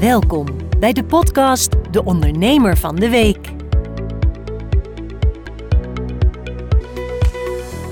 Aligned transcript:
Welkom 0.00 0.46
bij 0.78 0.92
de 0.92 1.04
podcast 1.04 1.72
De 1.90 2.04
Ondernemer 2.04 2.76
van 2.76 2.96
de 2.96 3.08
Week. 3.08 3.48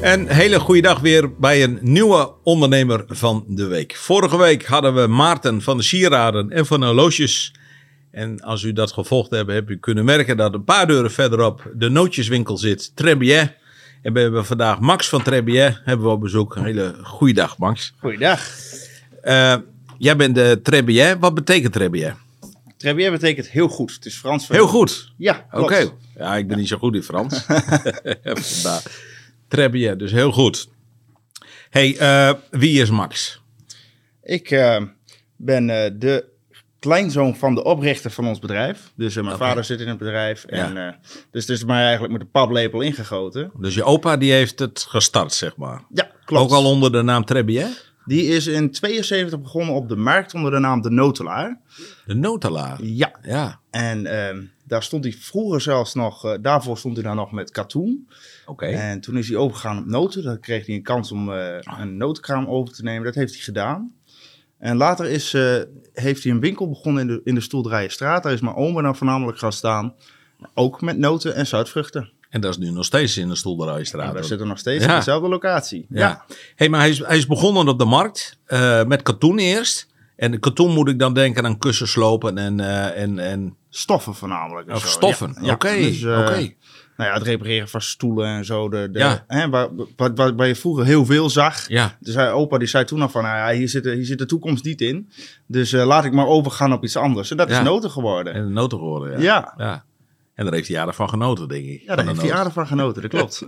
Een 0.02 0.29
hele 0.29 0.60
goede 0.60 0.80
dag 0.80 1.00
weer 1.00 1.36
bij 1.36 1.62
een 1.62 1.79
nieuwe 1.80 2.32
ondernemer 2.42 3.04
van 3.08 3.44
de 3.48 3.66
week. 3.66 3.96
Vorige 3.96 4.36
week 4.36 4.64
hadden 4.66 4.94
we 4.94 5.06
Maarten 5.06 5.62
van 5.62 5.76
de 5.76 5.82
Sieraden 5.82 6.50
en 6.50 6.66
van 6.66 6.80
de 6.80 6.86
Horloges. 6.86 7.54
En 8.11 8.40
als 8.40 8.62
u 8.62 8.72
dat 8.72 8.93
gevolgd 8.93 9.30
hebt, 9.30 9.50
heb 9.50 9.70
u 9.70 9.79
kunnen 9.79 10.04
merken 10.04 10.36
dat 10.36 10.54
een 10.54 10.64
paar 10.64 10.86
deuren 10.86 11.11
verderop 11.11 11.70
de 11.75 11.88
nootjeswinkel 11.88 12.56
zit, 12.56 12.96
Trebier. 12.96 13.56
En 14.02 14.12
we 14.12 14.20
hebben 14.20 14.46
vandaag 14.46 14.80
Max 14.80 15.09
van 15.09 15.22
Trebier 15.22 15.80
hebben 15.84 16.06
we 16.06 16.12
op 16.12 16.20
bezoek. 16.20 16.56
Een 16.56 16.64
hele 16.64 16.95
goede 17.02 17.34
dag, 17.34 17.59
Max. 17.59 17.95
Goeiedag. 17.98 18.40
Eh, 19.22 19.54
jij 19.98 20.16
bent 20.16 20.34
de 20.34 20.60
Trebier. 20.62 21.18
Wat 21.18 21.34
betekent 21.34 21.72
Trebier? 21.72 22.16
Trebier 22.76 23.11
betekent 23.11 23.48
heel 23.48 23.68
goed. 23.68 23.93
Het 23.93 24.06
is 24.06 24.16
Frans. 24.16 24.48
Heel 24.48 24.66
goed. 24.66 25.12
Ja, 25.16 25.46
Oké. 25.50 25.90
Ja, 26.16 26.36
ik 26.36 26.48
ben 26.48 26.58
niet 26.58 26.68
zo 26.68 26.76
goed 26.79 26.94
in 26.94 27.02
Frans. 27.02 27.46
Trebier, 29.48 29.98
dus 29.98 30.12
heel 30.12 30.32
goed. 30.32 30.68
hey, 31.70 31.96
eh, 31.98 32.34
wie 32.50 32.80
is 32.80 32.91
Max? 32.91 33.41
Ik 34.22 34.50
eh, 34.50 34.83
ben 35.36 35.70
eh, 35.70 35.91
de 35.94 36.25
kleinzoon 36.78 37.36
van 37.36 37.55
de 37.55 37.64
oprichter 37.64 38.11
van 38.11 38.27
ons 38.27 38.39
bedrijf. 38.39 38.92
Dus 38.94 39.14
mijn 39.14 39.36
vader 39.36 39.64
zit 39.64 39.80
in 39.80 39.89
het 39.89 39.98
bedrijf. 39.98 40.44
En, 40.44 40.75
Ja. 40.75 40.98
dus 41.30 41.47
het 41.47 41.56
is 41.56 41.64
mij 41.64 41.83
eigenlijk 41.83 42.12
met 42.12 42.20
de 42.20 42.28
paplepel 42.33 42.80
ingegoten. 42.80 43.50
Dus 43.58 43.75
je 43.75 43.84
opa 43.84 44.17
die 44.17 44.33
heeft 44.33 44.58
het 44.58 44.86
gestart, 44.89 45.33
zeg 45.33 45.56
maar. 45.56 45.83
Ja, 45.94 46.11
klopt. 46.25 46.44
Ook 46.44 46.56
al 46.56 46.64
onder 46.64 46.92
de 46.92 47.03
naam 47.03 47.25
Trebier? 47.25 47.88
Die 48.08 48.27
is 48.27 48.47
in 48.47 48.70
72 48.70 49.41
begonnen 49.41 49.75
op 49.75 49.89
de 49.89 49.97
markt 49.97 50.34
onder 50.34 50.50
de 50.50 50.58
naam 50.58 50.83
De 50.83 50.91
Notelaar. 50.91 51.61
De 52.06 52.14
notelaar. 52.14 52.83
Ja. 52.83 53.19
Ja, 53.22 53.61
En 53.70 54.06
ehm, 54.06 54.42
daar 54.64 54.83
stond 54.83 55.05
hij 55.05 55.12
vroeger 55.12 55.61
zelfs 55.61 55.95
nog, 55.95 56.25
eh, 56.25 56.34
daarvoor 56.41 56.79
stond 56.79 56.95
hij 56.95 57.05
daar 57.05 57.14
nog 57.14 57.33
met 57.33 57.51
katoen. 57.51 58.09
oké. 58.47 58.67
En 58.67 59.01
toen 59.01 59.17
is 59.17 59.29
hij 59.29 59.36
overgegaan 59.36 59.79
op 59.79 59.86
noten. 59.86 60.23
Dan 60.23 60.41
kreeg 60.41 60.67
hij 60.67 60.75
een 60.75 60.83
kans 60.83 61.12
om 61.12 61.33
eh, 61.33 61.56
een 61.79 61.97
notenkraam 61.97 62.47
over 62.47 62.75
te 62.75 62.83
nemen. 62.83 63.05
Dat 63.05 63.14
heeft 63.14 63.33
hij 63.33 63.42
gedaan. 63.42 63.92
En 64.59 64.77
later 64.77 65.06
is, 65.06 65.34
eh, 65.34 65.56
heeft 65.92 66.23
hij 66.23 66.33
een 66.33 66.41
winkel 66.41 66.69
begonnen 66.69 67.03
in 67.03 67.09
de, 67.09 67.20
in 67.25 67.34
de 67.34 67.41
Stoeldrijenstraat. 67.41 68.23
Daar 68.23 68.33
is 68.33 68.41
mijn 68.41 68.56
oma 68.56 68.83
dan 68.83 68.97
voornamelijk 68.97 69.39
gaan 69.39 69.53
staan. 69.53 69.95
Ook 70.55 70.81
met 70.81 70.98
noten 70.98 71.34
en 71.34 71.47
zuidvruchten. 71.47 72.12
En 72.31 72.41
dat 72.41 72.51
is 72.51 72.59
nu 72.59 72.71
nog 72.71 72.84
steeds 72.84 73.17
in 73.17 73.25
de 73.25 73.31
En 73.31 73.37
Stoelderijstraat. 73.37 74.12
we 74.15 74.23
zitten 74.23 74.47
nog 74.48 74.59
steeds 74.59 74.84
Ja. 74.84 74.91
op 74.91 74.97
dezelfde 74.97 75.29
locatie. 75.29 75.87
Ja. 75.89 76.25
hey, 76.57 76.69
maar 76.69 76.81
hij 76.81 76.89
is, 76.89 76.98
hij 76.98 77.17
is 77.17 77.27
begonnen 77.27 77.69
op 77.69 77.79
de 77.79 77.85
markt 77.85 78.39
eh, 78.47 78.85
met 78.85 79.03
katoen 79.03 79.39
eerst. 79.39 79.87
En 80.17 80.31
de 80.31 80.39
katoen 80.39 80.73
moet 80.75 80.89
ik 80.89 80.98
dan 80.98 81.15
denken 81.15 81.45
aan 81.45 81.59
kussens 81.59 81.91
slopen 81.91 82.39
en, 82.39 82.61
eh, 82.61 83.03
en, 83.03 83.19
en 83.19 83.57
Stoffen 83.70 84.15
voornamelijk. 84.15 84.69
en 84.69 84.75
of 84.75 84.81
zo. 84.81 84.87
stoffen. 84.89 85.35
Ja, 85.41 85.47
ja. 85.47 85.53
Oké, 85.53 85.73
Dus, 85.75 86.03
eh. 86.03 86.48
Nou 86.97 87.11
ja, 87.11 87.17
het 87.17 87.23
repareren 87.27 87.69
van 87.69 87.81
stoelen 87.81 88.27
en 88.27 88.45
zo. 88.45 88.69
De, 88.69 88.89
de, 88.92 88.98
Ja. 88.98 89.25
hè, 89.27 89.48
waar, 89.48 89.69
waar, 89.97 90.15
waar, 90.15 90.35
waar 90.37 90.47
je 90.47 90.55
vroeger 90.57 90.85
heel 90.85 91.05
veel 91.07 91.31
zag. 91.31 91.69
Ja, 91.69 91.97
Dus 92.01 92.15
hij, 92.15 92.33
opa 92.33 92.59
die 92.59 92.69
zei 92.69 92.85
toen 92.85 93.03
al 93.03 93.09
van, 93.09 93.23
nou 93.23 93.37
ja, 93.37 93.57
hier, 93.59 93.69
zit, 93.69 93.83
de- 93.83 93.95
hier 93.95 94.05
zit 94.05 94.19
de 94.19 94.27
toekomst 94.27 94.65
niet 94.65 94.81
in. 94.81 95.11
Dus 95.47 95.73
laat 95.73 96.05
ik 96.05 96.13
maar 96.13 96.27
overgaan 96.27 96.73
op 96.73 96.85
iets 96.85 96.97
anders. 96.97 97.31
En 97.31 97.37
dat 97.37 97.48
Ja. 97.48 97.59
is 97.59 97.65
noten 97.65 97.91
geworden. 97.91 98.33
en 98.33 98.53
noten 98.53 98.79
geworden. 98.79 99.20
Ja. 99.20 99.55
ja. 99.57 99.85
En 100.39 100.44
daar 100.44 100.55
heeft 100.55 100.69
hij 100.69 100.77
jaren 100.77 100.94
van 100.94 101.08
genoten, 101.08 101.48
denk 101.48 101.67
ik. 101.67 101.83
Ja, 101.83 101.97
daar 101.97 102.06
heeft 102.06 102.22
hij 102.22 102.33
aardig 102.33 102.53
van 102.53 102.67
genoten, 102.67 103.03
dat 103.03 103.11
klopt. 103.11 103.42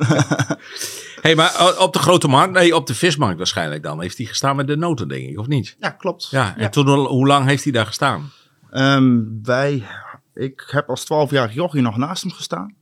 hey, 1.22 1.34
maar 1.34 1.54
eh, 1.54 1.80
op 1.80 1.92
de 1.92 1.98
grote 1.98 2.28
markt, 2.28 2.52
nee, 2.52 2.76
op 2.76 2.86
de 2.86 2.94
vismarkt 2.94 3.38
waarschijnlijk 3.38 3.82
dan, 3.82 4.00
heeft 4.00 4.16
hij 4.16 4.26
gestaan 4.26 4.56
met 4.56 4.66
de 4.66 4.76
noten, 4.76 5.08
denk 5.08 5.28
ik, 5.28 5.38
of 5.38 5.46
niet? 5.46 5.76
ja, 5.78 5.90
klopt. 5.90 6.28
Ja, 6.30 6.56
en 6.56 6.70
Toen, 6.70 6.88
hoe 6.88 7.26
lang 7.26 7.46
heeft 7.46 7.62
hij 7.62 7.72
daar 7.72 7.86
gestaan? 7.86 8.30
Ehm, 8.70 9.18
wij, 9.42 9.86
ik 10.34 10.68
heb 10.70 10.88
als 10.88 11.04
12-jarig 11.04 11.54
jochie 11.54 11.82
nog 11.82 11.96
naast 11.96 12.22
hem 12.22 12.32
gestaan. 12.32 12.74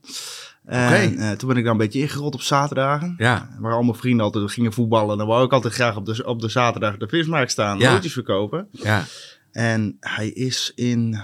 En 0.65 1.17
eh, 1.17 1.31
toen 1.31 1.47
ben 1.47 1.57
ik 1.57 1.63
daar 1.63 1.71
een 1.71 1.77
beetje 1.77 1.99
ingerold 1.99 2.33
op 2.33 2.41
zaterdagen. 2.41 3.15
Ja, 3.17 3.49
Waar 3.59 3.73
al 3.73 3.83
mijn 3.83 3.97
vrienden 3.97 4.25
altijd 4.25 4.51
gingen 4.51 4.73
voetballen. 4.73 5.17
Dan 5.17 5.27
wou 5.27 5.45
ik 5.45 5.53
altijd 5.53 5.73
graag 5.73 5.95
op 5.95 6.05
de, 6.05 6.25
op 6.25 6.41
de 6.41 6.49
zaterdag 6.49 6.97
de 6.97 7.07
vismarkt 7.07 7.51
staan. 7.51 7.79
Ja. 7.79 8.01
Verkopen. 8.01 8.67
ja. 8.71 9.05
En 9.51 9.97
hij 9.99 10.29
is 10.29 10.71
in 10.75 11.19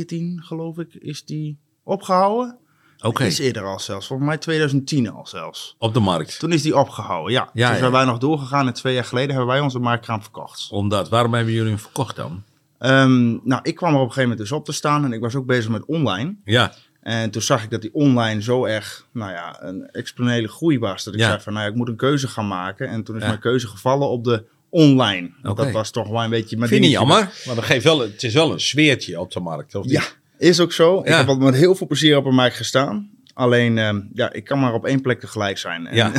2014, 0.00 0.42
geloof 0.42 0.78
ik, 0.78 0.94
is 0.94 1.24
die 1.24 1.58
opgehouden. 1.84 2.58
Oké, 3.02 3.24
Is 3.24 3.38
eerder 3.38 3.62
al 3.64 3.78
zelfs. 3.80 4.06
Volgens 4.06 4.28
mij 4.28 4.38
2010 4.38 5.10
al 5.10 5.26
zelfs. 5.26 5.74
op 5.78 5.94
de 5.94 6.00
markt. 6.00 6.38
Toen 6.38 6.52
is 6.52 6.62
die 6.62 6.76
opgehouden, 6.76 7.32
ja. 7.32 7.50
Ja, 7.52 7.64
Toen 7.66 7.74
ja. 7.74 7.78
zijn 7.80 7.92
wij 7.92 8.04
nog 8.04 8.18
doorgegaan 8.18 8.66
en 8.66 8.72
twee 8.72 8.94
jaar 8.94 9.04
geleden 9.04 9.28
hebben 9.30 9.46
wij 9.46 9.60
onze 9.60 9.78
marktkraam 9.78 10.22
verkocht. 10.22 10.68
Omdat, 10.70 11.08
waarom 11.08 11.34
hebben 11.34 11.52
jullie 11.54 11.68
hem 11.70 11.78
verkocht 11.78 12.16
dan? 12.16 12.42
Ehm, 12.78 13.28
nou, 13.48 13.60
ik 13.62 13.74
kwam 13.74 13.88
er 13.94 13.94
op 14.00 14.06
een 14.06 14.12
gegeven 14.12 14.22
moment 14.22 14.38
dus 14.38 14.52
op 14.52 14.64
te 14.64 14.72
staan 14.72 15.04
en 15.04 15.12
ik 15.12 15.20
was 15.20 15.34
ook 15.34 15.46
bezig 15.46 15.70
met 15.70 15.84
online. 15.84 16.34
Ja, 16.44 16.72
En 17.00 17.30
toen 17.30 17.42
zag 17.42 17.62
ik 17.64 17.70
dat 17.70 17.80
die 17.82 17.94
online 17.94 18.42
zo 18.42 18.64
erg, 18.64 19.06
nou 19.12 19.30
ja, 19.32 19.62
een 19.62 19.86
exponentiële 19.90 20.48
groei 20.48 20.78
was. 20.78 21.04
Dat 21.04 21.14
ik 21.14 21.20
Ja. 21.20 21.28
zei 21.28 21.40
van, 21.40 21.52
nou 21.52 21.64
ja, 21.64 21.70
ik 21.70 21.76
moet 21.76 21.88
een 21.88 21.96
keuze 21.96 22.28
gaan 22.28 22.48
maken. 22.48 22.88
En 22.88 23.04
toen 23.04 23.16
is 23.16 23.22
Ja. 23.22 23.28
mijn 23.28 23.40
keuze 23.40 23.66
gevallen 23.66 24.08
op 24.08 24.24
de 24.24 24.44
online. 24.70 25.30
Want. 25.42 25.56
Dat 25.56 25.70
was 25.70 25.90
toch 25.90 26.08
wel 26.08 26.22
een 26.22 26.30
beetje 26.30 26.56
mijn 26.56 26.68
vind 26.68 26.82
je 26.82 26.88
niet 26.88 26.98
jammer? 26.98 27.32
Maar 27.46 27.54
dat 27.54 27.64
geeft 27.64 27.84
wel, 27.84 28.00
het 28.00 28.22
is 28.22 28.34
wel 28.34 28.52
een 28.52 28.60
sfeertje 28.60 29.20
op 29.20 29.32
de 29.32 29.40
markt, 29.40 29.74
of 29.74 29.84
niet? 29.84 29.92
Ja, 29.92 30.02
is 30.38 30.60
ook 30.60 30.72
zo. 30.72 30.98
Ik 30.98 31.08
heb 31.08 31.28
al 31.28 31.36
met 31.36 31.54
heel 31.54 31.74
veel 31.74 31.86
plezier 31.86 32.16
op 32.16 32.24
een 32.24 32.34
markt 32.34 32.56
gestaan. 32.56 33.10
Alleen, 33.34 33.78
ehm, 33.78 34.00
ja, 34.12 34.32
ik 34.32 34.44
kan 34.44 34.60
maar 34.60 34.74
op 34.74 34.86
één 34.86 35.00
plek 35.00 35.20
tegelijk 35.20 35.58
zijn. 35.58 35.86
En, 35.86 35.96
Ja, 35.96 36.12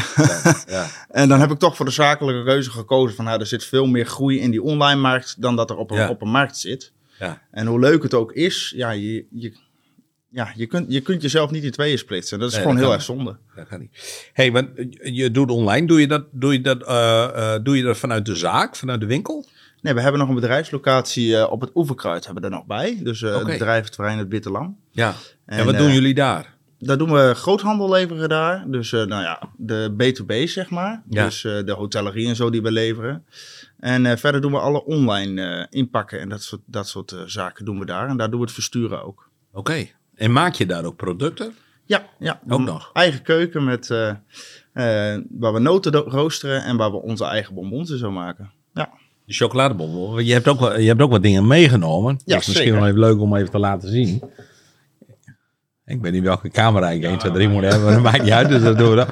en 1.09 1.29
dan 1.29 1.39
heb 1.39 1.51
ik 1.51 1.59
toch 1.59 1.75
voor 1.75 1.85
de 1.85 1.91
zakelijke 1.91 2.43
keuze 2.43 2.71
gekozen 2.71 3.15
van, 3.15 3.25
nou, 3.25 3.39
er 3.39 3.45
zit 3.45 3.63
veel 3.63 3.85
meer 3.85 4.05
groei 4.05 4.39
in 4.39 4.51
die 4.51 4.61
online 4.61 5.01
markt 5.01 5.41
dan 5.41 5.55
dat 5.55 5.69
er 5.69 5.75
op 5.75 5.91
een, 5.91 6.09
op 6.09 6.21
een 6.21 6.29
markt 6.29 6.57
zit. 6.57 6.91
ja. 7.19 7.41
En 7.51 7.67
hoe 7.67 7.79
leuk 7.79 8.03
het 8.03 8.13
ook 8.13 8.31
is, 8.31 8.73
ja, 8.75 8.89
je, 8.91 9.25
je, 9.29 9.53
ja, 10.33 10.51
je, 10.55 10.65
kunt, 10.65 10.91
je 10.91 11.01
kunt 11.01 11.21
jezelf 11.21 11.51
niet 11.51 11.63
in 11.63 11.71
tweeën 11.71 11.97
splitsen. 11.97 12.39
Dat 12.39 12.47
is 12.47 12.53
Nee, 12.53 12.61
gewoon 12.61 12.77
dat 12.77 12.85
heel 12.85 12.93
erg 12.93 13.03
zonde. 13.03 13.37
Dat 13.55 13.67
kan 13.67 13.79
niet. 13.79 14.29
hey, 14.33 14.51
want 14.51 14.69
je 15.01 15.31
doet 15.31 15.49
online, 15.49 15.87
doe 15.87 15.99
je 15.99 16.07
dat, 16.07 16.25
doe 16.31 16.53
je 16.53 16.61
dat, 16.61 16.83
eh, 16.83 17.23
eh, 17.55 17.63
doe 17.63 17.77
je 17.77 17.83
dat 17.83 17.97
vanuit 17.97 18.25
de 18.25 18.35
zaak, 18.35 18.75
vanuit 18.75 18.99
de 18.99 19.05
winkel? 19.05 19.45
Nee, 19.81 19.93
we 19.93 20.01
hebben 20.01 20.19
nog 20.19 20.29
een 20.29 20.35
bedrijfslocatie 20.35 21.37
eh, 21.37 21.51
op 21.51 21.61
het 21.61 21.71
Oeverkruid 21.75 22.25
hebben 22.25 22.43
we 22.43 22.49
er 22.49 22.55
nog 22.55 22.65
bij. 22.65 22.99
Dus 23.03 23.23
Oké. 23.23 23.33
het 23.33 23.45
bedrijventerrein 23.45 24.17
Het 24.17 24.27
Witte 24.27 24.51
Lam. 24.51 24.77
Ja. 24.91 25.13
En, 25.45 25.57
En, 25.57 25.65
wat 25.65 25.77
doen 25.77 25.91
jullie 25.93 26.13
daar? 26.13 26.55
Daar 26.79 26.97
doen 26.97 27.11
we 27.11 27.33
groothandel 27.35 27.89
leveren 27.89 28.29
daar. 28.29 28.63
Dus 28.67 28.91
nou 28.91 29.09
ja, 29.09 29.49
de 29.57 29.93
B2B 29.93 30.49
zeg 30.49 30.69
maar. 30.69 31.03
Ja. 31.09 31.25
Dus 31.25 31.41
de 31.41 31.73
hotellerie 31.77 32.27
en 32.27 32.35
zo 32.35 32.49
die 32.49 32.61
we 32.61 32.71
leveren. 32.71 33.25
En 33.79 34.17
verder 34.17 34.41
doen 34.41 34.51
we 34.51 34.57
alle 34.59 34.85
online 34.85 35.67
inpakken 35.69 36.19
en 36.19 36.29
dat 36.29 36.43
soort, 36.43 36.61
dat 36.65 36.87
soort 36.87 37.15
zaken 37.25 37.65
doen 37.65 37.79
we 37.79 37.85
daar. 37.85 38.07
En 38.07 38.17
daar 38.17 38.29
doen 38.29 38.39
we 38.39 38.45
het 38.45 38.53
versturen 38.53 39.03
ook. 39.03 39.29
Oké. 39.51 39.87
En 40.21 40.31
maak 40.31 40.53
je 40.53 40.65
daar 40.65 40.85
ook 40.85 40.95
producten? 40.95 41.53
Ja, 41.85 42.05
ja. 42.19 42.39
Ook 42.49 42.59
nog? 42.59 42.89
Eigen 42.93 43.21
keuken 43.21 43.63
met, 43.63 43.89
eh, 43.89 44.09
eh, 44.09 45.21
waar 45.29 45.53
we 45.53 45.59
noten 45.59 45.93
roosteren 45.93 46.63
en 46.63 46.77
waar 46.77 46.91
we 46.91 46.97
onze 47.01 47.25
eigen 47.25 47.53
bonbons 47.55 47.91
en 47.91 47.97
zo 47.97 48.11
maken. 48.11 48.51
Ja, 48.73 48.89
De 49.25 49.33
chocoladebonbon. 49.33 50.25
Je 50.25 50.33
hebt 50.33 50.47
ook, 50.47 50.59
wel- 50.59 50.79
je 50.79 50.87
hebt 50.87 51.01
ook 51.01 51.11
wat 51.11 51.23
dingen 51.23 51.47
meegenomen. 51.47 52.11
Ja, 52.13 52.33
dat 52.33 52.41
is 52.41 52.47
misschien 52.47 52.55
zeker. 52.67 52.79
wel 52.79 52.87
even 52.87 52.99
leuk 52.99 53.19
om 53.19 53.35
even 53.35 53.51
te 53.51 53.59
laten 53.59 53.89
zien. 53.89 54.21
Ik 55.85 56.01
weet 56.01 56.11
niet 56.11 56.23
welke 56.23 56.49
camera 56.49 56.89
ik 56.89 57.03
1, 57.03 57.17
2, 57.17 57.31
3 57.31 57.47
moet 57.49 57.63
hebben. 57.63 57.83
maar 57.83 57.93
Dat 57.93 58.01
maakt 58.03 58.21
niet 58.23 58.31
uit, 58.31 58.49
dus 58.49 58.61
dat 58.63 58.77
doen 58.77 58.89
we 58.89 58.95
dan. 58.95 59.07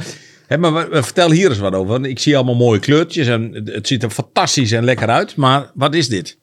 Hé, 0.48 0.58
maar 0.58 0.88
vertel 1.04 1.32
hier 1.32 1.50
eens 1.50 1.60
wat 1.60 1.74
over. 1.74 1.92
want 1.92 2.06
Ik 2.06 2.20
zie 2.20 2.36
allemaal 2.36 2.56
mooie 2.56 2.80
kleurtjes 2.80 3.28
en 3.28 3.54
het- 3.54 3.74
het 3.74 3.88
ziet 3.88 4.04
er 4.04 4.10
fantastisch 4.10 4.72
en 4.72 4.84
lekker 4.84 5.08
uit. 5.10 5.36
Maar 5.36 5.72
wat 5.74 5.94
is 5.96 6.08
dit? 6.08 6.38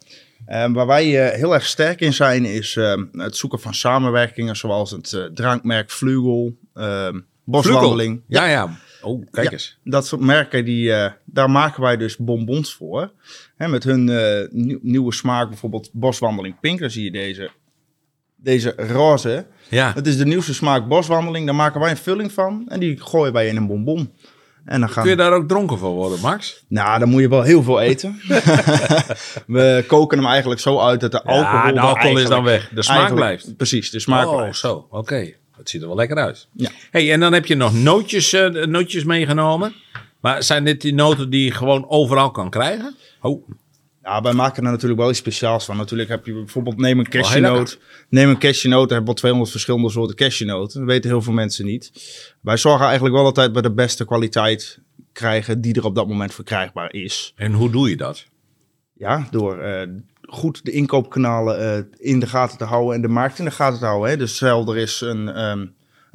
Eh, 0.47 0.73
waar 0.73 0.87
wij 0.87 1.27
eh, 1.29 1.39
heel 1.39 1.55
erg 1.55 1.67
sterk 1.67 2.01
in 2.01 2.13
zijn 2.15 2.45
is 2.45 2.77
eh, 2.77 2.95
het 3.13 3.37
zoeken 3.37 3.61
van 3.61 3.75
samenwerkingen 3.75 4.57
zoals 4.57 4.91
het 4.91 5.13
eh, 5.13 5.25
drankmerk 5.25 5.91
Vlugel, 5.91 6.57
eh, 6.75 7.09
Boswandeling. 7.45 8.23
Ja, 8.27 8.47
ja. 8.47 8.79
Oh, 9.03 9.27
kijk 9.31 9.47
Ja. 9.47 9.53
eens. 9.53 9.79
Dat 9.85 10.07
soort 10.07 10.21
merken, 10.21 10.65
die, 10.65 10.93
eh, 10.93 11.13
daar 11.25 11.51
maken 11.51 11.83
wij 11.83 11.97
dus 11.97 12.17
bonbons 12.17 12.75
voor. 12.75 13.13
Hè, 13.57 13.69
met 13.69 13.85
hun 13.85 14.05
nieuw- 14.53 14.79
nieuwe 14.83 15.13
smaak, 15.15 15.49
bijvoorbeeld 15.49 15.91
Boswandeling 15.93 16.61
Pink. 16.61 16.81
Dan 16.81 16.91
zie 16.91 17.05
je 17.05 17.11
deze, 17.11 17.51
deze 18.37 18.75
roze. 18.77 19.47
Ja. 19.71 19.93
Dat 19.93 20.07
is 20.07 20.17
de 20.17 20.27
nieuwste 20.27 20.55
smaak 20.55 20.89
Boswandeling. 20.89 21.47
Daar 21.47 21.55
maken 21.55 21.81
wij 21.81 21.91
een 21.91 21.97
vulling 21.97 22.33
van 22.33 22.65
en 22.69 22.81
die 22.81 23.01
gooien 23.01 23.33
wij 23.33 23.49
in 23.49 23.57
een 23.57 23.67
bonbon. 23.67 24.13
En 24.67 24.81
dan 24.81 24.89
gaan... 24.89 25.03
Kun 25.03 25.13
je 25.13 25.19
daar 25.19 25.33
ook 25.33 25.49
dronken 25.49 25.79
van 25.79 25.91
worden, 25.91 26.21
Max? 26.21 26.65
Nou, 26.69 26.99
dan 26.99 27.09
moet 27.09 27.21
je 27.21 27.29
wel 27.29 27.43
heel 27.43 27.63
veel 27.63 27.81
eten. 27.81 28.21
We 29.47 29.85
koken 29.87 30.19
hem 30.19 30.27
eigenlijk 30.27 30.61
zo 30.61 30.81
uit 30.81 31.01
dat 31.01 31.11
de 31.11 31.23
alcohol... 31.23 31.67
Ja, 31.67 31.73
de 31.73 31.81
alcohol 31.81 32.19
is 32.19 32.29
dan 32.29 32.45
weg. 32.45 32.69
De 32.69 32.83
smaak 32.83 33.15
blijft. 33.15 33.57
Precies, 33.57 33.91
de 33.91 34.01
smaak 34.01 34.27
oh, 34.27 34.37
blijft. 34.37 34.59
zo. 34.59 34.87
Oké. 34.91 35.33
Het 35.57 35.71
ziet 35.71 35.81
er 35.81 35.87
wel 35.87 35.97
lekker 35.97 36.17
uit. 36.17 36.49
Ja. 36.53 36.71
Hey, 36.91 37.13
en 37.13 37.21
dan 37.21 37.33
heb 37.33 37.47
je 37.47 37.55
nog 37.55 37.75
nootjes, 37.75 38.33
eh, 38.33 38.49
nootjes 38.49 39.05
meegenomen. 39.05 39.75
Maar 40.21 40.43
zijn 40.43 40.65
dit 40.65 40.81
die 40.81 40.95
noten 40.95 41.31
die 41.31 41.45
je 41.45 41.51
gewoon 41.51 41.89
overal 41.89 42.31
kan 42.31 42.51
krijgen? 42.51 42.97
Oh, 43.21 43.49
Ja, 44.07 44.21
wij 44.21 44.33
maken 44.33 44.65
er 44.65 44.71
natuurlijk 44.71 45.01
wel 45.01 45.11
iets 45.11 45.19
speciaals 45.19 45.65
van. 45.65 45.77
Natuurlijk 45.77 46.09
heb 46.09 46.27
je 46.27 46.33
bijvoorbeeld, 46.33 46.77
neem 46.77 46.99
een 46.99 47.09
cashewnoot. 47.09 47.79
Neem 48.09 48.29
een 48.29 48.39
cashewnoot, 48.39 48.89
dan 48.89 48.97
hebben 48.97 48.99
we 48.99 49.05
wel 49.05 49.15
200 49.15 49.51
verschillende 49.51 49.91
soorten 49.91 50.17
cashewnoten. 50.17 50.81
Dat 50.81 50.89
weten 50.89 51.11
heel 51.11 51.23
veel 51.23 51.33
mensen 51.33 51.65
niet. 51.65 51.91
Wij 52.41 52.57
zorgen 52.57 52.85
eigenlijk 52.87 53.15
wel 53.15 53.25
altijd 53.25 53.53
bij 53.53 53.63
de 53.63 53.73
beste 53.73 54.05
kwaliteit 54.05 54.79
krijgen 55.13 55.61
die 55.61 55.75
er 55.75 55.85
op 55.85 55.95
dat 55.95 56.09
moment 56.09 56.35
verkrijgbaar 56.35 56.93
is. 56.93 57.33
en 57.37 57.53
hoe 57.53 57.71
doe 57.71 57.89
je 57.89 57.97
dat? 57.97 58.27
Ja, 58.93 59.29
door, 59.31 59.59
eh, 59.59 59.89
goed 60.23 60.65
de 60.65 60.71
inkoopkanalen 60.71 61.59
eh, 61.59 61.83
in 62.13 62.21
de 62.21 62.27
gaten 62.27 62.59
te 62.59 62.65
houden 62.65 62.95
en 62.95 63.03
de 63.03 63.09
markt 63.09 63.39
in 63.39 63.45
de 63.45 63.51
gaten 63.51 63.79
te 63.79 63.85
houden. 63.85 64.11
Hè. 64.11 64.17
Dus 64.17 64.35
stel 64.35 64.75
er 64.75 64.77
is 64.77 65.01
een, 65.01 65.29
ehm, 65.29 65.67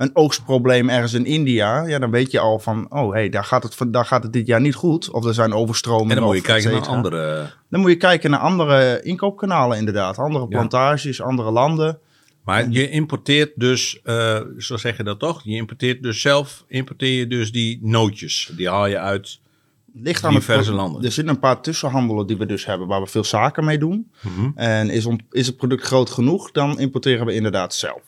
een 0.01 0.15
oogstprobleem 0.15 0.89
ergens 0.89 1.13
in 1.13 1.25
India, 1.25 1.85
ja, 1.87 1.99
dan 1.99 2.11
weet 2.11 2.31
je 2.31 2.39
al 2.39 2.59
van, 2.59 2.85
oh 2.91 3.11
hey, 3.13 3.29
daar 3.29 3.43
gaat 3.43 3.63
het, 3.63 3.75
van- 3.75 3.91
daar 3.91 4.05
gaat 4.05 4.23
het 4.23 4.33
dit 4.33 4.47
jaar 4.47 4.61
niet 4.61 4.75
goed. 4.75 5.09
Of 5.11 5.25
er 5.25 5.33
zijn 5.33 5.53
overstromingen. 5.53 6.09
En 6.09 6.15
dan 6.15 6.25
moet 6.25 6.35
je 6.35 6.41
kijken 6.41 6.71
naar 6.71 6.87
andere... 6.87 7.49
Dan 7.69 7.79
moet 7.79 7.89
je 7.89 7.97
kijken 7.97 8.29
naar 8.29 8.39
andere 8.39 9.01
inkoopkanalen 9.03 9.77
inderdaad. 9.77 10.17
Andere 10.17 10.45
Ja. 10.49 10.49
plantages, 10.57 11.21
andere 11.21 11.51
landen. 11.51 11.99
Maar 12.43 12.69
je 12.69 12.89
importeert 12.89 13.51
dus, 13.55 13.99
eh, 14.03 14.39
zo 14.57 14.77
zeg 14.77 14.97
je 14.97 15.03
dat 15.03 15.19
toch? 15.19 15.41
Je 15.43 15.55
importeert 15.55 16.03
dus 16.03 16.21
zelf, 16.21 16.63
importeer 16.67 17.17
je 17.19 17.27
dus 17.27 17.51
die 17.51 17.79
nootjes. 17.81 18.51
Die 18.57 18.69
haal 18.69 18.87
je 18.87 18.97
uit. 18.99 19.39
Ligt 19.93 20.23
aan 20.23 20.33
Diverse 20.33 20.71
landen. 20.73 21.03
Er 21.03 21.11
zitten 21.11 21.33
een 21.33 21.39
paar 21.39 21.61
tussenhandelen 21.61 22.27
die 22.27 22.37
we 22.37 22.45
dus 22.45 22.65
hebben, 22.65 22.87
waar 22.87 23.01
we 23.01 23.07
veel 23.07 23.23
zaken 23.23 23.65
mee 23.65 23.77
doen. 23.77 24.11
En 24.55 24.89
is, 24.89 25.05
on- 25.05 25.21
is 25.31 25.47
het 25.47 25.57
product 25.57 25.83
groot 25.83 26.09
genoeg, 26.09 26.51
dan 26.51 26.79
importeren 26.79 27.25
we 27.25 27.33
inderdaad 27.33 27.73
zelf. 27.73 28.01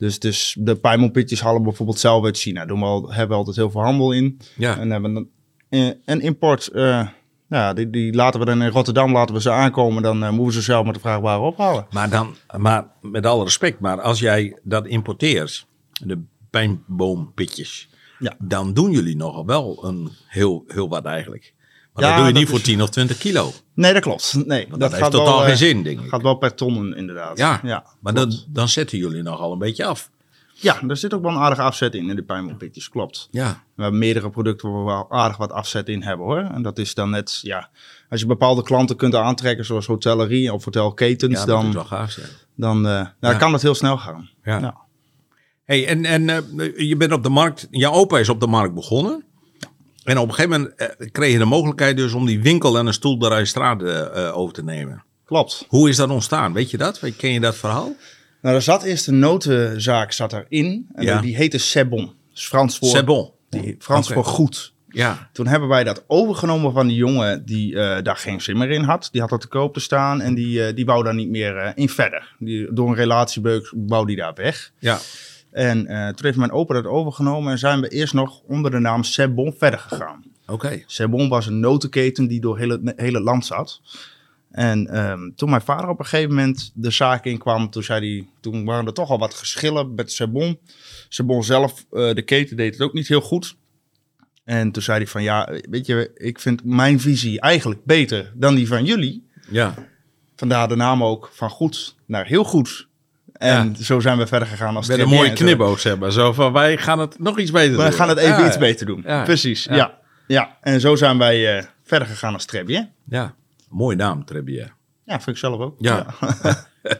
Dus, 0.00 0.18
dus 0.18 0.56
de 0.58 0.76
pijmelpitjes 0.76 1.40
halen 1.40 1.62
bijvoorbeeld 1.62 1.98
zelf 1.98 2.24
uit 2.24 2.38
China. 2.38 2.64
Doen 2.66 2.78
we 2.78 2.84
al, 2.84 3.08
hebben 3.12 3.28
we 3.28 3.34
altijd 3.34 3.56
heel 3.56 3.70
veel 3.70 3.82
handel 3.82 4.12
in. 4.12 4.38
Ja. 4.56 4.78
En 4.78 4.90
hebben 4.90 5.14
dan 5.14 5.28
eh, 5.68 5.88
een 6.04 6.20
import, 6.20 6.66
eh, 6.68 7.08
ja, 7.48 7.72
die, 7.72 7.90
die 7.90 8.14
laten 8.14 8.40
we 8.40 8.46
dan 8.46 8.62
in 8.62 8.70
Rotterdam 8.70 9.12
laten 9.12 9.34
we 9.34 9.40
ze 9.40 9.50
aankomen. 9.50 10.02
Dan 10.02 10.24
eh, 10.24 10.30
moeten 10.30 10.54
ze 10.54 10.62
zelf 10.62 10.84
met 10.84 10.94
de 10.94 11.00
vraag 11.00 11.20
waar 11.20 11.40
ophalen. 11.40 11.86
Maar 11.90 12.10
dan, 12.10 12.34
maar 12.56 12.86
met 13.00 13.26
alle 13.26 13.44
respect, 13.44 13.80
maar 13.80 14.00
als 14.00 14.18
jij 14.18 14.58
dat 14.62 14.86
importeert, 14.86 15.66
de 16.04 16.22
pijnboompitjes, 16.50 17.88
Ja. 18.18 18.34
dan 18.38 18.72
doen 18.72 18.90
jullie 18.90 19.16
nogal 19.16 19.46
wel 19.46 19.84
een 19.86 20.10
heel, 20.26 20.64
heel 20.66 20.88
wat 20.88 21.04
eigenlijk. 21.04 21.54
Maar 21.92 22.04
Ja, 22.04 22.08
dat 22.10 22.18
doe 22.18 22.26
je 22.26 22.32
dat 22.32 22.40
niet 22.40 22.50
voor 22.50 22.58
is- 22.58 22.64
10 22.64 22.82
of 22.82 22.88
20 22.90 23.18
kilo. 23.18 23.50
Nee, 23.80 23.92
dat 23.92 24.02
klopt. 24.02 24.34
Nee, 24.46 24.66
Want 24.68 24.80
dat, 24.80 24.90
heeft 24.90 25.02
gaat 25.02 25.12
totaal 25.12 25.36
wel, 25.36 25.44
geen 25.44 25.50
eh, 25.50 25.56
zin, 25.56 25.82
denk 25.82 26.00
ik. 26.00 26.08
gaat 26.08 26.22
wel 26.22 26.34
per 26.34 26.54
tonnen 26.54 26.96
inderdaad. 26.96 27.38
Ja, 27.38 27.60
ja 27.62 27.84
maar 28.00 28.14
dan, 28.14 28.32
dan 28.48 28.68
zetten 28.68 28.98
jullie 28.98 29.22
nogal 29.22 29.52
een 29.52 29.58
beetje 29.58 29.84
af. 29.84 30.10
Ja, 30.54 30.82
er 30.88 30.96
zit 30.96 31.14
ook 31.14 31.22
wel 31.22 31.30
een 31.30 31.38
aardige 31.38 31.62
afzet 31.62 31.94
in, 31.94 32.08
in 32.08 32.16
de 32.16 32.22
pijmelpitjes, 32.22 32.88
klopt. 32.88 33.28
Ja, 33.30 33.62
We 33.74 33.82
hebben 33.82 34.00
meerdere 34.00 34.30
producten 34.30 34.70
waar 34.70 34.80
we 34.80 34.86
wel 34.86 35.06
aardig 35.10 35.36
wat 35.36 35.52
afzet 35.52 35.88
in 35.88 36.02
hebben 36.02 36.26
hoor. 36.26 36.38
En 36.38 36.62
dat 36.62 36.78
is 36.78 36.94
dan 36.94 37.10
net, 37.10 37.38
ja, 37.42 37.70
als 38.08 38.20
je 38.20 38.26
bepaalde 38.26 38.62
klanten 38.62 38.96
kunt 38.96 39.14
aantrekken, 39.14 39.64
zoals 39.64 39.86
hotellerie 39.86 40.52
of 40.52 40.64
hotelketens, 40.64 41.40
ja 41.40 41.44
dat 41.46 41.58
is 41.58 41.62
dan, 41.62 41.72
wel 41.72 41.84
gaaf 41.84 42.18
dan 42.54 42.86
eh, 42.88 43.06
nou, 43.20 43.36
kan 43.36 43.52
dat 43.52 43.62
heel 43.62 43.74
snel 43.74 43.98
gaan. 43.98 44.30
Ja. 44.44 44.58
Ja. 44.58 44.76
Hey, 45.64 45.86
en 45.86 46.04
en 46.04 46.28
eh, 46.28 46.88
je 46.88 46.96
bent 46.96 47.12
op 47.12 47.22
de 47.22 47.28
markt, 47.28 47.66
jouw 47.70 47.92
opa 47.92 48.18
is 48.18 48.28
op 48.28 48.40
de 48.40 48.46
markt 48.46 48.74
begonnen. 48.74 49.24
En 50.04 50.18
op 50.18 50.28
een 50.28 50.34
gegeven 50.34 50.60
moment 50.60 50.74
eh, 50.76 51.08
kreeg 51.12 51.32
je 51.32 51.38
de 51.38 51.44
mogelijkheid 51.44 51.96
dus 51.96 52.12
om 52.12 52.26
die 52.26 52.42
winkel 52.42 52.78
en 52.78 52.86
een 52.86 52.92
stoelderijstraat 52.92 53.82
eh 53.82 54.26
eh, 54.28 54.36
over 54.36 54.54
te 54.54 54.64
nemen. 54.64 55.02
Klopt. 55.24 55.64
Hoe 55.68 55.88
is 55.88 55.96
dat 55.96 56.10
ontstaan? 56.10 56.52
Weet 56.52 56.70
je 56.70 56.76
dat? 56.76 57.00
Ken 57.16 57.32
je 57.32 57.40
dat 57.40 57.56
verhaal? 57.56 57.92
Nou, 58.42 58.54
er 58.56 58.62
zat 58.62 58.82
eerst 58.82 59.06
een 59.06 59.18
notenzaak 59.18 60.12
zat 60.12 60.32
erin. 60.32 60.86
En 60.94 61.04
Ja. 61.04 61.20
die 61.20 61.36
heette 61.36 61.58
Sebon. 61.58 62.04
Dat 62.04 62.14
is 62.34 62.46
Frans 62.46 62.78
voor, 62.78 62.88
C'est 62.88 63.04
bon. 63.04 63.30
die, 63.48 63.76
Frans 63.78 64.08
voor 64.08 64.24
goed. 64.24 64.72
Ja. 64.88 65.28
Toen 65.32 65.46
hebben 65.46 65.68
wij 65.68 65.84
dat 65.84 66.04
overgenomen 66.06 66.72
van 66.72 66.86
die 66.86 66.96
jongen 66.96 67.44
die 67.44 67.74
daar 68.02 68.16
geen 68.16 68.40
zin 68.40 68.58
meer 68.58 68.70
in 68.70 68.82
had. 68.82 69.08
Die 69.12 69.20
had 69.20 69.30
dat 69.30 69.40
te 69.40 69.46
koop 69.48 69.74
te 69.74 69.80
staan 69.80 70.20
en 70.20 70.34
die, 70.34 70.74
die 70.74 70.84
wou 70.84 71.04
daar 71.04 71.14
niet 71.14 71.30
meer 71.30 71.72
in 71.74 71.88
verder. 71.88 72.34
Die, 72.38 72.72
door 72.72 72.88
een 72.88 72.94
relatiebeuk 72.94 73.72
wou 73.86 74.06
die 74.06 74.16
daar 74.16 74.34
weg. 74.34 74.72
Ja. 74.78 74.98
En 75.50 75.86
eh, 75.86 76.06
toen 76.06 76.26
heeft 76.26 76.38
mijn 76.38 76.52
opa 76.52 76.74
dat 76.74 76.86
overgenomen 76.86 77.52
en 77.52 77.58
zijn 77.58 77.80
we 77.80 77.88
eerst 77.88 78.14
nog 78.14 78.40
onder 78.40 78.70
de 78.70 78.78
naam 78.78 79.04
Sebon 79.04 79.54
verder 79.58 79.78
gegaan. 79.78 80.24
Oké. 80.46 80.82
Sebon 80.86 81.28
was 81.28 81.46
een 81.46 81.60
notenketen 81.60 82.28
die 82.28 82.40
door 82.40 82.58
heel 82.58 82.68
het 82.68 82.92
hele 82.96 83.20
land 83.20 83.46
zat. 83.46 83.80
En 84.50 84.86
ehm, 84.86 85.30
toen 85.34 85.50
mijn 85.50 85.62
vader 85.62 85.88
op 85.88 85.98
een 85.98 86.04
gegeven 86.04 86.34
moment 86.34 86.72
de 86.74 86.90
zaak 86.90 87.24
inkwam, 87.24 87.70
toen, 87.70 87.82
zei 87.82 88.14
hij, 88.14 88.28
toen 88.40 88.64
waren 88.64 88.86
er 88.86 88.92
toch 88.92 89.10
al 89.10 89.18
wat 89.18 89.34
geschillen 89.34 89.94
met 89.94 90.12
Sebon. 90.12 90.58
Sebon 91.08 91.44
zelf, 91.44 91.86
eh, 91.90 92.14
de 92.14 92.22
keten, 92.22 92.56
deed 92.56 92.72
het 92.72 92.82
ook 92.82 92.92
niet 92.92 93.08
heel 93.08 93.20
goed. 93.20 93.56
En 94.44 94.70
toen 94.70 94.82
zei 94.82 94.98
hij 94.98 95.06
van, 95.06 95.22
ja, 95.22 95.48
weet 95.70 95.86
je, 95.86 96.10
ik 96.14 96.40
vind 96.40 96.64
mijn 96.64 97.00
visie 97.00 97.40
eigenlijk 97.40 97.84
beter 97.84 98.32
dan 98.34 98.54
die 98.54 98.68
van 98.68 98.84
jullie. 98.84 99.28
Ja. 99.50 99.74
Vandaar 100.36 100.68
de 100.68 100.76
naam 100.76 101.04
ook 101.04 101.30
van 101.32 101.50
goed 101.50 101.96
naar 102.06 102.26
heel 102.26 102.44
goed. 102.44 102.88
En 103.40 103.74
Ja. 103.78 103.84
zo 103.84 104.00
zijn 104.00 104.18
we 104.18 104.26
verder 104.26 104.48
gegaan 104.48 104.76
als 104.76 104.88
Met 104.88 104.98
een 104.98 105.08
mooie 105.08 105.32
knipoog 105.32 105.82
hebben. 105.82 106.12
Zo 106.12 106.32
van, 106.32 106.52
wij 106.52 106.76
gaan 106.76 106.98
het 106.98 107.18
nog 107.18 107.38
iets 107.38 107.50
beter 107.50 107.76
doen. 107.76 107.84
We 107.84 107.92
gaan 107.92 108.08
het 108.08 108.18
even 108.18 108.38
Ja, 108.40 108.46
iets 108.46 108.58
beter 108.58 108.86
doen. 108.86 109.02
Ja. 109.06 109.22
Precies, 109.22 109.64
Ja. 109.64 109.98
ja. 110.26 110.56
En 110.60 110.80
zo 110.80 110.96
zijn 110.96 111.18
wij 111.18 111.56
eh, 111.58 111.64
verder 111.84 112.08
gegaan 112.08 112.32
als 112.32 112.44
Trebje. 112.44 112.88
Ja. 113.08 113.34
Mooie 113.68 113.96
naam, 113.96 114.24
Trebier. 114.24 114.72
Ja, 115.04 115.14
vind 115.14 115.26
ik 115.28 115.36
zelf 115.36 115.60
ook. 115.60 115.74
Ja. 115.78 116.06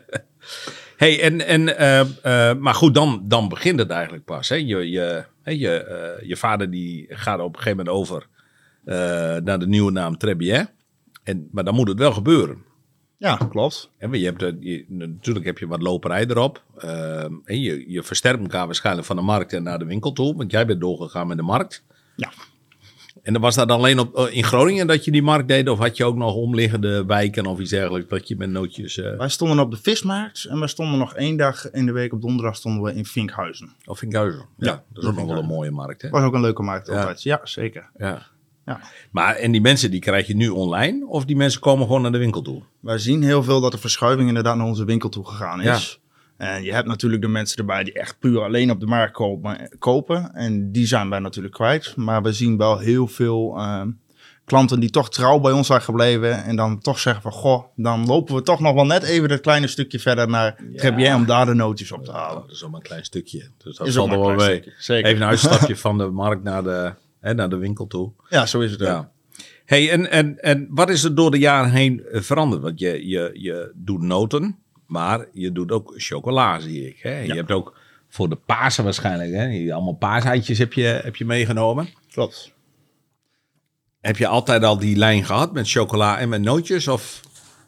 hey, 0.97 1.23
en, 1.23 1.47
en, 1.47 1.77
eh, 1.79 2.01
eh, 2.51 2.57
maar 2.59 2.75
goed, 2.75 2.95
dan, 2.95 3.23
dan 3.25 3.49
begint 3.49 3.79
het 3.79 3.91
eigenlijk 3.91 4.25
pas. 4.25 4.49
Hè? 4.49 4.55
Je, 4.55 4.91
je, 4.91 5.25
je, 5.45 6.19
je 6.23 6.37
vader 6.37 6.71
die 6.71 7.07
gaat 7.09 7.41
op 7.41 7.57
een 7.57 7.63
gegeven 7.63 7.77
moment 7.85 7.97
over 7.97 8.27
naar 9.45 9.59
de 9.59 9.67
nieuwe 9.67 9.91
naam 9.93 10.19
Trebier. 10.19 10.67
En, 11.23 11.49
maar 11.53 11.65
dan 11.65 11.75
moet 11.75 11.89
het 11.89 11.99
wel 11.99 12.13
gebeuren. 12.13 12.65
Ja, 13.21 13.37
klopt. 13.37 13.91
Want 13.99 14.17
je 14.17 14.25
hebt, 14.25 14.43
eh, 14.43 14.53
je, 14.61 14.85
natuurlijk 14.89 15.47
heb 15.47 15.59
je 15.59 15.67
wat 15.67 15.83
loperij 15.83 16.27
erop. 16.27 16.63
Eh, 16.77 17.23
en 17.25 17.61
je, 17.61 17.91
je 17.91 18.03
versterkt 18.03 18.41
elkaar 18.41 18.67
waarschijnlijk 18.67 19.07
van 19.07 19.17
de 19.17 19.23
markt 19.23 19.53
en 19.53 19.63
naar 19.63 19.79
de 19.79 19.85
winkel 19.85 20.13
toe. 20.13 20.37
Want 20.37 20.51
jij 20.51 20.67
bent 20.67 20.81
doorgegaan 20.81 21.27
met 21.27 21.37
de 21.37 21.43
markt. 21.43 21.85
Ja. 22.17 22.31
En 23.23 23.33
dan 23.33 23.43
was 23.43 23.55
dat 23.55 23.71
alleen 23.71 23.99
op, 23.99 24.17
eh, 24.17 24.37
in 24.37 24.45
Groningen 24.45 24.87
dat 24.87 25.05
je 25.05 25.11
die 25.11 25.23
markt 25.23 25.49
deed? 25.49 25.69
Of 25.69 25.79
had 25.79 25.97
je 25.97 26.05
ook 26.05 26.17
nog 26.17 26.35
omliggende 26.35 27.05
wijken 27.05 27.47
of 27.47 27.59
iets 27.61 27.71
dergelijks 27.71 28.09
dat 28.09 28.29
je 28.29 28.37
met 28.37 28.51
nootjes... 28.51 28.97
eh, 28.99 29.17
Wij 29.17 29.29
stonden 29.29 29.59
op 29.59 29.71
de 29.71 29.77
vismarkt 29.77 30.45
en 30.45 30.61
we 30.61 30.67
stonden 30.67 30.99
nog 30.99 31.15
één 31.15 31.37
dag 31.37 31.71
in 31.71 31.87
de 31.87 31.93
week 31.93 32.13
op 32.13 32.21
donderdag 32.23 32.57
stonden 32.57 32.83
we 32.83 32.95
in 32.95 33.05
Vinkhuizen. 33.05 33.73
Of 33.85 34.03
in 34.03 34.13
Guizen. 34.13 34.45
Ja, 34.57 34.71
Ja, 34.71 34.83
dat 34.93 35.03
is 35.03 35.09
ook 35.09 35.17
nog 35.17 35.27
wel 35.27 35.39
een 35.39 35.45
mooie 35.47 35.71
markt. 35.71 36.03
Hè? 36.03 36.09
Was 36.11 36.23
ook 36.23 36.35
een 36.35 36.41
leuke 36.41 36.63
markt 36.63 36.87
Ja. 36.87 36.99
altijd. 36.99 37.23
Ja, 37.23 37.41
zeker. 37.45 37.91
Ja. 37.97 38.27
Ja. 38.71 38.81
Maar 39.11 39.35
en 39.35 39.53
die 39.53 39.61
mensen 39.61 39.91
die 39.91 40.01
krijg 40.01 40.27
je 40.27 40.37
nu 40.37 40.49
online? 40.49 41.07
Of 41.07 41.25
die 41.25 41.37
mensen 41.37 41.61
komen 41.61 41.87
gewoon 41.87 42.03
naar 42.03 42.13
de 42.13 42.19
winkel 42.19 42.43
toe? 42.43 42.63
Wij 42.81 42.99
zien 42.99 43.23
heel 43.23 43.43
veel 43.43 43.61
dat 43.61 43.73
de 43.73 43.79
verschuiving 43.79 44.29
inderdaad 44.29 44.57
naar 44.57 44.67
onze 44.67 44.85
winkel 44.85 45.09
toe 45.09 45.27
gegaan 45.27 45.61
is. 45.61 46.01
En 46.37 46.63
je 46.63 46.73
hebt 46.73 46.89
natuurlijk 46.89 47.23
de 47.23 47.29
mensen 47.29 47.59
erbij 47.59 47.85
die 47.85 47.93
echt 47.93 48.19
puur 48.19 48.43
alleen 48.43 48.71
op 48.71 48.81
de 48.81 48.87
markt 48.87 49.13
kopen. 49.13 49.71
kopen 49.79 50.35
en 50.35 50.73
die 50.73 50.87
zijn 50.87 51.11
wij 51.11 51.19
natuurlijk 51.19 51.55
kwijt. 51.55 51.97
Maar 51.97 52.23
we 52.23 52.33
zien 52.33 52.57
wel 52.57 52.79
heel 52.79 53.07
veel 53.07 53.55
ehm, 53.57 53.91
klanten 54.45 54.81
die 54.81 54.91
toch 54.91 55.11
trouw 55.11 55.39
bij 55.41 55.53
ons 55.53 55.67
zijn 55.67 55.83
gebleven. 55.83 56.45
En 56.45 56.57
dan 56.57 56.79
toch 56.81 56.99
zeggen 56.99 57.23
van, 57.23 57.33
goh, 57.33 57.65
dan 57.77 58.07
lopen 58.07 58.35
we 58.35 58.43
toch 58.43 58.61
nog 58.61 58.75
wel 58.75 58.87
net 58.87 59.03
even 59.03 59.29
dat 59.29 59.41
kleine 59.41 59.67
stukje 59.67 59.99
verder 59.99 60.29
naar 60.29 60.57
Trebien 60.77 61.15
om 61.15 61.27
daar 61.27 61.47
de 61.47 61.55
nootjes 61.55 61.93
op 61.93 62.05
te 62.05 62.13
halen. 62.13 62.43
Dat 62.43 62.51
is 62.51 62.63
maar 62.63 62.75
een 62.75 62.83
klein 62.83 63.05
stukje. 63.05 63.49
Dus 63.59 63.77
dat 63.77 63.87
Is 63.87 63.93
zal 63.95 64.05
ook 64.05 64.11
er 64.11 64.17
maar 64.19 64.27
wel 64.27 64.31
een 64.31 64.37
klein 64.37 64.53
mee. 64.53 64.63
stukje, 64.63 64.83
zeker. 64.83 65.11
Even 65.11 65.23
een 65.23 65.29
uitstapje 65.29 65.77
van 65.87 65.99
de 65.99 66.07
markt 66.07 66.43
naar 66.43 66.63
de, 66.63 66.93
hè, 67.21 67.35
naar 67.35 67.49
de 67.49 67.57
winkel 67.57 67.87
toe. 67.87 68.13
Ja, 68.29 68.47
zo 68.47 68.61
is 68.61 68.71
het 68.71 68.83
ook. 68.83 69.09
Hey, 69.65 69.91
en, 69.91 70.11
en, 70.11 70.39
en 70.39 70.67
wat 70.71 70.91
is 70.91 71.05
er 71.05 71.15
door 71.15 71.31
de 71.31 71.39
jaren 71.39 71.71
heen 71.71 72.05
eh, 72.05 72.21
veranderd? 72.21 72.63
Want 72.63 72.79
je, 72.79 73.09
je, 73.09 73.31
je 73.33 73.73
doet 73.75 74.03
noten, 74.03 74.59
maar 74.87 75.27
je 75.33 75.53
doet 75.53 75.73
ook 75.73 75.93
chocola, 75.97 76.61
zie 76.61 76.89
ik. 76.89 76.99
Hè? 76.99 77.19
Je 77.19 77.35
hebt 77.35 77.51
ook 77.51 77.79
voor 78.09 78.29
de 78.29 78.37
Pasen 78.37 78.85
waarschijnlijk, 78.85 79.33
hè? 79.33 79.73
Allemaal 79.73 79.97
paaseitjes 79.97 80.59
heb 80.59 80.73
je, 80.73 81.01
heb 81.03 81.17
je 81.17 81.25
meegenomen. 81.25 81.89
Klopt. 82.13 82.53
Heb 84.01 84.17
je 84.17 84.27
altijd 84.27 84.65
al 84.65 84.79
die 84.79 84.97
lijn 84.97 85.25
gehad 85.25 85.53
met 85.53 85.71
chocola 85.71 86.19
en 86.19 86.29
met 86.29 86.41
nootjes? 86.41 86.89
Of 86.89 87.21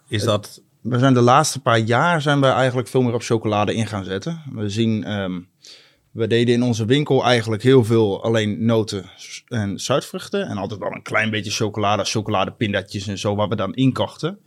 is 0.08 0.22
dat... 0.22 0.62
We 0.80 0.98
zijn 0.98 1.14
de 1.14 1.20
laatste 1.20 1.60
paar 1.60 1.78
jaar 1.78 2.22
zijn 2.22 2.40
we 2.40 2.46
eigenlijk 2.46 2.88
veel 2.88 3.02
meer 3.02 3.14
op 3.14 3.22
chocolade 3.22 3.74
in 3.74 3.86
gaan 3.86 4.04
zetten. 4.04 4.42
We 4.52 4.68
zien, 4.68 5.04
ehm, 5.04 5.40
we 6.12 6.26
deden 6.26 6.54
in 6.54 6.62
onze 6.62 6.84
winkel 6.84 7.24
eigenlijk 7.24 7.62
heel 7.62 7.84
veel 7.84 8.22
alleen 8.22 8.64
noten 8.64 9.10
en 9.48 9.78
zuidvruchten. 9.80 10.46
En 10.48 10.56
altijd 10.56 10.80
wel 10.80 10.92
een 10.92 11.02
klein 11.02 11.30
beetje 11.30 11.50
chocolade, 11.50 12.04
chocoladepindatjes 12.04 13.06
en 13.06 13.18
zo, 13.18 13.34
waar 13.34 13.48
we 13.48 13.56
dan 13.56 13.74
inkochten. 13.74 14.38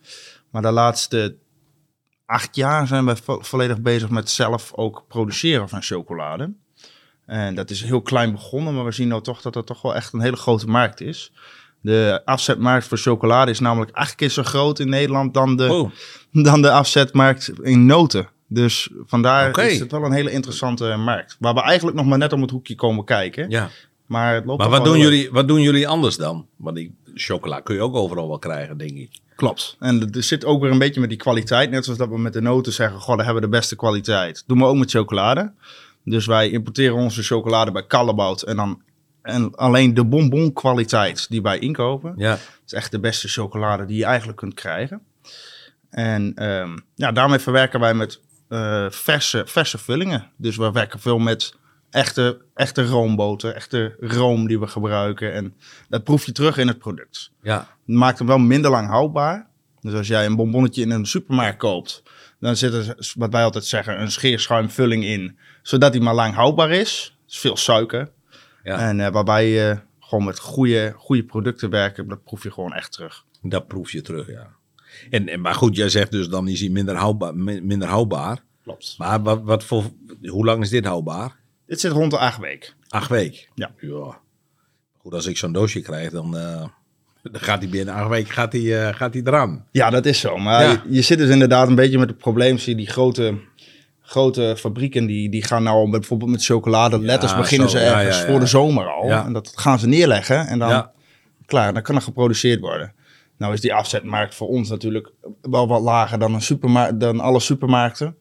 Maar 0.52 0.62
de 0.62 0.72
laatste 0.72 1.36
acht 2.26 2.56
jaar 2.56 2.88
zijn 2.88 3.06
we 3.06 3.16
vo- 3.16 3.40
volledig 3.42 3.82
bezig 3.82 4.10
met 4.10 4.30
zelf 4.30 4.74
ook 4.76 5.06
produceren 5.08 5.70
van 5.70 5.82
chocolade. 5.82 6.54
En 7.26 7.56
dat 7.56 7.70
is 7.70 7.84
heel 7.84 8.02
klein 8.02 8.32
begonnen, 8.32 8.76
maar 8.76 8.86
we 8.86 8.92
zien 8.92 9.08
nou 9.08 9.22
toch 9.22 9.42
dat 9.42 9.56
het 9.56 9.66
toch 9.66 9.82
wel 9.82 9.96
echt 9.96 10.14
een 10.14 10.20
hele 10.22 10.36
grote 10.36 10.68
markt 10.68 11.02
is. 11.02 11.32
De 11.82 12.22
afzetmarkt 12.26 12.88
voor 12.88 12.98
chocolade 12.98 13.52
is 13.52 13.60
namelijk 13.60 13.92
acht 13.92 14.16
keer 14.16 14.30
zo 14.30 14.44
groot 14.44 14.80
in 14.80 14.90
Nederland 14.90 15.34
dan 15.34 15.56
de, 15.58 15.74
Oh, 15.74 15.92
dan 16.44 16.62
de 16.62 16.72
afzetmarkt 16.72 17.52
in 17.62 17.86
noten. 17.86 18.28
Dus 18.56 18.90
vandaar 19.06 19.60
is 19.60 19.80
het 19.80 19.92
wel 19.92 20.06
een 20.06 20.12
hele 20.12 20.32
interessante 20.32 20.96
markt. 20.96 21.36
Waar 21.40 21.54
we 21.54 21.62
eigenlijk 21.62 21.98
nog 21.98 22.06
maar 22.06 22.18
net 22.18 22.34
om 22.34 22.42
het 22.42 22.52
hoekje 22.52 22.76
komen 22.76 23.06
kijken. 23.06 23.50
ja. 23.50 23.70
Maar 24.06 24.34
het 24.34 24.46
loopt 24.46 24.60
Maar 24.60 24.70
wat 24.70 24.84
doen, 24.84 24.98
jullie, 24.98 25.32
wat 25.32 25.48
doen 25.48 25.62
jullie 25.62 25.88
anders 25.88 26.18
dan? 26.18 26.48
Want 26.56 26.76
die 26.76 26.96
chocola 27.14 27.60
kun 27.60 27.76
je 27.76 27.82
ook 27.82 27.96
overal 27.96 28.28
wel 28.28 28.40
krijgen, 28.40 28.78
denk 28.78 28.92
ik. 28.92 29.10
Klopt. 29.36 29.76
En 29.80 30.12
er 30.12 30.24
zit 30.24 30.46
ook 30.46 30.62
weer 30.62 30.72
een 30.72 30.78
beetje 30.78 31.00
met 31.00 31.10
die 31.10 31.18
kwaliteit. 31.18 31.70
Net 31.70 31.84
zoals 31.84 32.00
dat 32.00 32.10
we 32.10 32.20
met 32.20 32.34
de 32.34 32.42
noten 32.42 32.74
zeggen, 32.74 33.00
goh, 33.00 33.16
daar 33.16 33.26
hebben 33.26 33.44
we 33.44 33.50
de 33.50 33.58
beste 33.58 33.76
kwaliteit. 33.76 34.44
Doen 34.48 34.58
we 34.58 34.66
ook 34.66 34.76
met 34.76 34.92
chocolade. 34.92 35.52
Dus 36.04 36.26
wij 36.26 36.50
importeren 36.50 36.96
onze 36.96 37.24
chocolade 37.24 37.72
bij 37.72 37.88
Callebout. 37.88 38.42
En 38.42 38.56
dan 38.56 38.82
en 39.22 39.56
alleen 39.56 39.94
de 39.94 40.06
bonbon 40.06 40.54
kwaliteit 40.54 41.30
die 41.30 41.42
wij 41.42 41.60
inkopen. 41.60 42.14
Ja. 42.18 42.30
Dat 42.30 42.40
is 42.66 42.74
echt 42.74 42.92
de 42.92 43.00
beste 43.00 43.28
chocolade 43.28 43.86
die 43.86 43.98
je 43.98 44.06
eigenlijk 44.06 44.38
kunt 44.38 44.54
krijgen. 44.54 45.02
En 45.90 46.32
ehm, 46.36 46.78
ja, 46.96 47.12
daarmee 47.12 47.40
verwerken 47.40 47.80
wij 47.80 47.94
met 47.94 48.20
eh, 48.48 48.86
verse, 48.90 49.44
verse 49.46 49.78
vullingen. 49.78 50.32
Dus 50.38 50.58
we 50.58 50.72
werken 50.72 51.00
veel 51.00 51.20
met 51.20 51.54
echte, 51.90 52.42
echte 52.54 52.86
roomboter, 52.86 53.54
echte 53.54 53.96
room 54.00 54.48
die 54.48 54.60
we 54.60 54.68
gebruiken. 54.68 55.34
En 55.34 55.54
dat 55.90 56.04
proef 56.04 56.26
je 56.26 56.32
terug 56.32 56.58
in 56.58 56.68
het 56.68 56.78
product. 56.80 57.32
Ja, 57.42 57.58
Het 57.86 57.96
maakt 57.96 58.18
hem 58.18 58.28
wel 58.28 58.38
minder 58.38 58.72
lang 58.72 58.88
houdbaar. 58.88 59.48
Dus 59.82 59.94
als 59.94 60.08
jij 60.08 60.26
een 60.26 60.36
bonbonnetje 60.36 60.82
in 60.82 60.92
een 60.92 61.06
supermarkt 61.06 61.58
koopt, 61.58 62.04
dan 62.40 62.56
zit 62.56 62.74
er, 62.74 62.96
wat 63.16 63.32
wij 63.32 63.44
altijd 63.44 63.66
zeggen, 63.66 64.02
een 64.02 64.12
scheerschuimvulling 64.12 65.04
in. 65.04 65.38
Zodat 65.62 65.92
die 65.92 66.02
maar 66.02 66.14
lang 66.14 66.34
houdbaar 66.34 66.70
is. 66.72 67.16
Dat 67.26 67.34
is 67.34 67.40
veel 67.40 67.58
suiker. 67.58 68.12
ja. 68.64 68.78
En 68.80 69.00
eh, 69.00 69.12
waarbij 69.12 69.50
je 69.50 69.80
gewoon 70.00 70.24
met 70.26 70.40
goede, 70.40 70.94
goede 70.98 71.24
producten 71.24 71.70
werken, 71.70 72.08
dat 72.08 72.24
proef 72.24 72.44
je 72.44 72.52
gewoon 72.52 72.74
echt 72.74 72.92
terug. 72.92 73.24
dat 73.42 73.68
proef 73.68 73.92
je 73.92 74.02
terug, 74.02 74.28
ja. 74.28 74.55
En, 75.10 75.28
en, 75.30 75.42
maar 75.42 75.54
goed, 75.56 75.76
jij 75.76 75.90
zegt 75.90 76.12
dus 76.12 76.28
dan 76.28 76.48
is 76.48 76.60
hij 76.60 76.70
minder 76.70 76.96
houdbaar. 76.96 77.36
min- 77.36 77.66
Minder 77.66 77.88
houdbaar. 77.88 78.44
Klopt. 78.64 78.96
Maar 78.98 79.22
wat, 79.24 79.42
wat 79.44 79.64
voor, 79.64 79.84
hoe 80.24 80.46
lang 80.46 80.64
is 80.64 80.70
dit 80.70 80.86
houdbaar? 80.86 81.36
Dit 81.68 81.80
zit 81.80 81.92
rond 81.92 82.12
de 82.12 82.18
acht 82.18 82.40
weken. 82.40 82.74
Acht 82.90 83.10
weken? 83.10 83.40
Ja. 83.56 83.72
ja. 83.80 84.18
Goed, 84.98 85.14
als 85.14 85.26
ik 85.26 85.38
zo'n 85.38 85.52
doosje 85.52 85.82
krijg, 85.82 86.12
dan, 86.12 86.38
eh, 86.38 86.66
dan 87.32 87.42
gaat 87.42 87.62
hij 87.62 87.70
binnen 87.70 87.94
acht 87.94 88.10
weken 88.10 88.34
gaat 88.34 88.52
hij, 88.54 88.88
eh, 88.88 88.96
gaat 88.96 89.14
hij 89.14 89.24
eraan. 89.26 89.66
Ja, 89.72 89.90
dat 89.90 90.06
is 90.06 90.20
zo. 90.20 90.38
Maar 90.38 90.64
Ja. 90.64 90.72
je, 90.72 90.80
je 90.90 91.02
zit 91.02 91.18
dus 91.18 91.30
inderdaad 91.30 91.68
een 91.68 91.76
beetje 91.76 91.98
met 91.98 92.10
het 92.10 92.18
probleem. 92.18 92.58
Zie 92.58 92.76
die 92.76 92.88
grote, 92.88 93.38
grote 94.02 94.56
fabrieken, 94.58 95.06
die, 95.06 95.30
die 95.30 95.44
gaan 95.44 95.64
nou 95.64 95.82
met, 95.90 96.00
bijvoorbeeld 96.00 96.32
met 96.32 96.46
chocolade 96.46 97.00
letters 97.00 97.36
beginnen 97.36 97.70
zo. 97.70 97.78
ze 97.78 97.84
Ja, 97.84 97.98
ergens 98.00 98.18
ja, 98.18 98.26
ja. 98.26 98.30
voor 98.32 98.40
de 98.40 98.46
zomer 98.46 98.88
al. 98.88 99.08
Ja. 99.08 99.26
En 99.26 99.34
dat 99.34 99.52
gaan 99.56 99.80
ze 99.80 99.88
neerleggen 99.88 100.48
en 100.48 100.60
dan, 100.60 100.70
Ja. 100.70 100.92
klaar, 101.46 101.74
dan 101.74 101.82
kan 101.82 101.96
er 101.96 102.02
geproduceerd 102.02 102.60
worden. 102.60 102.94
Nou 103.38 103.54
is 103.54 103.62
die 103.62 103.74
afzetmarkt 103.74 104.36
voor 104.36 104.48
ons 104.48 104.70
natuurlijk 104.70 105.12
wel 105.42 105.68
wat 105.68 105.82
lager 105.82 106.20
dan, 106.20 106.34
een 106.34 106.42
supermarkt, 106.42 107.00
dan 107.00 107.20
alle 107.20 107.40
supermarkten. 107.40 108.16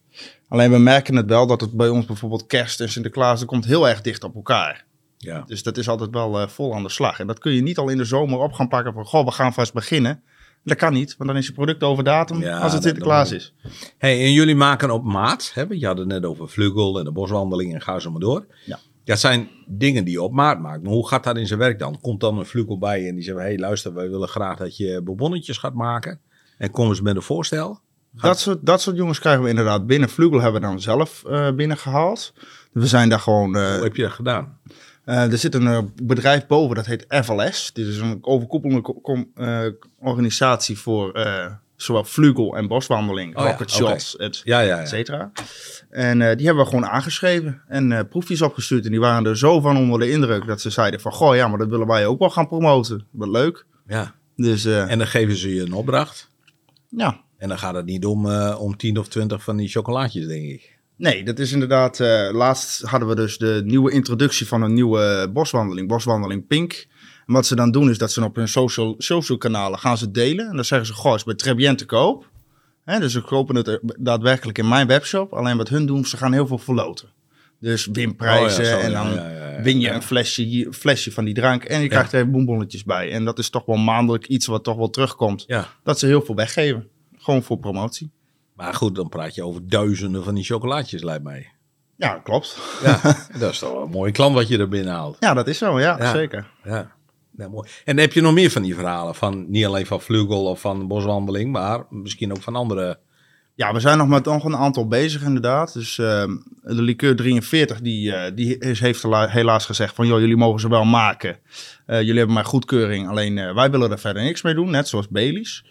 Alleen 0.47 0.71
we 0.71 0.77
merken 0.77 1.15
het 1.15 1.25
wel 1.25 1.47
dat 1.47 1.61
het 1.61 1.71
bij 1.71 1.89
ons 1.89 2.05
bijvoorbeeld 2.05 2.45
kerst 2.45 2.81
en 2.81 2.89
Sinterklaas, 2.89 3.39
dat 3.39 3.47
komt 3.47 3.65
heel 3.65 3.89
erg 3.89 4.01
dicht 4.01 4.23
op 4.23 4.35
elkaar. 4.35 4.85
Ja. 5.17 5.43
Dus 5.45 5.63
dat 5.63 5.77
is 5.77 5.89
altijd 5.89 6.09
wel 6.09 6.39
eh, 6.39 6.47
vol 6.47 6.75
aan 6.75 6.83
de 6.83 6.89
slag. 6.89 7.19
En 7.19 7.27
dat 7.27 7.39
kun 7.39 7.51
je 7.51 7.61
niet 7.61 7.77
al 7.77 7.89
in 7.89 7.97
de 7.97 8.05
zomer 8.05 8.39
op 8.39 8.53
gaan 8.53 8.67
pakken 8.67 8.93
van, 8.93 9.05
goh, 9.05 9.25
we 9.25 9.31
gaan 9.31 9.53
vast 9.53 9.73
beginnen. 9.73 10.23
Dat 10.63 10.77
kan 10.77 10.93
niet, 10.93 11.17
want 11.17 11.29
dan 11.29 11.39
is 11.39 11.47
je 11.47 11.53
product 11.53 11.83
over 11.83 12.03
datum 12.03 12.41
Ja, 12.41 12.59
als 12.59 12.73
het 12.73 12.83
Sinterklaas 12.83 13.31
is. 13.31 13.53
Hey, 13.97 14.23
en 14.23 14.31
jullie 14.31 14.55
maken 14.55 14.91
op 14.91 15.03
maat. 15.03 15.51
Hè? 15.53 15.63
Je 15.69 15.85
had 15.85 15.97
het 15.97 16.07
net 16.07 16.25
over 16.25 16.49
vlugel 16.49 16.99
en 16.99 17.05
de 17.05 17.11
boswandeling 17.11 17.73
en 17.73 17.81
ga 17.81 17.99
zo 17.99 18.11
maar 18.11 18.19
door. 18.19 18.45
Ja. 18.65 18.79
Dat 19.05 19.19
zijn 19.19 19.49
dingen 19.67 20.03
die 20.03 20.13
je 20.13 20.21
op 20.21 20.33
maat 20.33 20.59
maakt. 20.59 20.83
Maar 20.83 20.91
hoe 20.91 21.07
gaat 21.07 21.23
dat 21.23 21.37
in 21.37 21.47
zijn 21.47 21.59
werk 21.59 21.79
dan? 21.79 21.99
Komt 22.01 22.19
dan 22.19 22.37
een 22.37 22.45
vlugel 22.45 22.77
bij 22.77 23.07
en 23.07 23.15
die 23.15 23.23
zegt: 23.23 23.37
hey, 23.37 23.57
luister, 23.57 23.93
wij 23.93 24.09
willen 24.09 24.27
graag 24.27 24.57
dat 24.57 24.77
je 24.77 25.01
bonbonnetjes 25.03 25.57
gaat 25.57 25.73
maken. 25.73 26.19
En 26.57 26.71
komen 26.71 26.95
ze 26.95 27.01
met 27.03 27.15
een 27.15 27.21
voorstel? 27.21 27.79
Dat 28.11 28.39
soort, 28.39 28.65
dat 28.65 28.81
soort 28.81 28.95
jongens 28.95 29.19
krijgen 29.19 29.43
we 29.43 29.49
inderdaad 29.49 29.87
binnen. 29.87 30.09
Vlugel 30.09 30.41
hebben 30.41 30.61
we 30.61 30.67
dan 30.67 30.81
zelf 30.81 31.23
eh, 31.25 31.51
binnengehaald. 31.51 32.33
We 32.71 32.87
zijn 32.87 33.09
daar 33.09 33.19
gewoon... 33.19 33.55
eh, 33.55 33.73
Hoe 33.73 33.83
heb 33.83 33.95
je 33.95 34.01
dat 34.01 34.11
gedaan? 34.11 34.57
eh, 35.05 35.31
er 35.31 35.37
zit 35.37 35.53
een 35.55 35.93
bedrijf 36.03 36.47
boven, 36.47 36.75
dat 36.75 36.85
heet 36.85 37.05
FLS. 37.09 37.73
Dit 37.73 37.87
is 37.87 37.97
een 37.97 38.17
overkoepelende 38.21 39.77
organisatie 39.99 40.77
voor 40.79 41.11
zowel 41.75 42.03
vlugel 42.03 42.55
en 42.57 42.67
boswandeling, 42.67 43.37
Oh 43.37 43.43
ja, 43.43 43.49
rocket 43.51 43.67
oké. 43.67 43.75
shots, 43.75 44.15
et, 44.17 44.41
Ja, 44.43 44.59
ja, 44.59 44.73
et 44.79 44.79
ja. 44.79 44.85
cetera. 44.85 45.31
En 45.89 46.21
eh, 46.21 46.35
die 46.37 46.45
hebben 46.45 46.63
we 46.63 46.69
gewoon 46.69 46.85
aangeschreven 46.85 47.61
en 47.67 47.91
eh, 47.91 47.99
proefjes 48.09 48.41
opgestuurd. 48.41 48.85
En 48.85 48.91
die 48.91 48.99
waren 48.99 49.25
er 49.25 49.37
zo 49.37 49.59
van 49.61 49.77
onder 49.77 49.99
de 49.99 50.11
indruk 50.11 50.47
dat 50.47 50.61
ze 50.61 50.69
zeiden 50.69 50.99
van... 50.99 51.11
Goh, 51.11 51.35
ja, 51.35 51.47
maar 51.47 51.57
dat 51.57 51.69
willen 51.69 51.87
wij 51.87 52.05
ook 52.05 52.19
wel 52.19 52.29
gaan 52.29 52.47
promoten. 52.47 53.07
Wat 53.11 53.27
leuk. 53.29 53.65
ja. 53.87 54.15
Dus 54.35 54.65
eh, 54.65 54.91
En 54.91 54.97
dan 54.97 55.07
geven 55.07 55.35
ze 55.35 55.53
je 55.55 55.61
een 55.61 55.73
opdracht. 55.73 56.31
ja, 56.89 57.21
En 57.37 57.49
dan 57.49 57.57
gaat 57.59 57.75
het 57.75 57.85
niet 57.85 58.05
om, 58.05 58.29
om 58.53 58.77
10 58.77 58.97
of 58.99 59.07
20 59.07 59.43
van 59.43 59.57
die 59.57 59.67
chocolaatjes, 59.67 60.27
denk 60.27 60.43
ik. 60.49 60.77
Nee, 60.97 61.23
dat 61.23 61.39
is 61.39 61.51
inderdaad. 61.51 61.99
laatst 62.31 62.81
hadden 62.81 63.09
we 63.09 63.15
dus 63.15 63.37
de 63.37 63.61
nieuwe 63.65 63.91
introductie 63.91 64.47
van 64.47 64.61
een 64.61 64.73
nieuwe 64.73 65.29
boswandeling, 65.33 65.87
boswandeling 65.87 66.47
Pink. 66.47 66.85
En 67.27 67.33
wat 67.33 67.45
ze 67.45 67.55
dan 67.55 67.71
doen 67.71 67.89
is 67.89 67.97
dat 67.97 68.11
ze 68.11 68.23
op 68.23 68.35
hun 68.35 68.47
social, 68.47 68.95
social 68.97 69.37
kanalen 69.37 69.79
gaan 69.79 69.97
ze 69.97 70.11
delen. 70.11 70.47
En 70.49 70.55
dan 70.55 70.65
zeggen 70.65 70.87
ze, 70.87 70.93
goh, 70.93 71.15
is 71.15 71.23
bij 71.23 71.35
Trebien 71.35 71.75
te 71.75 71.85
koop. 71.85 72.29
Hè, 72.83 72.99
dus 72.99 73.11
ze 73.11 73.21
kopen 73.21 73.55
het 73.55 73.67
er 73.67 73.79
daadwerkelijk 73.97 74.57
in 74.57 74.67
mijn 74.67 74.87
webshop. 74.87 75.33
Alleen 75.33 75.57
wat 75.57 75.69
hun 75.69 75.85
doen, 75.85 76.05
ze 76.05 76.17
gaan 76.17 76.33
heel 76.33 76.47
veel 76.47 76.57
verloten. 76.57 77.09
Dus 77.59 77.85
winprijzen 77.85 78.63
Oh 78.63 78.69
ja, 78.69 78.77
zo, 78.79 78.85
en 78.85 78.91
dan 78.91 79.13
ja, 79.13 79.29
ja, 79.29 79.49
ja. 79.51 79.61
win 79.61 79.79
je 79.79 79.89
een 79.89 80.01
flesje, 80.01 80.67
flesje 80.71 81.11
van 81.11 81.25
die 81.25 81.33
drank 81.33 81.63
en 81.63 81.81
je 81.81 81.87
krijgt 81.87 82.13
er 82.13 82.19
even 82.19 82.31
bonbonnetjes 82.31 82.83
bij. 82.83 83.11
En 83.11 83.25
dat 83.25 83.39
is 83.39 83.49
toch 83.49 83.65
wel 83.65 83.75
maandelijk 83.75 84.27
iets 84.27 84.45
wat 84.45 84.63
toch 84.63 84.77
wel 84.77 84.89
terugkomt. 84.89 85.45
Dat 85.83 85.99
ze 85.99 86.05
heel 86.05 86.21
veel 86.21 86.35
weggeven. 86.35 86.87
Gewoon 87.17 87.43
voor 87.43 87.57
promotie. 87.57 88.11
Maar 88.55 88.73
goed, 88.73 88.95
dan 88.95 89.09
praat 89.09 89.35
je 89.35 89.43
over 89.43 89.67
duizenden 89.69 90.23
van 90.23 90.35
die 90.35 90.43
chocolaatjes, 90.43 91.03
lijkt 91.03 91.23
mij. 91.23 91.51
Ja, 91.97 92.19
klopt. 92.23 92.57
Ja, 92.83 92.99
dat 93.39 93.51
is 93.51 93.59
toch 93.59 93.71
wel 93.71 93.81
een 93.83 93.89
mooie 93.89 94.11
klant 94.11 94.35
wat 94.35 94.47
je 94.47 94.57
er 94.57 94.67
binnen 94.69 94.93
haalt. 94.93 95.17
Ja, 95.19 95.33
dat 95.33 95.47
is 95.47 95.57
zo. 95.57 95.79
Ja, 95.79 95.97
Ja. 95.97 96.11
zeker. 96.11 96.51
Ja, 96.63 96.94
En 97.83 97.97
heb 97.97 98.13
je 98.13 98.21
nog 98.21 98.33
meer 98.33 98.51
van 98.51 98.61
die 98.61 98.75
verhalen? 98.75 99.15
Van, 99.15 99.45
niet 99.49 99.65
alleen 99.65 99.85
van 99.85 100.01
Vlugel 100.01 100.45
of 100.45 100.61
van 100.61 100.87
Boswandeling, 100.87 101.51
maar 101.51 101.85
misschien 101.89 102.31
ook 102.31 102.41
van 102.41 102.55
andere. 102.55 102.99
Ja, 103.55 103.73
we 103.73 103.79
zijn 103.79 103.97
nog 103.97 104.07
met 104.07 104.25
nog 104.25 104.43
een 104.43 104.55
aantal 104.55 104.87
bezig 104.87 105.21
inderdaad. 105.21 105.73
Dus 105.73 105.97
ehm, 105.97 106.35
de 106.61 106.81
liqueur 106.81 107.15
43 107.15 107.81
die, 107.81 108.13
eh, 108.13 108.35
die 108.35 108.55
heeft 108.59 109.01
hela- 109.01 109.27
helaas 109.27 109.65
gezegd 109.65 109.95
van... 109.95 110.07
joh, 110.07 110.19
jullie 110.19 110.37
mogen 110.37 110.59
ze 110.59 110.69
wel 110.69 110.83
maken. 110.83 111.37
Eh, 111.85 111.99
jullie 111.99 112.17
hebben 112.17 112.35
maar 112.35 112.45
goedkeuring. 112.45 113.07
Alleen 113.09 113.37
eh, 113.37 113.53
wij 113.53 113.71
willen 113.71 113.91
er 113.91 113.99
verder 113.99 114.23
niks 114.23 114.41
mee 114.41 114.53
doen. 114.53 114.69
Net 114.69 114.87
zoals 114.87 115.07
Baileys. 115.07 115.65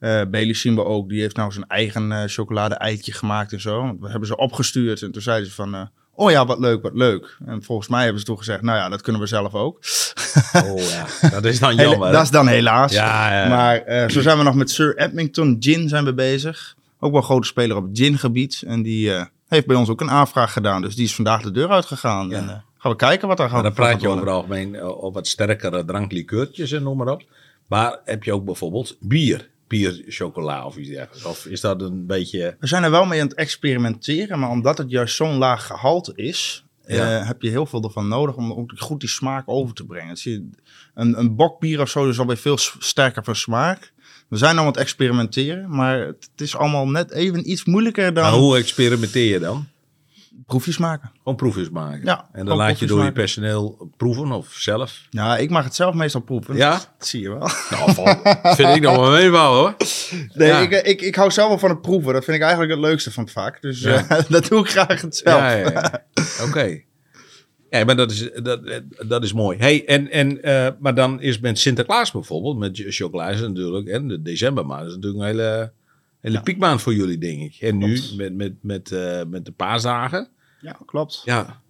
Baileys 0.00 0.60
zien 0.60 0.74
we 0.74 0.84
ook. 0.84 1.08
Die 1.08 1.20
heeft 1.20 1.36
nou 1.36 1.52
zijn 1.52 1.66
eigen 1.66 2.28
chocolade-eitje 2.28 3.12
gemaakt 3.12 3.52
en 3.52 3.60
zo. 3.60 3.96
We 4.00 4.08
hebben 4.08 4.28
ze 4.28 4.36
opgestuurd 4.36 5.02
en 5.02 5.12
toen 5.12 5.22
zeiden 5.22 5.48
ze 5.48 5.54
van... 5.54 5.90
oh 6.14 6.30
ja, 6.30 6.46
wat 6.46 6.58
leuk, 6.58 6.82
wat 6.82 6.94
leuk. 6.94 7.36
En 7.46 7.62
volgens 7.62 7.88
mij 7.88 8.02
hebben 8.02 8.20
ze 8.20 8.26
toen 8.26 8.38
gezegd... 8.38 8.62
nou 8.62 8.78
ja, 8.78 8.88
dat 8.88 9.02
kunnen 9.02 9.20
we 9.20 9.26
zelf 9.26 9.54
ook. 9.54 9.78
Oh 10.54 10.80
ja, 10.80 11.30
dat 11.30 11.44
is 11.44 11.58
dan 11.58 11.74
jammer. 11.86 12.12
dat 12.12 12.22
is 12.22 12.30
dan 12.30 12.46
helaas. 12.46 12.92
Ja, 12.92 13.42
ja. 13.42 13.48
Maar 13.48 13.76
eh, 13.76 14.08
zo 14.08 14.20
zijn 14.20 14.38
we 14.38 14.44
nog 14.44 14.54
met 14.54 14.70
Sir 14.70 14.96
Edmington 14.98 15.56
Gin 15.60 15.88
zijn 15.88 16.04
we 16.04 16.14
bezig. 16.14 16.74
Ook 16.98 17.10
wel 17.10 17.20
een 17.20 17.26
grote 17.26 17.46
speler 17.46 17.76
op 17.76 17.88
het 17.88 17.98
gingebied. 17.98 18.62
En 18.66 18.82
die 18.82 19.14
eh, 19.14 19.24
heeft 19.48 19.66
bij 19.66 19.76
ons 19.76 19.88
ook 19.88 20.00
een 20.00 20.10
aanvraag 20.10 20.52
gedaan. 20.52 20.82
Dus 20.82 20.94
die 20.94 21.04
is 21.04 21.14
vandaag 21.14 21.42
de 21.42 21.50
deur 21.50 21.68
uitgegaan. 21.68 22.28
Ja. 22.28 22.36
En 22.36 22.48
eh, 22.48 22.56
gaan 22.78 22.90
we 22.90 22.96
kijken 22.96 23.28
wat 23.28 23.36
daar 23.36 23.46
gaat 23.46 23.62
Maar 23.62 23.74
dan 23.74 23.84
praat 23.84 24.00
je 24.00 24.08
over 24.08 24.20
het 24.20 24.30
algemeen 24.30 24.84
op 24.84 25.14
wat 25.14 25.26
sterkere 25.26 25.84
dranklikeurtjes 25.84 26.72
en 26.72 26.82
noem 26.82 26.96
maar 26.96 27.08
op. 27.08 27.22
Maar 27.66 28.00
heb 28.04 28.24
je 28.24 28.32
ook 28.32 28.44
bijvoorbeeld 28.44 28.96
bier? 29.00 29.50
Bier, 29.72 30.02
chocola 30.06 30.66
of 30.66 30.76
iets 30.76 30.88
dergelijks? 30.88 31.24
Of 31.24 31.46
is 31.46 31.60
dat 31.60 31.82
een 31.82 32.06
beetje... 32.06 32.56
We 32.60 32.66
zijn 32.66 32.82
er 32.82 32.90
wel 32.90 33.04
mee 33.04 33.20
aan 33.20 33.28
het 33.28 33.36
experimenteren. 33.36 34.38
Maar 34.38 34.50
omdat 34.50 34.78
het 34.78 34.90
juist 34.90 35.16
zo'n 35.16 35.36
laag 35.36 35.66
gehalte 35.66 36.12
is... 36.14 36.64
Ja. 36.86 37.20
eh, 37.20 37.26
heb 37.26 37.42
je 37.42 37.50
heel 37.50 37.66
veel 37.66 37.82
ervan 37.82 38.08
nodig 38.08 38.36
om 38.36 38.52
ook 38.52 38.72
goed 38.76 39.00
die 39.00 39.08
smaak 39.08 39.42
over 39.46 39.74
te 39.74 39.84
brengen. 39.84 40.16
Zie 40.16 40.32
je, 40.32 40.48
een, 40.94 41.18
een 41.18 41.36
bokbier 41.36 41.80
of 41.80 41.88
zo 41.88 42.08
is 42.08 42.18
alweer 42.18 42.36
veel 42.36 42.58
sterker 42.78 43.24
van 43.24 43.36
smaak. 43.36 43.92
We 44.28 44.36
zijn 44.36 44.54
nou 44.54 44.66
aan 44.66 44.72
het 44.72 44.82
experimenteren, 44.82 45.70
maar 45.70 45.98
het 45.98 46.30
is 46.36 46.56
allemaal 46.56 46.88
net 46.88 47.10
even 47.10 47.50
iets 47.50 47.64
moeilijker 47.64 48.14
dan 48.14 48.22
Maar 48.22 48.32
hoe 48.32 48.56
experimenteer 48.56 49.32
je 49.32 49.38
dan? 49.38 49.66
Proefjes 50.46 50.78
maken. 50.78 51.10
Gewoon 51.18 51.36
proefjes 51.36 51.70
maken. 51.70 52.04
Ja, 52.04 52.28
en 52.32 52.46
dan 52.46 52.56
laat 52.56 52.78
je 52.78 52.86
door 52.86 53.04
je 53.04 53.12
personeel 53.12 53.90
proeven 53.96 54.32
of 54.32 54.52
zelf. 54.52 55.06
Ja, 55.10 55.36
ik 55.36 55.50
mag 55.50 55.64
het 55.64 55.74
zelf 55.74 55.94
meestal 55.94 56.20
proeven. 56.20 56.56
Ja? 56.56 56.70
Dat 56.98 57.08
zie 57.08 57.20
je 57.22 57.28
wel. 57.28 57.48
Nou, 57.70 57.92
van, 57.94 58.16
vind 58.54 58.76
ik 58.76 58.82
nog 58.82 58.96
wel 58.96 59.10
meevallen 59.10 59.58
hoor. 59.58 59.74
Nee, 60.34 60.48
Ja. 60.48 60.58
ik, 60.58 60.70
ik, 60.70 61.00
ik 61.00 61.14
hou 61.14 61.30
zelf 61.30 61.48
wel 61.48 61.58
van 61.58 61.70
het 61.70 61.80
proeven. 61.80 62.12
Dat 62.12 62.24
vind 62.24 62.36
ik 62.36 62.42
eigenlijk 62.42 62.72
het 62.72 62.80
leukste 62.80 63.12
van 63.12 63.22
het 63.24 63.32
vak. 63.32 63.60
Dus 63.62 63.80
Ja. 63.80 64.08
eh, 64.08 64.22
dat 64.28 64.48
doe 64.48 64.60
ik 64.60 64.70
graag 64.70 65.00
het 65.00 65.16
zelf. 65.16 65.38
Ja, 65.40 65.50
ja, 65.52 65.70
ja. 65.70 66.04
Oké. 66.48 66.80
Ja, 67.70 67.84
maar 67.84 67.96
dat 67.96 68.10
is, 68.10 68.30
dat, 68.42 68.60
dat 69.06 69.22
is 69.22 69.32
mooi. 69.32 69.58
Hey, 69.58 69.84
en, 69.86 70.10
en, 70.10 70.42
eh, 70.42 70.68
maar 70.78 70.94
dan 70.94 71.20
is 71.20 71.38
met 71.40 71.58
Sinterklaas 71.58 72.10
bijvoorbeeld, 72.10 72.58
met 72.58 72.82
chocola 72.88 73.28
is 73.28 73.40
het 73.40 73.48
natuurlijk, 73.48 73.88
en 73.88 74.08
de 74.08 74.22
decembermaand 74.22 74.86
is 74.86 74.94
natuurlijk 74.94 75.22
een 75.22 75.28
hele, 75.28 75.72
hele 76.22 76.42
piekmaand 76.42 76.82
voor 76.82 76.94
jullie, 76.94 77.18
denk 77.18 77.40
ik. 77.40 77.56
En 77.60 77.78
nu 77.78 78.00
met, 78.16 78.34
met, 78.34 78.52
met, 78.62 78.90
eh, 78.92 79.20
met 79.26 79.44
de 79.44 79.52
paasdagen. 79.52 80.28
Ja, 80.60 80.76
klopt. 80.86 81.22
Ja, 81.24 81.60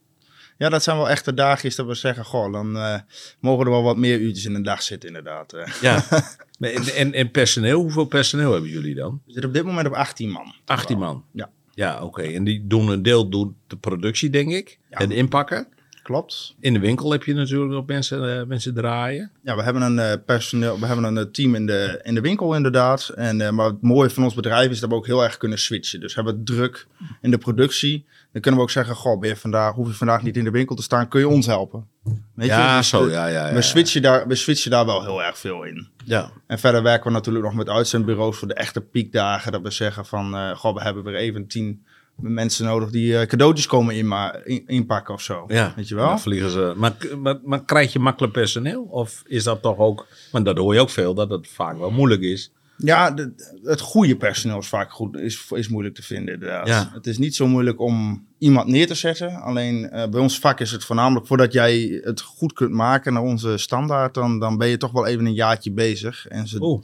Ja, 0.58 0.68
dat 0.68 0.82
zijn 0.82 0.96
wel 0.96 1.08
echte 1.08 1.34
dagjes 1.34 1.76
dat 1.76 1.86
we 1.86 1.94
zeggen... 1.94 2.24
Goh, 2.24 2.52
dan 2.52 2.76
eh, 2.76 2.98
mogen 3.40 3.64
er 3.64 3.70
wel 3.70 3.82
wat 3.82 3.96
meer 3.96 4.18
uurtjes 4.18 4.44
in 4.44 4.54
de 4.54 4.60
dag 4.60 4.82
zitten 4.82 5.08
inderdaad. 5.08 5.52
eh. 5.52 5.66
ja. 5.80 6.04
en, 6.60 6.94
en, 6.94 7.12
en 7.12 7.30
personeel, 7.30 7.80
hoeveel 7.80 8.04
personeel 8.04 8.52
hebben 8.52 8.70
jullie 8.70 8.94
dan? 8.94 9.22
We 9.26 9.32
zitten 9.32 9.50
op 9.50 9.54
dit 9.56 9.64
moment 9.64 9.86
op 9.86 9.92
18 9.92 10.30
man. 10.30 10.54
18 10.64 10.98
man. 10.98 11.24
Ja. 11.32 11.50
Ja, 11.74 12.02
oké. 12.02 12.22
En 12.22 12.44
die 12.44 12.66
doen 12.66 12.88
een 12.88 13.02
deel 13.02 13.28
doen 13.28 13.56
de 13.66 13.76
productie, 13.76 14.30
denk 14.30 14.50
ik. 14.52 14.78
Ja. 14.90 14.98
En 14.98 15.10
inpakken. 15.10 15.66
Klopt. 16.02 16.54
In 16.60 16.72
de 16.72 16.78
winkel 16.78 17.10
heb 17.12 17.22
je 17.22 17.34
natuurlijk 17.34 17.72
ook 17.72 17.86
mensen, 17.86 18.38
eh, 18.38 18.46
mensen 18.46 18.74
draaien. 18.74 19.30
Ja, 19.42 19.56
we 19.56 19.62
hebben 19.62 19.82
een 19.82 19.98
eh, 19.98 20.12
personeel, 20.26 20.80
we 20.80 20.86
hebben 20.86 21.04
een 21.04 21.18
eh, 21.18 21.24
team 21.24 21.54
in 21.54 21.66
de, 21.66 22.00
in 22.02 22.14
de 22.14 22.20
winkel 22.20 22.54
inderdaad. 22.54 23.08
En, 23.08 23.54
maar 23.54 23.66
het 23.66 23.82
mooie 23.82 24.10
van 24.10 24.24
ons 24.24 24.34
bedrijf 24.34 24.70
is 24.70 24.80
dat 24.80 24.88
we 24.88 24.94
ook 24.94 25.06
heel 25.06 25.22
erg 25.22 25.36
kunnen 25.36 25.58
switchen. 25.58 26.00
Dus 26.00 26.14
hebben 26.14 26.36
we 26.36 26.42
druk 26.42 26.86
in 27.20 27.30
de 27.30 27.38
productie. 27.38 28.04
Dan 28.32 28.40
kunnen 28.40 28.60
we 28.60 28.66
ook 28.66 28.72
zeggen, 28.72 28.94
goh, 28.94 29.20
ben 29.20 29.28
je 29.28 29.36
vandaag, 29.36 29.74
hoef 29.74 29.88
je 29.88 29.94
vandaag 29.94 30.22
niet 30.22 30.36
in 30.36 30.44
de 30.44 30.50
winkel 30.50 30.76
te 30.76 30.82
staan, 30.82 31.08
kun 31.08 31.20
je 31.20 31.28
ons 31.28 31.46
helpen? 31.46 31.86
Weet 32.34 32.48
ja, 32.48 32.76
Dus, 32.76 32.88
zo, 32.88 33.10
ja, 33.10 33.26
ja, 33.26 33.48
ja. 33.48 33.54
We, 33.54 33.62
switchen 33.62 34.02
daar, 34.02 34.26
we 34.26 34.34
switchen 34.34 34.70
daar 34.70 34.86
wel 34.86 35.02
heel 35.02 35.22
erg 35.22 35.38
veel 35.38 35.64
in. 35.64 35.88
Ja, 36.04 36.30
En 36.46 36.58
verder 36.58 36.82
werken 36.82 37.06
we 37.06 37.12
natuurlijk 37.12 37.44
nog 37.44 37.54
met 37.54 37.68
uitzendbureaus 37.68 38.36
voor 38.36 38.48
de 38.48 38.54
echte 38.54 38.80
piekdagen. 38.80 39.52
Dat 39.52 39.62
we 39.62 39.70
zeggen 39.70 40.06
van, 40.06 40.56
goh, 40.56 40.74
we 40.74 40.82
hebben 40.82 41.04
weer 41.04 41.14
even 41.14 41.46
tien 41.46 41.84
mensen 42.16 42.64
nodig 42.64 42.90
die 42.90 43.18
eh, 43.18 43.26
cadeautjes 43.26 43.66
komen 43.66 43.94
inma- 43.94 44.40
in, 44.44 44.62
inpakken 44.66 45.14
of 45.14 45.22
zo. 45.22 45.44
ja. 45.48 45.72
Weet 45.76 45.88
je 45.88 45.94
wel? 45.94 46.06
Dan 46.08 46.20
vliegen 46.20 46.50
ze. 46.50 46.72
Maar, 46.76 46.96
maar, 47.18 47.38
maar 47.44 47.64
krijg 47.64 47.92
je 47.92 47.98
makkelijk 47.98 48.32
personeel? 48.32 48.82
Of 48.82 49.22
is 49.26 49.44
dat 49.44 49.62
toch 49.62 49.78
ook... 49.78 50.06
Want 50.30 50.44
dat 50.44 50.58
hoor 50.58 50.74
je 50.74 50.80
ook 50.80 50.90
veel, 50.90 51.14
dat 51.14 51.30
het 51.30 51.48
vaak 51.48 51.78
wel 51.78 51.90
moeilijk 51.90 52.20
is. 52.22 52.52
Ja, 52.76 53.10
de- 53.10 53.32
het 53.64 53.80
goede 53.80 54.16
personeel 54.16 54.58
is 54.58 54.68
vaak 54.68 54.92
goed, 54.92 55.16
is, 55.16 55.46
is 55.50 55.68
moeilijk 55.68 55.94
te 55.94 56.02
vinden 56.02 56.34
inderdaad. 56.34 56.66
Ja. 56.68 56.90
Het 56.94 57.06
is 57.06 57.18
niet 57.18 57.34
zo 57.34 57.46
moeilijk 57.46 57.80
om 57.80 58.26
iemand 58.38 58.66
neer 58.68 58.86
te 58.86 58.94
zetten. 58.94 59.34
Alleen 59.34 59.90
eh, 59.90 60.08
bij 60.08 60.20
ons 60.20 60.38
vak 60.38 60.60
is 60.60 60.70
het 60.70 60.84
voornamelijk 60.84 61.26
voordat 61.26 61.52
jij 61.52 62.00
het 62.04 62.20
goed 62.20 62.52
kunt 62.52 62.72
maken 62.72 63.12
naar 63.12 63.22
onze 63.22 63.56
standaard, 63.58 64.14
dan, 64.14 64.38
dan 64.38 64.58
ben 64.58 64.68
je 64.68 64.76
toch 64.76 64.92
wel 64.92 65.06
even 65.06 65.26
een 65.26 65.34
jaartje 65.34 65.72
bezig. 65.72 66.26
En 66.28 66.48
ze, 66.48 66.80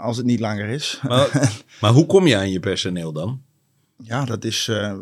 als 0.00 0.16
het 0.16 0.26
niet 0.26 0.40
langer 0.40 0.68
is. 0.68 1.00
Maar, 1.08 1.52
maar 1.80 1.90
hoe 1.92 2.06
kom 2.06 2.26
je 2.26 2.36
aan 2.36 2.50
je 2.50 2.60
personeel 2.60 3.12
dan? 3.12 3.42
Ja, 3.96 4.24
dat 4.24 4.44
is 4.44 4.68
eh, 4.68 4.92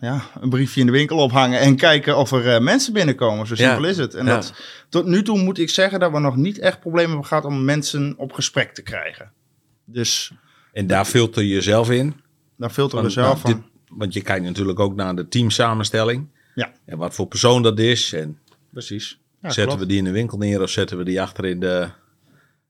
ja, 0.00 0.22
een 0.40 0.48
briefje 0.50 0.80
in 0.80 0.86
de 0.86 0.92
winkel 0.92 1.16
ophangen 1.18 1.60
en 1.60 1.76
kijken 1.76 2.16
of 2.16 2.32
er 2.32 2.54
eh, 2.54 2.60
mensen 2.60 2.92
binnenkomen. 2.92 3.46
Zo 3.46 3.54
Ja. 3.56 3.68
simpel 3.70 3.88
is 3.90 3.96
het. 3.96 4.14
En 4.14 4.26
Ja. 4.26 4.34
dat, 4.34 4.54
tot 4.88 5.06
nu 5.06 5.22
toe 5.22 5.38
moet 5.38 5.58
ik 5.58 5.70
zeggen 5.70 6.00
dat 6.00 6.12
we 6.12 6.18
nog 6.18 6.36
niet 6.36 6.58
echt 6.58 6.80
problemen 6.80 7.10
hebben 7.10 7.26
gehad 7.28 7.44
om 7.44 7.64
mensen 7.64 8.14
op 8.16 8.32
gesprek 8.32 8.74
te 8.74 8.82
krijgen. 8.82 9.32
Dus 9.84 10.32
En 10.72 10.86
daar 10.86 11.04
filter 11.04 11.42
je 11.42 11.48
jezelf 11.48 11.90
in? 11.90 12.14
daar 12.56 12.70
filteren 12.70 13.04
we 13.04 13.10
zelf 13.10 13.26
nou, 13.28 13.38
van. 13.38 13.52
dit- 13.52 13.98
want 13.98 14.12
je 14.12 14.20
kijkt 14.22 14.44
natuurlijk 14.44 14.80
ook 14.80 14.94
naar 14.94 15.16
de 15.16 15.28
teamsamenstelling. 15.28 16.28
Ja. 16.54 16.72
En 16.84 16.98
wat 16.98 17.14
voor 17.14 17.26
persoon 17.26 17.62
dat 17.62 17.78
is. 17.78 18.12
En 18.12 18.38
Precies. 18.72 19.20
Ja, 19.42 19.48
zetten 19.50 19.64
klopt. 19.64 19.80
we 19.80 19.86
die 19.86 19.98
in 19.98 20.04
de 20.04 20.10
winkel 20.10 20.38
neer 20.38 20.62
of 20.62 20.70
zetten 20.70 20.98
we 20.98 21.04
die 21.04 21.20
achter 21.22 21.44
in 21.44 21.60
de, 21.60 21.88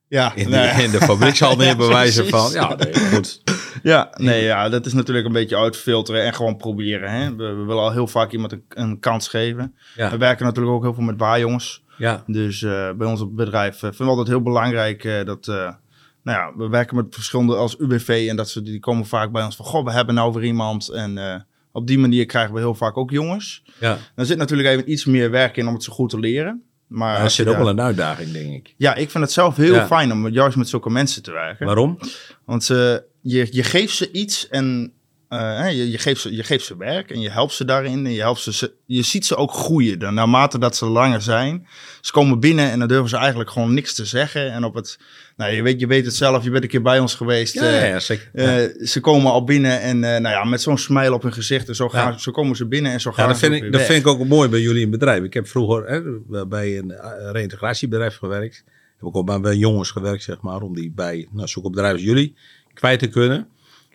Ja, 0.08 0.34
in 0.34 0.50
nee. 0.50 0.74
de, 0.76 0.82
in 0.82 0.90
de 0.90 1.00
fabriekshal 1.00 1.56
wijze 1.58 2.24
precies. 2.24 2.30
van. 2.30 2.52
Ja, 2.52 2.74
nee, 2.74 2.94
goed. 2.94 3.42
ja, 3.82 4.10
nee, 4.16 4.44
ja, 4.44 4.68
dat 4.68 4.86
is 4.86 4.92
natuurlijk 4.92 5.26
een 5.26 5.32
beetje 5.32 5.56
uitfilteren 5.56 6.24
en 6.24 6.34
gewoon 6.34 6.56
proberen. 6.56 7.10
Hè? 7.10 7.36
We, 7.36 7.44
we 7.44 7.64
willen 7.64 7.82
al 7.82 7.92
heel 7.92 8.06
vaak 8.06 8.32
iemand 8.32 8.52
een, 8.52 8.64
een 8.68 8.98
kans 8.98 9.28
geven. 9.28 9.74
Ja. 9.94 10.10
We 10.10 10.16
werken 10.16 10.44
natuurlijk 10.44 10.76
ook 10.76 10.82
heel 10.82 10.94
veel 10.94 11.02
met 11.02 11.18
waarjongens. 11.18 11.84
Ja, 11.98 12.22
Dus 12.26 12.62
eh, 12.62 12.90
bij 12.92 13.06
ons 13.06 13.20
op 13.20 13.36
bedrijf 13.36 13.74
eh, 13.74 13.80
vinden 13.80 13.98
we 13.98 14.04
altijd 14.04 14.28
heel 14.28 14.42
belangrijk 14.42 15.04
eh, 15.04 15.24
dat... 15.24 15.46
nou 15.46 15.76
ja, 16.22 16.52
we 16.56 16.68
werken 16.68 16.96
met 16.96 17.06
verschillende 17.10 17.56
als 17.56 17.78
UWV 17.78 18.26
en 18.28 18.36
dat 18.36 18.48
ze 18.48 18.62
die 18.62 18.80
komen 18.80 19.06
vaak 19.06 19.32
bij 19.32 19.44
ons 19.44 19.56
van... 19.56 19.64
Goh, 19.64 19.84
we 19.84 19.92
hebben 19.92 20.14
nou 20.14 20.32
weer 20.32 20.44
iemand. 20.44 20.88
En 20.88 21.46
op 21.72 21.86
die 21.86 21.98
manier 21.98 22.26
krijgen 22.26 22.54
we 22.54 22.60
heel 22.60 22.74
vaak 22.74 22.96
ook 22.96 23.10
jongens. 23.10 23.62
ja. 23.80 23.98
Er 24.14 24.26
zit 24.26 24.38
natuurlijk 24.38 24.68
even 24.68 24.90
iets 24.90 25.04
meer 25.04 25.30
werk 25.30 25.56
in 25.56 25.66
om 25.66 25.74
het 25.74 25.82
zo 25.82 25.92
goed 25.92 26.10
te 26.10 26.18
leren. 26.18 26.62
Maar 26.86 27.14
dat 27.14 27.22
als 27.22 27.34
zit 27.34 27.46
ook 27.46 27.52
daar- 27.54 27.62
wel 27.62 27.72
een 27.72 27.80
uitdaging, 27.80 28.32
denk 28.32 28.52
ik. 28.54 28.74
Ja, 28.76 28.94
ik 28.94 29.10
vind 29.10 29.24
het 29.24 29.32
zelf 29.32 29.56
heel 29.56 29.74
Ja. 29.74 29.86
fijn 29.86 30.12
om 30.12 30.28
juist 30.28 30.56
met 30.56 30.68
zulke 30.68 30.90
mensen 30.90 31.22
te 31.22 31.30
werken. 31.32 31.66
Waarom? 31.66 31.98
Want 32.44 32.64
ze, 32.64 33.04
je, 33.20 33.46
je 33.50 33.62
geeft 33.62 33.94
ze 33.96 34.10
iets 34.12 34.48
en 34.48 34.92
eh, 35.28 35.66
je, 35.70 35.90
je, 35.90 35.98
geeft 35.98 36.20
ze, 36.20 36.34
je 36.34 36.42
geeft 36.42 36.64
ze 36.64 36.76
werk 36.76 37.10
en 37.10 37.20
je 37.20 37.30
helpt 37.30 37.52
ze 37.52 37.64
daarin. 37.64 38.06
En 38.06 38.12
je, 38.12 38.20
helpt 38.20 38.40
ze, 38.40 38.52
ze, 38.52 38.72
je 38.86 39.02
ziet 39.02 39.26
ze 39.26 39.36
ook 39.36 39.52
groeien. 39.52 39.98
Dan, 39.98 40.14
naarmate 40.14 40.58
dat 40.58 40.76
ze 40.76 40.86
langer 40.86 41.22
zijn. 41.22 41.66
Ze 42.00 42.12
komen 42.12 42.40
binnen 42.40 42.70
en 42.70 42.78
dan 42.78 42.88
durven 42.88 43.08
ze 43.08 43.16
eigenlijk 43.16 43.50
gewoon 43.50 43.74
niks 43.74 43.94
te 43.94 44.04
zeggen. 44.04 44.52
En 44.52 44.64
op 44.64 44.74
het, 44.74 44.98
nou, 45.36 45.52
je, 45.52 45.62
weet, 45.62 45.80
je 45.80 45.86
weet 45.86 46.04
het 46.04 46.14
zelf, 46.14 46.44
je 46.44 46.50
bent 46.50 46.62
een 46.62 46.68
keer 46.68 46.82
bij 46.82 46.98
ons 46.98 47.14
geweest. 47.14 47.54
Ja, 47.54 47.60
eh, 47.62 47.80
ja, 47.80 47.84
ja, 47.84 48.00
zeker. 48.00 48.30
Ja. 48.32 48.58
eh, 48.60 48.86
ze 48.86 49.00
komen 49.00 49.32
al 49.32 49.44
binnen 49.44 49.80
en 49.80 50.04
eh, 50.04 50.10
nou 50.20 50.34
ja, 50.34 50.44
met 50.44 50.62
zo'n 50.62 50.78
smile 50.78 51.12
op 51.14 51.22
hun 51.22 51.32
gezicht. 51.32 51.68
En 51.68 51.74
zo, 51.74 51.88
gaan, 51.88 52.12
Ja. 52.12 52.18
zo 52.18 52.32
komen 52.32 52.56
ze 52.56 52.66
binnen 52.66 52.92
en 52.92 53.00
zo 53.00 53.12
gaan 53.12 53.24
Ja, 53.24 53.30
dat 53.30 53.38
ze 53.40 53.46
vind, 53.46 53.56
ik, 53.62 53.72
dat 53.72 53.80
weg. 53.80 53.86
vind 53.90 54.00
ik 54.00 54.06
ook 54.06 54.26
mooi 54.26 54.48
bij 54.48 54.60
jullie 54.60 54.82
in 54.82 54.90
bedrijf. 54.90 55.22
Ik 55.24 55.34
heb 55.34 55.48
vroeger 55.48 55.84
hè, 55.86 56.00
bij 56.46 56.78
een 56.78 56.90
eh, 56.90 57.30
reïntegratiebedrijf 57.32 58.16
gewerkt. 58.16 58.64
Heb 58.98 59.08
ik 59.08 59.16
ook 59.16 59.26
bij- 59.26 59.40
bij 59.40 59.56
jongens 59.56 59.90
gewerkt, 59.90 60.22
zeg 60.22 60.40
maar, 60.40 60.60
om 60.62 60.74
die 60.74 60.92
bij 60.94 61.28
nou, 61.32 61.48
zulke 61.48 61.70
bedrijven 61.70 61.96
als 61.98 62.06
jullie 62.08 62.34
kwijt 62.74 62.98
te 62.98 63.06
kunnen. 63.08 63.48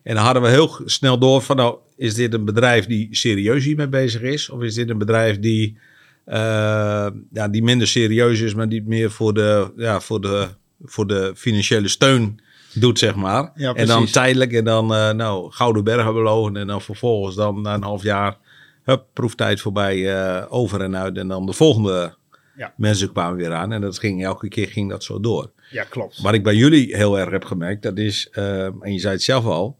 En 0.04 0.16
dan 0.16 0.24
hadden 0.24 0.42
we 0.44 0.50
heel 0.50 0.80
snel 0.86 1.18
door 1.20 1.42
van, 1.42 1.56
nou, 1.56 1.78
is 1.98 2.14
dit 2.14 2.34
een 2.34 2.46
bedrijf 2.46 2.86
die 2.86 3.08
serieus 3.12 3.64
hiermee 3.66 3.88
bezig 3.88 4.22
is? 4.22 4.50
Of 4.50 4.62
is 4.62 4.74
dit 4.76 4.90
een 4.90 4.98
bedrijf 4.98 5.40
die, 5.40 5.78
eh, 6.26 7.08
ja, 7.32 7.48
die 7.52 7.64
minder 7.64 7.88
serieus 7.88 8.40
is, 8.40 8.54
maar 8.54 8.70
die 8.70 8.84
meer 8.86 9.12
voor 9.12 9.34
de, 9.34 9.72
ja, 9.76 10.00
voor 10.00 10.22
de, 10.22 10.48
voor 10.84 11.08
de 11.08 11.34
financiële 11.36 11.88
steun 11.88 12.40
doet, 12.74 13.00
zeg 13.00 13.16
maar. 13.16 13.52
Ja, 13.56 13.74
en 13.74 13.88
dan 13.88 14.06
tijdelijk 14.06 14.54
en 14.54 14.64
dan, 14.64 14.94
eh, 14.94 15.12
nou, 15.12 15.52
Gouden 15.52 15.84
Bergen 15.84 16.14
beloven. 16.14 16.58
En 16.58 16.68
dan 16.68 16.82
vervolgens 16.82 17.36
dan 17.36 17.62
na 17.62 17.74
een 17.74 17.84
half 17.84 18.04
jaar, 18.04 18.38
hup, 18.84 19.06
proeftijd 19.14 19.62
voorbij, 19.62 20.16
eh, 20.16 20.46
over 20.50 20.82
en 20.82 20.98
uit. 20.98 21.18
En 21.18 21.28
dan 21.28 21.46
de 21.46 21.54
volgende 21.54 22.16
Ja. 22.56 22.74
mensen 22.78 23.12
kwamen 23.12 23.38
weer 23.38 23.54
aan. 23.54 23.72
En 23.72 23.82
dat 23.82 24.00
ging, 24.00 24.24
elke 24.24 24.48
keer 24.48 24.68
ging 24.68 24.90
dat 24.90 25.04
zo 25.04 25.20
door. 25.20 25.52
Ja, 25.70 25.84
klopt. 25.84 26.22
Wat 26.22 26.34
ik 26.34 26.44
bij 26.44 26.56
jullie 26.56 26.96
heel 26.96 27.20
erg 27.20 27.30
heb 27.32 27.46
gemerkt, 27.46 27.84
dat 27.84 27.98
is, 27.98 28.30
eh, 28.32 28.66
en 28.66 28.94
je 28.94 29.00
zei 29.00 29.14
het 29.14 29.24
zelf 29.24 29.46
al, 29.46 29.78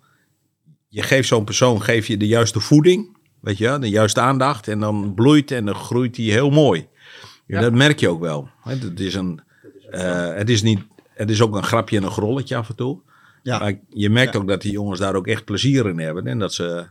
je 0.88 1.02
geeft 1.02 1.28
zo'n 1.28 1.44
persoon 1.44 1.82
geef 1.82 2.08
je 2.08 2.18
de 2.18 2.28
juiste 2.28 2.60
voeding, 2.60 3.18
weet 3.42 3.58
je, 3.58 3.78
de 3.80 3.90
juiste 3.90 4.20
aandacht, 4.20 4.68
en 4.68 4.80
dan 4.80 5.14
bloeit 5.14 5.52
en 5.52 5.66
dan 5.66 5.76
groeit 5.76 6.18
hij 6.18 6.26
heel 6.26 6.50
mooi. 6.50 6.88
Ja. 7.46 7.62
Dat 7.62 7.74
merk 7.74 8.00
je 8.00 8.10
ook 8.10 8.22
wel. 8.22 8.50
Het 8.64 9.00
is 9.00 9.14
een, 9.14 9.42
het 10.36 10.50
is 10.50 10.62
niet, 10.62 10.80
het 11.22 11.30
is 11.30 11.42
ook 11.42 11.56
een 11.56 11.64
grapje 11.64 11.98
en 11.98 12.04
een 12.04 12.12
grolletje 12.12 12.56
af 12.56 12.70
en 12.70 12.76
toe. 12.76 13.00
Ja. 13.44 13.60
Maar 13.60 13.80
je 13.90 14.10
merkt 14.10 14.34
Ja. 14.34 14.40
ook 14.40 14.48
dat 14.48 14.62
die 14.62 14.72
jongens 14.72 15.00
daar 15.00 15.16
ook 15.16 15.28
echt 15.28 15.46
plezier 15.46 15.88
in 15.90 16.00
hebben 16.00 16.28
en 16.28 16.40
dat 16.40 16.54
ze 16.54 16.86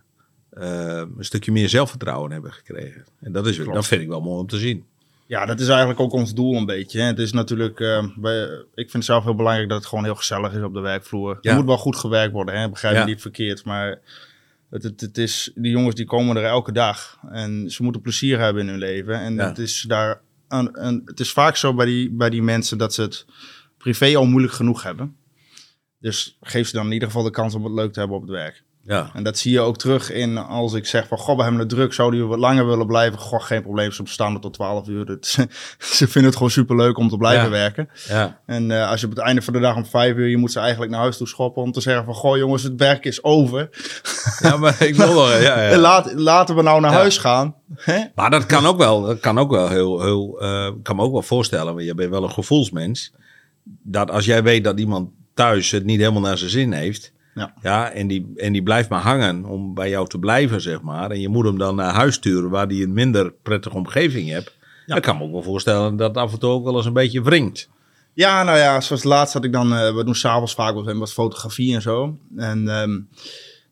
eh, 0.51 1.03
een 1.16 1.25
stukje 1.25 1.53
meer 1.53 1.69
zelfvertrouwen 1.69 2.31
hebben 2.33 2.53
gekregen. 2.53 3.05
En 3.21 3.33
dat 3.33 3.47
is, 3.47 3.57
Klopt. 3.57 3.75
dat 3.75 3.87
vind 3.87 4.03
ik 4.03 4.09
wel 4.09 4.21
mooi 4.21 4.40
om 4.40 4.47
te 4.47 4.59
zien. 4.59 4.85
Ja, 5.27 5.47
dat 5.47 5.61
is 5.61 5.69
eigenlijk 5.69 6.01
ook 6.01 6.12
ons 6.12 6.35
doel 6.35 6.57
een 6.57 6.66
beetje. 6.66 7.01
Hè. 7.01 7.07
Het 7.07 7.19
is 7.19 7.33
natuurlijk, 7.33 7.81
eh, 7.81 8.03
ik 8.75 8.90
vind 8.90 8.93
het 8.93 9.05
zelf 9.05 9.25
heel 9.25 9.35
belangrijk 9.35 9.69
dat 9.69 9.79
het 9.79 9.87
gewoon 9.87 10.05
heel 10.05 10.14
gezellig 10.14 10.53
is 10.53 10.62
op 10.62 10.75
de 10.75 10.81
werkvloer. 10.81 11.38
Ja. 11.40 11.51
Er 11.51 11.57
moet 11.57 11.66
wel 11.66 11.79
goed 11.79 11.97
gewerkt 11.97 12.33
worden, 12.33 12.61
hè. 12.61 12.69
begrijp 12.71 12.95
me 12.95 13.01
Ja. 13.01 13.07
niet 13.07 13.21
verkeerd. 13.21 13.64
Maar 13.64 13.99
het, 14.71 14.83
het, 14.83 15.01
het 15.01 15.19
is, 15.19 15.51
die 15.55 15.71
jongens 15.71 15.95
die 15.95 16.05
komen 16.07 16.37
er 16.37 16.45
elke 16.45 16.73
dag. 16.73 17.19
En 17.31 17.71
ze 17.71 17.83
moeten 17.83 18.01
plezier 18.03 18.38
hebben 18.38 18.62
in 18.62 18.69
hun 18.69 18.79
leven. 18.79 19.14
En 19.21 19.35
Ja. 19.35 19.49
het, 19.49 19.59
is 19.59 19.85
daar 19.88 20.21
een, 20.49 20.87
een, 20.87 21.03
het 21.05 21.21
is 21.21 21.33
vaak 21.33 21.57
zo 21.57 21.75
bij 21.75 21.87
die, 21.87 22.11
bij 22.11 22.31
die 22.31 22.43
mensen 22.43 22.79
dat 22.79 22.95
ze 22.95 23.03
het 23.03 23.27
privé 23.81 24.16
al 24.16 24.27
moeilijk 24.27 24.53
genoeg 24.55 24.83
hebben. 24.83 25.16
Dus 25.99 26.37
geef 26.40 26.69
ze 26.69 26.77
dan 26.77 26.87
in 26.87 26.93
ieder 26.93 27.09
geval 27.09 27.23
de 27.23 27.31
kans 27.31 27.55
om 27.55 27.64
het 27.64 27.73
leuk 27.73 27.93
te 27.93 27.99
hebben 27.99 28.16
op 28.16 28.23
het 28.23 28.31
werk. 28.31 28.62
Ja, 28.85 29.11
En 29.14 29.23
dat 29.25 29.38
zie 29.38 29.53
je 29.53 29.61
ook 29.61 29.77
terug 29.79 30.11
in 30.12 30.38
als 30.38 30.73
ik 30.75 30.87
zeg 30.87 31.07
van, 31.09 31.19
goh, 31.19 31.37
we 31.37 31.43
hebben 31.43 31.61
het 31.61 31.69
druk, 31.69 31.93
zouden 31.93 32.21
we 32.21 32.27
wat 32.27 32.38
langer 32.38 32.66
willen 32.66 32.87
blijven? 32.87 33.19
Goh, 33.19 33.43
geen 33.43 33.62
probleem, 33.62 33.93
ze 33.93 34.03
bestaan 34.03 34.35
er 34.35 34.40
tot 34.40 34.53
12 34.55 34.88
uur. 34.88 35.05
Dat, 35.07 35.27
ze 35.79 36.09
vinden 36.09 36.25
het 36.25 36.35
gewoon 36.35 36.51
superleuk 36.51 36.99
om 36.99 37.09
te 37.09 37.16
blijven 37.16 37.45
Ja. 37.45 37.51
werken. 37.51 37.88
ja, 38.09 38.40
En 38.47 38.71
eh, 38.71 38.90
als 38.90 39.01
je 39.01 39.07
op 39.07 39.12
het 39.12 39.21
einde 39.25 39.43
van 39.43 39.53
de 39.53 39.61
dag 39.61 39.77
om 39.77 39.87
5 39.87 40.16
uur, 40.16 40.29
je 40.29 40.37
moet 40.37 40.53
ze 40.53 40.59
eigenlijk 40.61 40.90
naar 40.93 41.01
huis 41.01 41.16
toe 41.16 41.27
schoppen 41.29 41.62
om 41.62 41.73
te 41.73 41.81
zeggen 41.81 42.05
van, 42.05 42.14
goh 42.14 42.37
jongens, 42.37 42.62
het 42.62 42.75
werk 42.77 43.05
is 43.05 43.25
over. 43.25 43.69
ja 44.38 44.57
maar 44.57 44.83
ik 44.83 44.95
wil 44.95 45.14
wel, 45.14 45.31
ja, 45.40 45.62
ja. 45.62 45.77
Laat, 45.88 46.12
laten 46.14 46.57
we 46.57 46.62
nou 46.62 46.81
naar 46.81 46.93
huis 46.93 47.19
gaan. 47.19 47.55
Hè? 47.75 48.05
Maar 48.14 48.31
dat 48.31 48.47
kan 48.47 48.66
ook 48.66 48.79
wel, 48.79 49.03
dat 49.03 49.21
kan 49.21 49.38
ook 49.38 49.51
wel 49.51 49.69
heel, 49.69 50.03
heel 50.03 50.40
eh, 50.40 50.71
kan 50.83 50.97
me 50.97 51.03
ook 51.03 51.12
wel 51.12 51.23
voorstellen, 51.23 51.75
want 51.75 51.87
je 51.87 51.95
bent 51.95 52.11
wel 52.11 52.23
een 52.23 52.31
gevoelsmens, 52.33 53.12
dat 53.83 54.11
als 54.11 54.24
jij 54.24 54.42
weet 54.42 54.64
dat 54.64 54.78
iemand 54.78 55.11
thuis 55.35 55.70
het 55.70 55.85
niet 55.85 55.98
helemaal 55.98 56.20
naar 56.20 56.38
zijn 56.38 56.50
zin 56.50 56.72
heeft, 56.72 57.12
Ja. 57.35 57.54
ja, 57.62 57.90
en, 57.90 58.06
die, 58.06 58.33
en 58.37 58.52
die 58.52 58.62
blijft 58.62 58.88
maar 58.88 59.00
hangen 59.02 59.44
om 59.44 59.74
bij 59.74 59.88
jou 59.88 60.06
te 60.09 60.18
blijven, 60.18 60.61
zeg 60.61 60.83
maar, 60.83 61.11
en 61.11 61.20
je 61.20 61.28
moet 61.28 61.44
hem 61.44 61.59
dan 61.59 61.74
naar 61.76 61.94
huis 61.94 62.14
sturen 62.14 62.50
waar 62.50 62.68
die 62.68 62.85
een 62.85 62.92
minder 62.92 63.33
prettige 63.42 63.76
omgeving 63.76 64.28
hebt, 64.28 64.56
dan 64.87 65.00
kan 65.00 65.14
ik 65.14 65.20
me 65.20 65.26
ook 65.26 65.33
wel 65.33 65.42
voorstellen 65.42 65.96
dat 65.96 66.16
af 66.16 66.33
en 66.33 66.38
toe 66.38 66.50
ook 66.50 66.64
wel 66.64 66.76
eens 66.76 66.87
een 66.87 66.92
beetje 66.92 67.22
wringt. 67.22 67.68
Ja, 68.14 68.42
nou 68.42 68.59
ja, 68.59 68.80
zoals 68.80 69.04
laatst 69.04 69.35
had 69.35 69.44
ik 69.44 69.52
dan, 69.52 69.74
eh, 69.74 69.94
we 69.94 70.04
doen 70.04 70.14
s'avonds 70.14 70.54
vaak 70.54 70.74
wat, 70.74 70.92
wat 70.92 71.12
fotografie 71.12 71.74
en 71.74 71.83
zo. 71.83 72.16
En 72.37 72.68
ehm, 72.68 73.00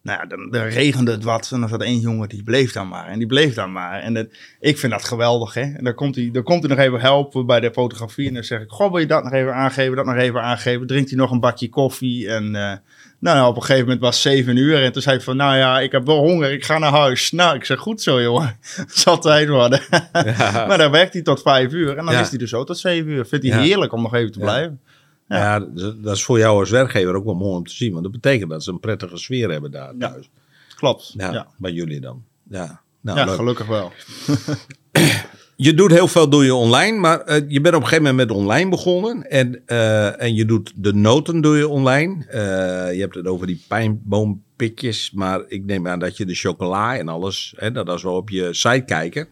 nou 0.09 0.21
ja, 0.21 0.27
dan, 0.27 0.51
dan 0.51 0.63
regende 0.63 1.11
het 1.11 1.25
wat 1.25 1.51
en 1.53 1.61
dan 1.61 1.69
zat 1.69 1.83
één 1.83 1.99
jongen 2.01 2.29
die 2.29 2.43
bleef 2.43 2.73
dan 2.73 2.89
maar. 2.89 3.07
En 3.07 3.19
die 3.19 3.27
bleef 3.27 3.55
dan 3.55 3.73
maar. 3.73 4.01
En 4.01 4.15
dat, 4.15 4.27
ik 4.61 4.79
vind 4.79 4.93
dat 4.93 5.05
geweldig, 5.05 5.55
hè. 5.55 5.61
En 5.61 5.85
dan 5.85 5.95
komt, 5.95 6.15
hij, 6.15 6.29
dan 6.33 6.43
komt 6.43 6.63
hij 6.67 6.77
nog 6.77 6.85
even 6.85 7.01
helpen 7.01 7.47
bij 7.47 7.61
de 7.61 7.71
fotografie. 7.73 8.29
En 8.29 8.35
dan 8.35 8.43
zeg 8.45 8.61
ik, 8.61 8.71
goh, 8.71 8.91
wil 8.91 9.01
je 9.01 9.07
dat 9.07 9.25
nog 9.25 9.33
even 9.33 9.55
aangeven, 9.55 9.97
dat 9.97 10.07
nog 10.07 10.17
even 10.17 10.43
aangeven. 10.43 10.87
Drinkt 10.87 11.09
hij 11.11 11.19
nog 11.19 11.31
een 11.31 11.41
bakje 11.41 11.69
koffie 11.69 12.29
en... 12.29 12.55
eh, 12.57 12.73
nou 13.21 13.37
ja, 13.37 13.49
op 13.49 13.57
een 13.57 13.61
gegeven 13.63 13.83
moment 13.85 14.01
was 14.01 14.23
het 14.25 14.33
zeven 14.35 14.57
uur 14.57 14.83
en 14.83 14.93
toen 14.93 15.03
zei 15.03 15.17
hij 15.17 15.25
van, 15.25 15.37
nou 15.37 15.57
ja, 15.57 15.81
ik 15.81 15.93
heb 15.93 16.07
wel 16.07 16.19
honger, 16.19 16.53
ik 16.53 16.65
ga 16.65 16.79
naar 16.79 16.91
huis. 16.93 17.31
Nou, 17.33 17.57
ik 17.57 17.65
zeg, 17.65 17.79
goed 17.79 18.03
zo 18.03 18.23
jongen, 18.23 18.57
zal 18.89 19.19
tijd 19.19 19.49
worden. 19.49 19.81
maar 20.69 20.79
dan 20.79 20.91
werkt 20.91 21.13
hij 21.13 21.23
tot 21.23 21.43
vijf 21.43 21.73
uur 21.73 21.97
en 21.97 22.05
dan 22.05 22.15
Ja. 22.15 22.21
is 22.21 22.29
hij 22.29 22.39
dus 22.39 22.51
zo 22.51 22.65
tot 22.65 22.79
zeven 22.79 23.11
uur. 23.11 23.27
Vindt 23.27 23.47
hij 23.47 23.55
Ja. 23.57 23.63
heerlijk 23.63 23.93
om 23.93 24.03
nog 24.03 24.15
even 24.15 24.33
te 24.33 24.39
blijven. 24.39 24.81
Ja. 25.29 25.37
Ja, 25.39 25.59
dat 26.03 26.17
is 26.17 26.25
voor 26.25 26.39
jou 26.39 26.59
als 26.59 26.71
werkgever 26.71 27.15
ook 27.15 27.25
wel 27.25 27.35
mooi 27.35 27.57
om 27.57 27.65
te 27.67 27.75
zien, 27.75 27.91
want 27.93 28.03
dat 28.03 28.13
betekent 28.13 28.51
dat 28.51 28.65
ze 28.65 28.71
een 28.71 28.81
prettige 28.81 29.17
sfeer 29.17 29.51
hebben 29.51 29.71
daar 29.71 29.95
Ja. 29.99 30.09
thuis. 30.11 30.31
Klopt. 30.77 31.15
Ja, 31.17 31.47
bij 31.57 31.73
jullie 31.73 32.01
dan. 32.01 32.25
Ja, 32.51 32.81
nou, 33.01 33.27
leuk. 33.27 33.35
gelukkig 33.35 33.67
wel. 33.67 33.93
je 35.57 35.75
doet 35.75 35.91
heel 35.91 36.09
veel 36.09 36.29
doe 36.29 36.45
je 36.45 36.55
online, 36.55 36.99
maar 36.99 37.21
eh, 37.21 37.45
je 37.49 37.61
bent 37.61 37.75
op 37.75 37.81
een 37.83 37.89
gegeven 37.89 38.11
moment 38.11 38.29
met 38.29 38.39
online 38.39 38.71
begonnen. 38.71 39.31
En, 39.31 39.63
eh, 39.67 40.23
en 40.23 40.35
je 40.35 40.45
doet 40.45 40.73
de 40.77 40.93
noten 40.95 41.41
doe 41.41 41.57
je 41.57 41.69
online. 41.69 42.25
Eh, 42.27 42.95
je 42.95 43.01
hebt 43.01 43.15
het 43.15 43.27
over 43.27 43.47
die 43.47 43.65
pijnboompitjes, 43.69 45.11
maar 45.11 45.45
ik 45.49 45.65
neem 45.65 45.89
aan 45.89 45.99
dat 45.99 46.17
je 46.17 46.27
de 46.27 46.35
chocola 46.35 46.97
en 46.99 47.09
alles, 47.09 47.55
hè, 47.57 47.73
dat 47.73 47.89
als 47.89 48.03
we 48.03 48.09
op 48.09 48.31
je 48.31 48.49
site 48.55 48.85
kijken. 48.87 49.29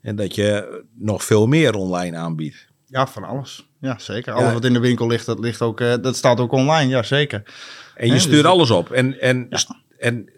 En 0.00 0.16
dat 0.16 0.34
je 0.34 0.82
nog 0.94 1.24
veel 1.24 1.46
meer 1.46 1.74
online 1.74 2.16
aanbiedt. 2.16 2.66
Ja, 2.86 3.06
van 3.06 3.24
alles. 3.24 3.70
Ja, 3.82 3.98
zeker. 3.98 4.32
Alles 4.32 4.52
wat 4.52 4.64
in 4.64 4.72
de 4.72 4.78
winkel 4.80 5.06
ligt, 5.06 5.26
dat, 5.26 5.38
ligt 5.38 5.62
ook, 5.62 5.80
eh, 5.80 5.94
dat 6.02 6.16
staat 6.16 6.40
ook 6.40 6.52
online. 6.52 6.90
Ja, 6.90 7.02
zeker. 7.02 7.42
En 7.94 8.06
je 8.12 8.18
stuurt 8.18 8.42
dus- 8.42 8.50
alles 8.50 8.70
op. 8.70 8.90
En, 8.90 9.20
en, 9.20 9.48
en 9.98 10.30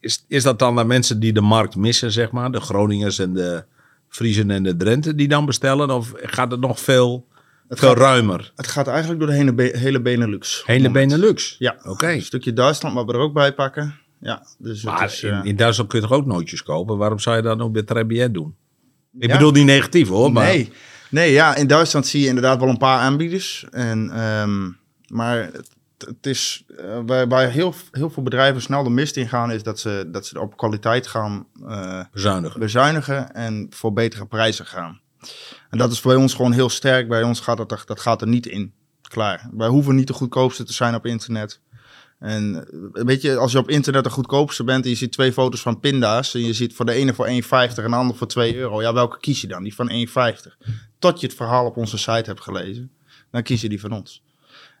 is, 0.00 0.24
is 0.28 0.42
dat 0.42 0.58
dan 0.58 0.74
naar 0.74 0.86
mensen 0.86 1.20
die 1.20 1.32
de 1.32 1.40
markt 1.40 1.76
missen, 1.76 2.12
zeg 2.12 2.30
maar? 2.30 2.50
De 2.50 2.60
Groningers 2.60 3.18
en 3.18 3.32
de 3.34 3.64
Friesen 4.08 4.50
en 4.50 4.62
de 4.62 4.76
Drenthe 4.76 5.14
die 5.14 5.28
dan 5.28 5.46
bestellen? 5.46 5.90
Of 5.90 6.12
gaat 6.16 6.50
het 6.50 6.60
nog 6.60 6.80
veel, 6.80 7.26
veel 7.68 7.88
gaat- 7.88 7.98
ruimer? 7.98 8.52
Het 8.56 8.66
gaat 8.66 8.86
eigenlijk 8.86 9.20
door 9.20 9.28
de 9.28 9.34
hele, 9.34 9.78
hele 9.78 10.00
Benelux. 10.00 10.62
Hele. 10.66 10.90
Benelux? 10.90 11.56
Ja, 11.58 11.76
Oké. 11.82 12.08
een 12.12 12.22
stukje 12.22 12.52
Duitsland, 12.52 12.94
maar 12.94 13.04
we 13.06 13.12
er 13.12 13.18
ook 13.18 13.32
bij 13.34 13.54
pakken. 13.54 13.94
Ja, 14.20 14.46
dus 14.58 14.82
het 14.82 14.84
Maar 14.92 15.04
is, 15.04 15.22
eh, 15.22 15.30
in, 15.30 15.44
in 15.44 15.56
Duitsland 15.56 15.88
kun 15.90 16.00
je 16.00 16.06
toch 16.06 16.16
ook 16.16 16.26
nootjes 16.26 16.62
kopen? 16.62 16.96
Waarom 16.96 17.18
zou 17.18 17.36
je 17.36 17.42
dat 17.42 17.60
ook 17.60 17.72
bij 17.72 17.82
Trebiet 17.82 18.34
doen? 18.34 18.54
Ik 19.18 19.28
Ja. 19.30 19.36
bedoel 19.36 19.52
niet 19.52 19.64
negatief 19.64 20.08
hoor, 20.08 20.32
maar 20.32 20.44
Nee. 20.46 20.72
Nee, 21.10 21.32
ja, 21.32 21.54
in 21.54 21.66
Duitsland 21.66 22.06
zie 22.06 22.20
je 22.20 22.26
inderdaad 22.26 22.60
wel 22.60 22.68
een 22.68 22.78
paar 22.78 23.00
aanbieders. 23.00 23.66
En, 23.70 24.10
ehm, 24.10 24.70
maar 25.06 25.38
het, 25.52 25.68
het 26.06 26.26
is, 26.26 26.64
eh, 26.76 26.98
waar, 27.06 27.28
waar 27.28 27.50
heel, 27.50 27.74
heel 27.90 28.10
veel 28.10 28.22
bedrijven 28.22 28.62
snel 28.62 28.82
de 28.82 28.90
mist 28.90 29.16
in 29.16 29.28
gaan, 29.28 29.52
is 29.52 29.62
dat 29.62 29.78
ze, 29.80 30.08
dat 30.12 30.26
ze 30.26 30.40
op 30.40 30.56
kwaliteit 30.56 31.06
gaan 31.06 31.46
eh, 31.66 32.04
bezuinigen. 32.12 32.60
bezuinigen 32.60 33.34
en 33.34 33.66
voor 33.70 33.92
betere 33.92 34.26
prijzen 34.26 34.66
gaan. 34.66 35.00
En 35.70 35.78
dat 35.78 35.92
is 35.92 36.00
bij 36.00 36.16
ons 36.16 36.34
gewoon 36.34 36.52
heel 36.52 36.68
sterk. 36.68 37.08
Bij 37.08 37.22
ons 37.22 37.40
gaat 37.40 37.56
dat, 37.56 37.82
dat 37.86 38.00
gaat 38.00 38.20
er 38.20 38.28
niet 38.28 38.46
in. 38.46 38.72
Klaar. 39.08 39.48
Wij 39.52 39.68
hoeven 39.68 39.94
niet 39.94 40.06
de 40.06 40.12
goedkoopste 40.12 40.64
te 40.64 40.72
zijn 40.72 40.94
op 40.94 41.06
internet. 41.06 41.60
En 42.20 42.66
eh, 42.92 43.04
weet 43.04 43.22
je, 43.22 43.36
als 43.36 43.52
je 43.52 43.58
op 43.58 43.70
internet 43.70 44.04
de 44.04 44.10
goedkoopste 44.10 44.64
bent 44.64 44.84
en 44.84 44.90
je 44.90 44.96
ziet 44.96 45.12
twee 45.12 45.32
foto's 45.32 45.60
van 45.60 45.80
pinda's 45.80 46.34
en 46.34 46.40
je 46.40 46.52
ziet 46.52 46.74
voor 46.74 46.84
de 46.84 46.92
ene 46.92 47.14
voor 47.14 47.28
1,50 47.28 47.32
en 47.50 47.74
de 47.74 47.96
ander 47.96 48.16
voor 48.16 48.26
2 48.26 48.56
euro. 48.56 48.82
Ja, 48.82 48.92
welke 48.92 49.18
kies 49.20 49.40
je 49.40 49.46
dan? 49.46 49.62
Die 49.62 49.74
van 49.74 49.90
1,50. 49.90 49.96
Tot 50.98 51.20
je 51.20 51.26
het 51.26 51.36
verhaal 51.36 51.66
op 51.66 51.76
onze 51.76 51.98
site 51.98 52.22
hebt 52.30 52.40
gelezen, 52.40 52.90
dan 53.30 53.42
kies 53.42 53.60
je 53.60 53.68
die 53.68 53.80
van 53.80 53.92
ons. 53.92 54.22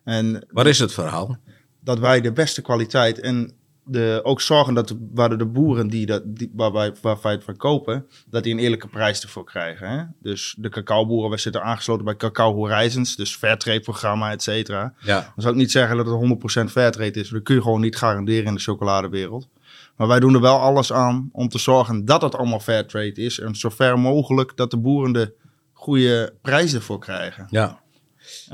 En 0.04 0.46
Wat 0.50 0.66
is 0.66 0.78
het 0.78 0.92
verhaal? 0.92 1.38
dat 1.80 1.98
wij 1.98 2.20
de 2.20 2.32
beste 2.32 2.62
kwaliteit 2.62 3.20
en 3.20 3.52
de, 3.90 4.20
ook 4.22 4.40
zorgen 4.40 4.74
dat 4.74 4.88
de, 4.88 5.08
waar 5.12 5.38
de 5.38 5.46
boeren 5.46 5.88
die 5.88 6.06
dat, 6.06 6.22
die, 6.24 6.50
waar, 6.54 6.72
wij, 6.72 6.92
waar 7.02 7.18
wij 7.22 7.32
het 7.32 7.44
van 7.44 7.56
kopen, 7.56 8.06
dat 8.28 8.42
die 8.42 8.52
een 8.52 8.58
eerlijke 8.58 8.88
prijs 8.88 9.22
ervoor 9.22 9.44
krijgen. 9.44 9.90
Hè? 9.90 10.04
Dus 10.22 10.54
de 10.58 10.68
cacaoboeren, 10.68 11.28
wij 11.28 11.38
zitten 11.38 11.62
aangesloten 11.62 12.04
bij 12.04 12.16
Cacao 12.16 12.54
Horizons, 12.54 13.16
dus 13.16 13.36
Fairtrade 13.36 13.80
programma, 13.80 14.30
et 14.30 14.42
cetera. 14.42 14.94
Ja. 15.00 15.20
Dan 15.20 15.32
zou 15.36 15.54
ik 15.54 15.60
niet 15.60 15.70
zeggen 15.70 15.96
dat 15.96 16.06
het 16.06 16.68
100% 16.68 16.70
Fairtrade 16.70 17.20
is, 17.20 17.28
dat 17.28 17.42
kun 17.42 17.54
je 17.54 17.62
gewoon 17.62 17.80
niet 17.80 17.96
garanderen 17.96 18.44
in 18.44 18.54
de 18.54 18.60
chocoladewereld. 18.60 19.48
Maar 19.96 20.08
wij 20.08 20.20
doen 20.20 20.34
er 20.34 20.40
wel 20.40 20.58
alles 20.58 20.92
aan 20.92 21.28
om 21.32 21.48
te 21.48 21.58
zorgen 21.58 22.04
dat 22.04 22.22
het 22.22 22.34
allemaal 22.34 22.60
Fairtrade 22.60 23.12
is 23.20 23.38
en 23.40 23.54
zo 23.54 23.68
ver 23.68 23.98
mogelijk 23.98 24.56
dat 24.56 24.70
de 24.70 24.76
boeren 24.76 25.12
de 25.12 25.34
goede 25.72 26.34
prijs 26.42 26.74
ervoor 26.74 26.98
krijgen. 26.98 27.46
Ja. 27.50 27.80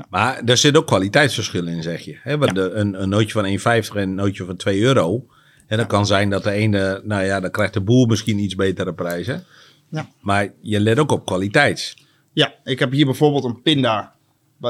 Maar 0.09 0.41
er 0.45 0.57
zit 0.57 0.77
ook 0.77 0.87
kwaliteitsverschil 0.87 1.67
in, 1.67 1.83
zeg 1.83 2.01
je. 2.01 2.17
Hè? 2.21 2.37
Want 2.37 2.55
de, 2.55 2.71
een, 2.71 3.01
een 3.01 3.09
nootje 3.09 3.31
van 3.31 3.83
1,50 3.85 3.95
en 3.95 4.01
een 4.01 4.15
nootje 4.15 4.45
van 4.45 4.55
2 4.55 4.81
euro. 4.81 5.25
En 5.67 5.77
dan 5.77 5.87
kan 5.87 6.05
zijn 6.05 6.29
dat 6.29 6.43
de 6.43 6.51
ene, 6.51 7.01
nou 7.03 7.23
ja, 7.23 7.39
dan 7.39 7.51
krijgt 7.51 7.73
de 7.73 7.81
boer 7.81 8.07
misschien 8.07 8.39
iets 8.39 8.55
betere 8.55 8.93
prijzen. 8.93 9.45
Ja. 9.89 10.07
Maar 10.21 10.53
je 10.61 10.79
let 10.79 10.99
ook 10.99 11.11
op 11.11 11.25
kwaliteit. 11.25 11.95
Ja, 12.33 12.53
ik 12.63 12.79
heb 12.79 12.91
hier 12.91 13.05
bijvoorbeeld 13.05 13.43
een 13.43 13.61
pinda 13.61 14.15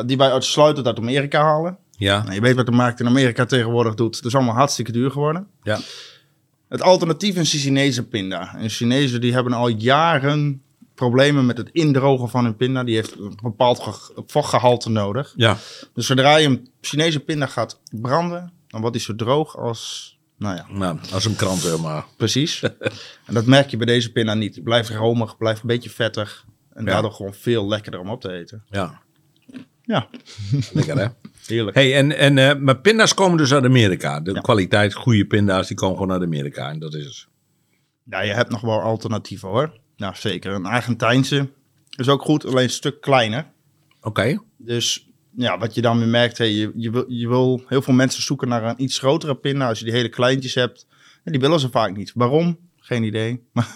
die 0.06 0.18
wij 0.18 0.32
uitsluitend 0.32 0.88
uit 0.88 0.98
Amerika 0.98 1.42
halen. 1.42 1.78
Ja. 1.92 2.22
Nou, 2.22 2.34
je 2.34 2.42
weet 2.42 2.56
wat 2.56 2.66
de 2.66 2.72
markt 2.72 3.00
in 3.00 3.08
Amerika 3.08 3.46
tegenwoordig 3.46 3.94
doet. 3.94 4.16
Het 4.16 4.26
is 4.26 4.36
allemaal 4.36 4.56
hartstikke 4.56 4.92
duur 4.92 5.12
geworden. 5.12 5.48
Ja. 5.64 5.80
Het 6.70 6.82
alternatief 6.82 7.36
is 7.36 7.50
de 7.50 7.58
Chinese 7.58 8.08
pinda. 8.08 8.56
En 8.56 8.70
Chinezen 8.70 9.22
die 9.22 9.34
hebben 9.34 9.54
al 9.54 9.68
jaren 9.68 10.62
problemen 10.98 11.46
met 11.46 11.58
het 11.58 11.70
indrogen 11.72 12.30
van 12.30 12.44
hun 12.44 12.56
pinda. 12.56 12.84
Die 12.84 12.96
heeft 12.96 13.16
een 13.20 13.38
bepaald 13.42 13.80
ge- 13.80 14.24
vochtgehalte 14.28 14.90
nodig. 14.90 15.34
Ja. 15.36 15.58
Dus 15.94 16.06
zodra 16.06 16.36
je 16.38 16.48
een 16.48 16.70
Chinese 16.82 17.20
pinda 17.20 17.46
gaat 17.46 17.80
branden, 17.92 18.52
dan 18.68 18.82
wordt 18.82 18.96
die 18.96 19.06
zo 19.06 19.16
droog 19.16 19.58
als... 19.58 20.16
Nou 20.38 20.56
ja, 20.56 20.66
Nou, 20.70 21.00
als 21.14 21.26
een 21.26 21.36
krant, 21.36 21.60
zeg 21.60 21.78
maar. 21.82 22.06
precies. 22.18 22.62
en 23.28 23.34
dat 23.34 23.46
merk 23.46 23.70
je 23.70 23.78
bij 23.78 23.86
deze 23.86 24.12
pinda 24.12 24.34
niet. 24.34 24.54
Die 24.54 24.64
blijft 24.64 24.90
romig, 24.90 25.38
blijft 25.38 25.62
een 25.62 25.68
beetje 25.68 25.90
vettig. 25.90 26.46
En 26.74 26.86
Ja. 26.86 26.92
daardoor 26.92 27.12
gewoon 27.12 27.34
veel 27.34 27.68
lekkerder 27.68 28.00
om 28.00 28.10
op 28.10 28.22
te 28.22 28.32
eten. 28.32 28.64
Ja. 28.70 29.02
Ja, 29.84 30.08
Lekker, 30.74 30.98
hè? 30.98 31.08
heerlijk. 31.46 31.76
Hey, 31.76 31.96
en, 31.96 32.18
en, 32.18 32.38
eh, 32.38 32.56
maar 32.56 32.78
pinda's 32.80 33.14
komen 33.14 33.38
dus 33.38 33.54
uit 33.54 33.64
Amerika. 33.64 34.20
De 34.20 34.34
Ja. 34.34 34.40
kwaliteit, 34.42 34.94
goede 34.94 35.26
pinda's, 35.26 35.68
die 35.68 35.78
komen 35.78 35.98
gewoon 35.98 36.12
uit 36.12 36.22
Amerika. 36.22 36.70
En 36.70 36.80
dat 36.80 36.94
is 36.94 37.06
het. 37.06 37.28
Ja, 38.04 38.22
je 38.22 38.32
hebt 38.34 38.50
nog 38.52 38.62
wel 38.62 38.82
alternatieven 38.82 39.50
hoor. 39.50 39.74
Nou, 39.98 40.16
zeker. 40.16 40.54
Een 40.54 40.66
Argentijnse 40.66 41.50
is 41.96 42.10
ook 42.10 42.22
goed, 42.22 42.46
alleen 42.46 42.64
een 42.64 42.70
stuk 42.70 43.02
kleiner. 43.02 43.46
Oké. 44.02 44.40
Dus 44.58 45.10
ja, 45.36 45.58
wat 45.58 45.76
je 45.76 45.82
dan 45.82 45.98
weer 46.00 46.08
merkt, 46.08 46.38
hey, 46.38 46.52
je, 46.52 46.72
je, 46.76 46.92
wil, 46.92 47.06
je 47.08 47.28
wil 47.28 47.64
heel 47.68 47.82
veel 47.82 47.94
mensen 47.94 48.24
zoeken 48.24 48.48
naar 48.48 48.64
een 48.64 48.84
iets 48.84 49.00
grotere 49.00 49.36
pinda. 49.36 49.68
Als 49.68 49.80
je 49.80 49.86
die 49.86 49.94
hele 49.94 50.10
kleintjes 50.10 50.54
hebt, 50.54 50.88
en 51.24 51.32
die 51.32 51.42
willen 51.42 51.60
ze 51.60 51.70
vaak 51.70 51.96
niet. 51.96 52.12
Waarom? 52.16 52.58
Geen 52.80 53.04
idee. 53.04 53.42
Maar 53.54 53.76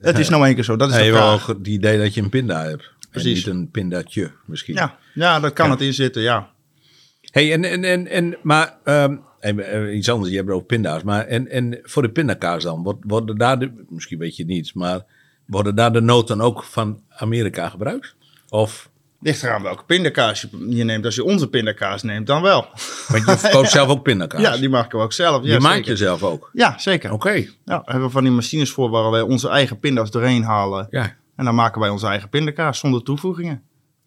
het 0.00 0.18
is 0.18 0.28
nou 0.28 0.46
één 0.46 0.54
keer 0.54 0.64
zo. 0.64 0.76
Dat 0.76 0.90
is 0.90 1.04
je 1.04 1.12
wel 1.12 1.40
het 1.46 1.66
idee 1.66 1.98
dat 1.98 2.14
je 2.14 2.22
een 2.22 2.28
pinda 2.28 2.62
hebt. 2.64 2.90
Precies. 3.10 3.44
En 3.46 3.50
niet 3.50 3.60
een 3.60 3.70
pindatje, 3.70 4.30
misschien. 4.46 4.74
Ja, 4.74 4.98
ja, 5.14 5.40
daar 5.40 5.52
kan 5.52 5.66
Ja. 5.66 5.72
het 5.72 5.80
in 5.80 5.94
zitten, 5.94 6.22
ja. 6.22 6.50
Hey, 7.30 7.52
en, 7.52 7.64
en, 7.64 7.84
en, 7.84 8.06
en 8.06 8.36
maar 8.42 8.78
ehm, 8.84 9.16
even, 9.40 9.88
eh, 9.88 9.96
iets 9.96 10.10
anders, 10.10 10.30
je 10.30 10.36
hebt 10.36 10.50
over 10.50 10.66
pinda's. 10.66 11.02
Maar 11.02 11.26
en, 11.26 11.48
en 11.48 11.78
voor 11.82 12.02
de 12.02 12.10
pindakaas 12.10 12.62
dan, 12.62 12.82
wordt, 12.82 12.98
worden 13.06 13.36
daar, 13.36 13.58
de, 13.58 13.84
misschien 13.88 14.18
weet 14.18 14.36
je 14.36 14.42
het 14.42 14.52
niet, 14.52 14.74
maar 14.74 15.04
worden 15.46 15.74
daar 15.74 15.92
de 15.92 16.00
noten 16.00 16.40
ook 16.40 16.62
van 16.62 17.00
Amerika 17.08 17.68
gebruikt? 17.68 18.14
Of, 18.48 18.90
Ligt 19.20 19.42
eraan 19.42 19.62
welke 19.62 19.84
pindakaas 19.84 20.46
je, 20.68 20.84
neemt. 20.84 21.04
Als 21.04 21.14
je 21.14 21.24
onze 21.24 21.48
pindakaas 21.48 22.02
neemt, 22.02 22.26
dan 22.26 22.42
wel. 22.42 22.66
want 23.08 23.26
je 23.26 23.36
verkoopt 23.38 23.70
zelf 23.78 23.88
ook 23.88 24.02
pindakaas. 24.02 24.40
Ja, 24.42 24.56
die 24.56 24.68
maken 24.68 24.98
we 24.98 25.04
ook 25.04 25.12
zelf. 25.12 25.42
Die 25.42 25.52
Ja, 25.52 25.58
maak 25.58 25.74
zeker. 25.74 25.90
je 25.90 25.96
zelf 25.96 26.22
ook? 26.22 26.50
Ja, 26.52 26.78
zeker. 26.78 27.12
Oké, 27.12 27.30
Ja, 27.30 27.46
daar 27.64 27.82
hebben 27.84 28.04
we 28.06 28.10
van 28.10 28.22
die 28.22 28.32
machines 28.32 28.70
voor 28.70 28.90
waar 28.90 29.10
wij 29.10 29.20
onze 29.20 29.48
eigen 29.48 29.78
pinda's 29.78 30.10
doorheen 30.10 30.42
halen. 30.42 30.86
ja. 30.90 31.20
En 31.36 31.44
dan 31.44 31.54
maken 31.54 31.80
wij 31.80 31.90
onze 31.90 32.06
eigen 32.06 32.28
pindakaas 32.28 32.78
zonder 32.78 33.02
toevoegingen. 33.02 33.62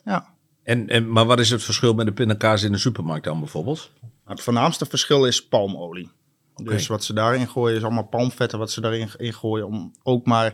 Ja. 0.06 0.34
En, 0.64 0.88
en, 0.88 1.12
maar 1.12 1.26
wat 1.26 1.40
is 1.40 1.50
het 1.50 1.64
verschil 1.64 1.94
met 1.94 2.06
de 2.06 2.12
pindakaas 2.14 2.64
in 2.64 2.72
de 2.72 2.78
supermarkt 2.78 3.24
dan 3.24 3.40
bijvoorbeeld? 3.40 3.92
Het 4.26 4.42
voornaamste 4.42 4.86
verschil 4.86 5.26
is 5.26 5.48
palmolie. 5.48 6.12
Dus 6.64 6.88
wat 6.88 7.04
ze 7.04 7.14
daarin 7.14 7.48
gooien 7.48 7.78
is 7.78 7.84
allemaal 7.84 8.08
palmvetten 8.08 8.60
wat 8.60 8.72
ze 8.72 8.82
daarin 8.82 9.10
in 9.18 9.34
gooien 9.34 9.68
om 9.68 9.92
ook 10.04 10.26
maar 10.26 10.54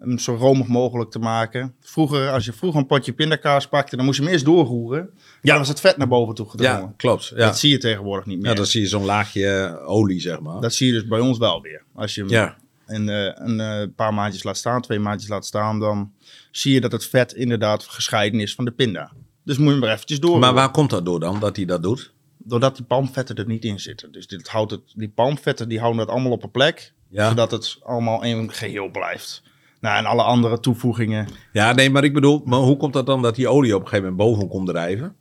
hem 0.00 0.18
zo 0.18 0.34
romig 0.34 0.66
mogelijk 0.66 1.10
te 1.10 1.18
maken. 1.18 1.74
Vroeger, 1.80 2.30
als 2.30 2.44
je 2.44 2.52
vroeger 2.52 2.80
een 2.80 2.86
potje 2.86 3.12
pindakaas 3.12 3.68
pakte, 3.68 3.96
dan 3.96 4.04
moest 4.04 4.16
je 4.18 4.22
hem 4.24 4.32
eerst 4.32 4.44
doorroeren. 4.44 5.10
Ja. 5.14 5.38
Dan 5.42 5.58
was 5.58 5.68
het 5.68 5.80
vet 5.80 5.96
naar 5.96 6.08
boven 6.08 6.34
toe 6.34 6.48
gedrongen. 6.50 6.80
Ja, 6.80 6.92
klopt. 6.96 7.26
Ja, 7.28 7.36
Dat 7.36 7.58
zie 7.58 7.70
je 7.70 7.78
tegenwoordig 7.78 8.26
niet 8.26 8.38
meer. 8.40 8.48
ja 8.50 8.54
dan 8.54 8.66
zie 8.66 8.80
je 8.80 8.86
zo'n 8.86 9.04
laagje 9.04 9.78
olie, 9.86 10.20
zeg 10.20 10.40
maar. 10.40 10.60
Dat 10.60 10.74
zie 10.74 10.86
je 10.86 10.92
dus 10.92 11.06
bij 11.06 11.20
ons 11.20 11.38
wel 11.38 11.60
weer. 11.62 11.82
Als 11.94 12.14
je 12.14 12.20
hem 12.20 12.30
Ja. 12.30 12.56
een, 12.86 13.08
eh, 13.08 13.30
een 13.34 13.60
eh, 13.60 13.86
paar 13.96 14.14
maandjes 14.14 14.42
laat 14.42 14.56
staan, 14.56 14.82
twee 14.82 14.98
maandjes 14.98 15.30
laat 15.30 15.46
staan, 15.46 15.80
dan 15.80 16.12
zie 16.50 16.74
je 16.74 16.80
dat 16.80 16.92
het 16.92 17.04
vet 17.06 17.32
inderdaad 17.32 17.82
gescheiden 17.84 18.40
is 18.40 18.54
van 18.54 18.64
de 18.64 18.70
pinda. 18.70 19.12
Dus 19.44 19.58
moet 19.58 19.66
je 19.68 19.74
hem 19.74 19.82
er 19.84 19.92
eventjes 19.94 20.20
door. 20.20 20.38
Maar 20.38 20.54
waar 20.54 20.70
komt 20.70 20.90
dat 20.90 21.04
door 21.04 21.20
dan, 21.20 21.40
dat 21.40 21.56
hij 21.56 21.64
dat 21.64 21.82
doet? 21.82 22.12
Doordat 22.38 22.76
die 22.76 22.84
palmvetten 22.84 23.36
er 23.36 23.46
niet 23.46 23.64
in 23.64 23.80
zitten. 23.80 24.12
Dus 24.12 24.26
dit 24.26 24.48
houdt 24.48 24.70
het, 24.70 24.80
die 24.94 25.08
palmvetten 25.08 25.68
die 25.68 25.78
houden 25.80 26.00
het 26.00 26.10
allemaal 26.10 26.32
op 26.32 26.42
een 26.42 26.50
plek. 26.50 26.92
Ja. 27.08 27.28
Zodat 27.28 27.50
het 27.50 27.78
allemaal 27.82 28.22
in 28.24 28.36
een 28.36 28.52
geheel 28.52 28.90
blijft. 28.90 29.42
Nou, 29.80 29.98
en 29.98 30.04
alle 30.04 30.22
andere 30.22 30.60
toevoegingen, 30.60 31.28
Ja, 31.52 31.72
nee, 31.72 31.90
maar 31.90 32.04
ik 32.04 32.14
bedoel, 32.14 32.42
maar 32.44 32.58
hoe 32.58 32.76
komt 32.76 32.92
dat 32.92 33.06
dan 33.06 33.22
dat 33.22 33.34
die 33.34 33.48
olie 33.48 33.74
op 33.74 33.80
een 33.82 33.88
gegeven 33.88 34.10
moment 34.10 34.28
boven 34.30 34.48
komt 34.48 34.68
drijven? 34.68 35.14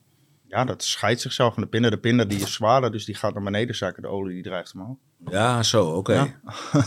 ja, 0.48 0.66
dat 0.66 0.84
scheidt 0.84 1.22
zichzelf 1.22 1.54
van 1.54 1.64
de 1.64 1.70
pinda. 1.70 1.90
De 1.90 1.98
pinda 1.98 2.26
die 2.26 2.40
is 2.40 2.54
zwaarder, 2.54 2.92
dus 2.92 3.06
die 3.06 3.16
gaat 3.16 3.34
naar 3.34 3.44
beneden 3.44 3.76
zakken. 3.76 4.02
De 4.02 4.08
olie 4.08 4.34
die 4.34 4.44
drijft 4.44 4.74
omhoog. 4.74 4.98
Ja, 5.30 5.64
zo, 5.64 5.86
oké. 5.86 6.14
Ja. 6.14 6.40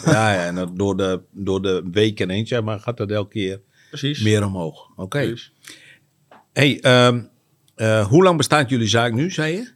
Ja. 0.05 0.33
ja, 0.33 0.45
en 0.47 0.55
dat 0.55 0.77
door 0.79 0.97
de, 0.97 1.23
door 1.31 1.63
de 1.63 1.89
weken 1.93 2.31
heen, 2.31 2.47
zeg 2.47 2.63
maar, 2.63 2.81
gaat 2.81 2.97
dat 2.97 3.11
elke 3.11 3.31
keer 3.31 3.61
Precies. 3.89 4.23
meer 4.23 4.47
omhoog. 4.47 4.89
Oké. 4.97 5.19
Precies. 5.19 5.53
Hey, 6.53 6.81
ehm, 6.81 7.23
eh, 7.75 8.07
hoe 8.07 8.23
lang 8.23 8.37
bestaat 8.37 8.71
jullie 8.71 8.87
zaak 8.89 9.13
nu, 9.13 9.31
zei 9.31 9.53
je? 9.55 9.73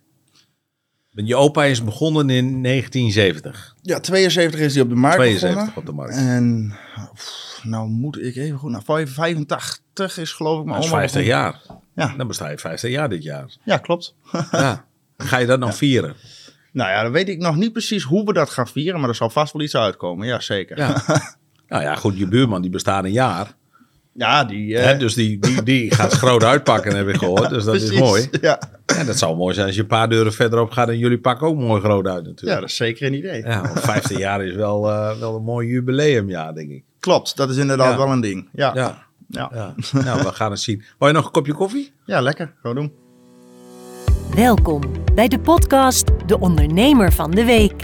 Je 1.25 1.37
opa 1.37 1.65
is 1.65 1.85
begonnen 1.85 2.31
in 2.31 2.63
1970. 2.63 3.75
Ja, 3.83 4.01
72 4.01 4.61
is 4.61 4.73
die 4.73 4.83
op 4.83 4.89
de 4.89 4.95
markt 4.95 5.17
72 5.17 5.51
begonnen. 5.51 5.77
op 5.77 5.87
de 5.87 5.93
markt. 5.93 6.17
En 6.17 6.75
pff, 7.15 7.61
nou 7.63 7.89
moet 7.89 8.23
ik 8.23 8.37
even 8.37 8.59
goed. 8.59 8.71
Nou, 8.71 8.83
85 9.09 10.19
is 10.19 10.33
geloof 10.33 10.59
ik 10.59 10.65
mijn 10.65 10.77
Dat 10.77 10.85
is 10.85 10.91
oma 10.91 11.01
50 11.01 11.23
begonnen. 11.23 11.61
jaar. 11.95 12.09
Ja. 12.09 12.17
Dan 12.17 12.27
besta 12.27 12.49
je 12.51 12.59
50 12.59 12.91
jaar 12.91 13.09
dit 13.09 13.23
jaar. 13.23 13.57
Ja, 13.65 13.77
klopt. 13.77 14.15
Ja. 14.51 14.85
Ga 15.17 15.39
je 15.39 15.47
dat 15.47 15.61
dan 15.61 15.75
vieren? 15.75 16.15
nou 16.73 16.91
ja, 16.91 17.03
dan 17.03 17.13
weet 17.13 17.29
ik 17.29 17.39
nog 17.39 17.57
niet 17.57 17.73
precies 17.73 18.03
hoe 18.03 18.25
we 18.25 18.33
dat 18.33 18.51
gaan 18.51 18.69
vieren, 18.69 19.01
maar 19.01 19.09
er 19.09 19.15
zal 19.15 19.31
vast 19.31 19.53
wel 19.53 19.63
iets 19.63 19.77
uitkomen. 19.77 20.27
Ja, 20.27 20.41
zeker. 20.41 20.79
Ja. 20.79 21.03
nou 21.69 21.83
ja, 21.83 21.95
goed, 21.95 22.19
je 22.19 22.29
buurman 22.29 22.63
die 22.63 22.71
bestaat 22.71 23.05
een 23.05 23.13
jaar. 23.13 23.55
Ja, 24.19 24.45
die... 24.45 24.77
eh, 24.77 24.85
Hè, 24.85 24.97
dus 24.97 25.15
die, 25.15 25.39
die, 25.39 25.63
die 25.63 25.95
gaat 25.95 26.13
groot 26.13 26.45
uitpakken, 26.45 26.97
heb 26.97 27.09
ik 27.09 27.17
gehoord. 27.25 27.49
Dus 27.51 27.65
dat 27.65 27.75
is 27.75 27.93
mooi. 27.99 28.29
Ja. 28.41 28.61
En 28.99 29.07
dat 29.07 29.19
zou 29.19 29.37
mooi 29.37 29.55
zijn 29.55 29.67
als 29.67 29.75
je 29.75 29.81
een 29.81 29.87
paar 29.87 30.09
deuren 30.09 30.33
verderop 30.33 30.71
gaat 30.71 30.89
en 30.89 30.99
jullie 30.99 31.19
pakken 31.19 31.47
ook 31.47 31.57
mooi 31.57 31.81
groot 31.81 32.07
uit 32.07 32.23
ja, 32.25 32.29
natuurlijk. 32.31 32.61
dat 32.61 32.69
is 32.71 32.77
zeker 32.77 33.07
een 33.07 33.15
idee. 33.15 33.43
Ja, 33.43 33.61
want 33.63 33.81
15 33.81 34.19
jaar 34.19 34.45
is 34.45 34.55
wel, 34.55 34.91
eh, 34.91 35.19
wel 35.19 35.37
een 35.37 35.43
mooi 35.45 35.69
jubileumjaar, 35.69 36.55
denk 36.55 36.71
ik. 36.71 36.85
Klopt, 37.01 37.37
dat 37.37 37.51
is 37.51 37.57
inderdaad 37.57 37.91
Ja. 37.93 37.97
wel 37.99 38.13
een 38.13 38.21
ding. 38.21 38.49
Ja, 38.53 38.71
ja. 38.75 39.05
Ja, 39.29 39.51
Ja. 39.55 39.75
ja. 39.93 40.01
nou, 40.05 40.23
we 40.23 40.33
gaan 40.33 40.51
het 40.51 40.61
zien. 40.61 40.83
Wil 40.99 41.09
je 41.09 41.15
nog 41.15 41.25
een 41.25 41.31
kopje 41.31 41.53
koffie? 41.55 41.93
lekker. 42.05 42.53
Gewoon 42.61 42.77
doen. 42.77 42.93
Welkom 44.35 44.81
bij 45.15 45.29
de 45.29 45.39
podcast 45.39 46.07
De 46.27 46.39
Ondernemer 46.41 47.13
van 47.13 47.31
de 47.31 47.45
Week. 47.45 47.83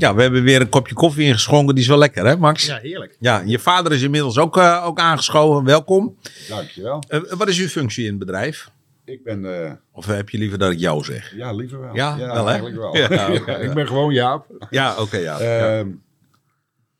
Ja, 0.00 0.14
we 0.14 0.22
hebben 0.22 0.42
weer 0.42 0.60
een 0.60 0.68
kopje 0.68 0.94
koffie 0.94 1.26
ingeschonken. 1.26 1.74
Die 1.74 1.82
is 1.84 1.88
wel 1.90 1.98
lekker, 1.98 2.26
hè, 2.26 2.36
Max? 2.36 2.66
Ja, 2.66 2.78
heerlijk. 2.78 3.16
Ja, 3.18 3.42
je 3.46 3.58
vader 3.58 3.92
is 3.92 4.02
inmiddels 4.02 4.38
ook, 4.38 4.56
eh, 4.56 4.82
ook 4.86 4.98
aangeschoven. 4.98 5.64
Welkom. 5.64 6.16
Dankjewel. 6.48 7.02
Eh, 7.08 7.20
wat 7.22 7.48
is 7.48 7.58
uw 7.58 7.66
functie 7.68 8.04
in 8.04 8.10
het 8.10 8.18
bedrijf? 8.18 8.70
Ik 9.04 9.22
ben, 9.24 9.64
eh, 9.64 9.72
Of 9.92 10.06
heb 10.06 10.28
je 10.30 10.38
liever 10.38 10.58
dat 10.58 10.72
ik 10.72 10.78
jou 10.78 11.04
zeg? 11.04 11.34
ja, 11.36 11.52
liever 11.52 11.80
wel. 11.80 11.94
Ja, 11.94 12.16
wel, 12.18 12.46
hè? 12.46 12.50
eigenlijk 12.52 12.76
wel. 12.76 12.96
Ja, 13.46 13.56
ik 13.56 13.74
ben 13.74 13.86
gewoon 13.86 14.12
Jaap. 14.12 14.66
Ja, 14.70 15.00
oké, 15.00 15.16
ja. 15.16 15.42
ja. 15.42 15.78
Ehm, 15.78 15.88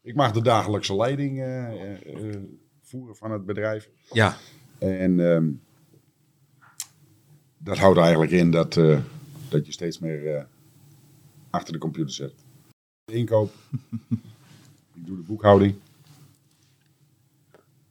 ik 0.02 0.14
mag 0.14 0.32
de 0.32 0.42
dagelijkse 0.42 0.96
leiding 0.96 1.38
eh, 1.40 1.64
eh, 1.66 1.92
eh, 2.06 2.36
voeren 2.82 3.16
van 3.16 3.30
het 3.30 3.46
bedrijf. 3.46 3.88
ja. 4.12 4.36
En 4.78 5.20
ehm, 5.32 5.44
dat 7.58 7.78
houdt 7.78 7.98
eigenlijk 7.98 8.30
in 8.32 8.50
dat, 8.50 8.76
eh, 8.76 8.98
dat 9.48 9.66
je 9.66 9.72
steeds 9.72 9.98
meer 9.98 10.34
eh, 10.36 10.42
achter 11.50 11.72
de 11.72 11.78
computer 11.78 12.12
zit. 12.14 12.32
Inkoop. 13.10 13.52
ik 14.96 15.06
doe 15.06 15.16
de 15.16 15.22
boekhouding. 15.22 15.74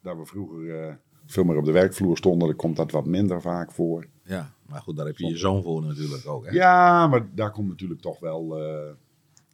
Daar 0.02 0.20
we 0.20 0.26
vroeger 0.26 0.84
eh, 0.88 0.94
veel 1.26 1.44
meer 1.44 1.58
op 1.58 1.66
de 1.66 1.72
werkvloer 1.72 2.18
stonden, 2.18 2.48
dan 2.48 2.58
komt 2.58 2.76
dat 2.76 2.92
wat 2.92 3.06
minder 3.06 3.42
vaak 3.42 3.72
voor. 3.72 4.06
Ja, 4.24 4.54
maar 4.66 4.82
goed, 4.82 4.96
daar 4.98 5.06
heb 5.06 5.18
je 5.18 5.28
je 5.28 5.38
zoon 5.38 5.64
voor 5.64 5.82
natuurlijk 5.82 6.28
ook. 6.28 6.46
Hè? 6.46 6.52
Ja, 6.52 7.08
maar 7.08 7.28
daar 7.36 7.52
komt 7.52 7.68
natuurlijk 7.68 8.02
toch 8.02 8.20
wel. 8.20 8.58
eh, 8.58 8.92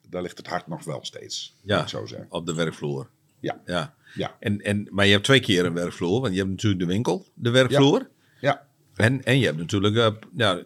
daar 0.10 0.22
ligt 0.22 0.38
het 0.38 0.48
hart 0.48 0.68
nog 0.68 0.84
wel 0.84 1.00
steeds. 1.06 1.56
Ja. 1.62 1.82
Ik 1.82 1.88
zo 1.88 2.06
zeggen. 2.06 2.28
Op 2.30 2.46
de 2.46 2.54
werkvloer. 2.54 3.10
Ja. 3.40 3.62
ja. 3.66 3.96
Ja. 4.14 4.36
En, 4.40 4.62
en, 4.62 4.88
maar 4.92 5.06
je 5.06 5.12
hebt 5.12 5.24
twee 5.24 5.40
keer 5.40 5.66
een 5.66 5.74
werkvloer. 5.74 6.22
Want 6.22 6.34
je 6.34 6.40
hebt 6.40 6.52
natuurlijk 6.52 6.82
de 6.82 6.88
winkel, 6.88 7.26
de 7.34 7.50
werkvloer. 7.50 8.10
Ja. 8.40 8.68
En, 8.96 9.24
en 9.24 9.40
je 9.40 9.46
hebt 9.46 9.58
natuurlijk, 9.58 9.96
eh, 9.96 10.12
ja, 10.36 10.64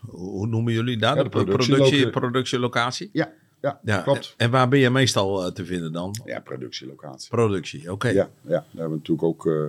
hoe 0.00 0.46
noemen 0.46 0.72
jullie 0.72 0.98
dat? 0.98 1.16
Ja, 1.16 1.22
de 1.22 1.28
productie, 1.28 2.10
productielocatie? 2.10 3.10
Ja. 3.12 3.32
Ja. 3.60 3.80
Ja. 3.82 4.00
Klopt. 4.02 4.34
En, 4.36 4.50
waar 4.50 4.68
ben 4.68 4.78
je 4.78 4.90
meestal 4.90 5.44
eh, 5.44 5.52
te 5.52 5.64
vinden 5.64 5.92
dan? 5.92 6.20
Ja, 6.24 6.40
productielocatie. 6.40 7.30
Productie, 7.30 7.92
oké. 7.92 8.08
Ja, 8.08 8.14
ja. 8.14 8.30
Daar 8.50 8.64
hebben 8.68 8.90
we 8.90 8.96
natuurlijk 8.96 9.22
ook 9.28 9.46
eh, 9.46 9.66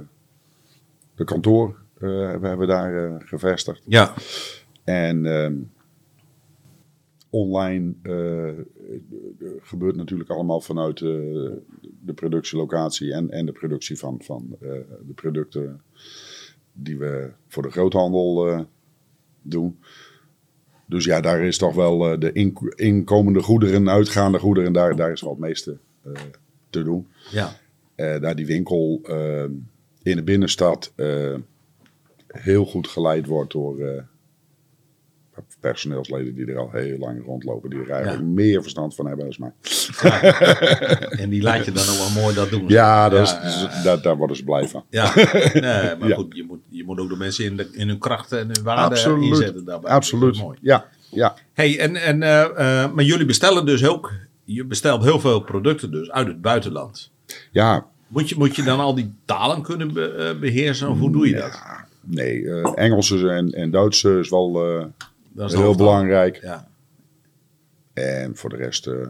de 1.16 1.24
kantoor. 1.24 1.68
eh, 1.94 2.00
we 2.40 2.48
hebben 2.48 2.68
daar 2.68 3.22
gevestigd. 3.26 3.82
Ja. 3.88 4.14
En 4.84 5.26
ehm, 5.26 5.56
online 7.30 7.94
gebeurt 9.62 9.96
natuurlijk 9.96 10.30
allemaal 10.30 10.62
vanuit 10.62 11.00
de 11.00 12.14
productielocatie 12.16 13.14
en, 13.14 13.30
en 13.30 13.46
de 13.46 13.52
productie 13.52 13.98
van, 13.98 14.22
van 14.24 14.58
de 14.60 15.14
producten 15.16 15.82
die 16.74 16.98
we 16.98 17.32
voor 17.48 17.64
de 17.64 17.72
groothandel 17.72 18.66
doen. 19.42 19.80
Dus 20.90 21.06
ja, 21.06 21.22
daar 21.22 21.42
is 21.42 21.58
toch 21.58 21.76
wel 21.76 22.12
eh, 22.12 22.20
de 22.20 22.32
ink- 22.32 22.74
inkomende 22.76 23.42
goederen, 23.42 23.90
uitgaande 23.90 24.40
goederen, 24.40 24.74
daar, 24.74 24.96
daar 24.96 25.12
is 25.12 25.22
wel 25.22 25.32
het 25.32 25.40
meeste 25.40 25.78
eh, 26.04 26.12
te 26.70 26.84
doen. 26.84 27.08
ja. 27.32 27.56
Eh, 27.96 28.22
daar 28.22 28.36
die 28.36 28.46
winkel 28.46 29.02
in 30.04 30.16
de 30.16 30.24
binnenstad 30.24 30.94
heel 32.28 32.66
goed 32.66 32.88
geleid 32.88 33.26
wordt 33.26 33.52
door 33.52 34.04
personeelsleden 35.60 36.36
die 36.36 36.46
er 36.46 36.58
al 36.58 36.70
heel 36.72 36.98
lang 36.98 37.26
rondlopen, 37.26 37.70
die 37.70 37.80
er 37.80 37.90
eigenlijk 37.90 38.24
meer 38.24 38.62
verstand 38.62 38.96
van 38.96 39.08
hebben 39.08 39.26
dan 39.30 39.36
mij. 39.40 39.52
En 41.10 41.30
die 41.30 41.42
laat 41.42 41.66
je 41.66 41.72
dan 41.72 41.84
ook 41.90 41.98
wel 42.14 42.22
mooi 42.24 42.36
dat 42.36 42.50
doen. 42.50 42.64
Ja, 42.68 43.10
dat 43.10 43.22
is, 43.22 43.32
Ja, 43.32 43.42
ja, 43.44 43.70
ja. 43.74 43.84
Daar, 43.84 44.02
daar 44.02 44.18
worden 44.18 44.36
ze 44.36 44.44
blij 44.44 44.68
van. 44.68 44.84
Ja, 44.90 45.14
nee, 45.54 45.96
maar 46.00 46.08
Ja. 46.08 46.16
goed, 46.16 46.36
je 46.36 46.44
moet, 46.44 46.60
je 46.70 46.84
moet 46.84 47.00
ook 47.00 47.10
de 47.10 47.16
mensen 47.16 47.46
in, 47.46 47.58
de, 47.58 47.70
in 47.72 47.88
hun 47.88 47.98
krachten 48.00 48.40
en 48.40 48.46
hun 48.48 48.64
waarde 48.64 48.82
Absoluut. 48.96 49.24
inzetten 49.24 49.66
daarbij. 49.66 49.92
Absoluut. 49.92 50.34
Dat 50.34 50.44
mooi. 50.44 50.58
Ja, 50.62 50.86
ja. 51.12 51.36
Hey, 51.54 51.80
en, 51.80 51.96
en, 51.96 52.24
eh, 52.24 52.84
eh, 52.84 52.92
maar 52.94 53.04
jullie 53.04 53.26
bestellen 53.26 53.66
dus 53.66 53.86
ook, 53.88 54.12
je 54.44 54.66
bestelt 54.66 55.04
heel 55.04 55.20
veel 55.20 55.40
producten 55.40 55.92
dus 55.92 56.12
uit 56.12 56.28
het 56.28 56.42
buitenland. 56.42 57.12
ja, 57.52 57.86
Moet 58.08 58.30
je, 58.30 58.36
moet 58.38 58.56
je 58.56 58.64
dan 58.64 58.80
al 58.80 58.96
die 58.96 59.14
talen 59.26 59.62
kunnen 59.62 59.94
be- 59.94 60.14
eh, 60.34 60.40
beheersen 60.40 60.90
of 60.90 61.00
hoe 61.00 61.12
doe 61.12 61.28
je 61.28 61.34
dat? 61.36 61.52
ja 61.64 61.88
nee, 62.06 62.50
eh 62.50 62.72
Engels 62.76 63.12
en, 63.12 63.50
en 63.52 63.72
Duits 63.72 64.04
is 64.04 64.30
wel 64.30 64.60
dat 65.34 65.52
is 65.52 65.58
heel 65.58 65.76
belangrijk. 65.76 66.42
Ja, 66.42 66.68
En 67.94 68.36
voor 68.36 68.50
de 68.50 68.56
rest 68.56 68.88
eh, 68.88 69.08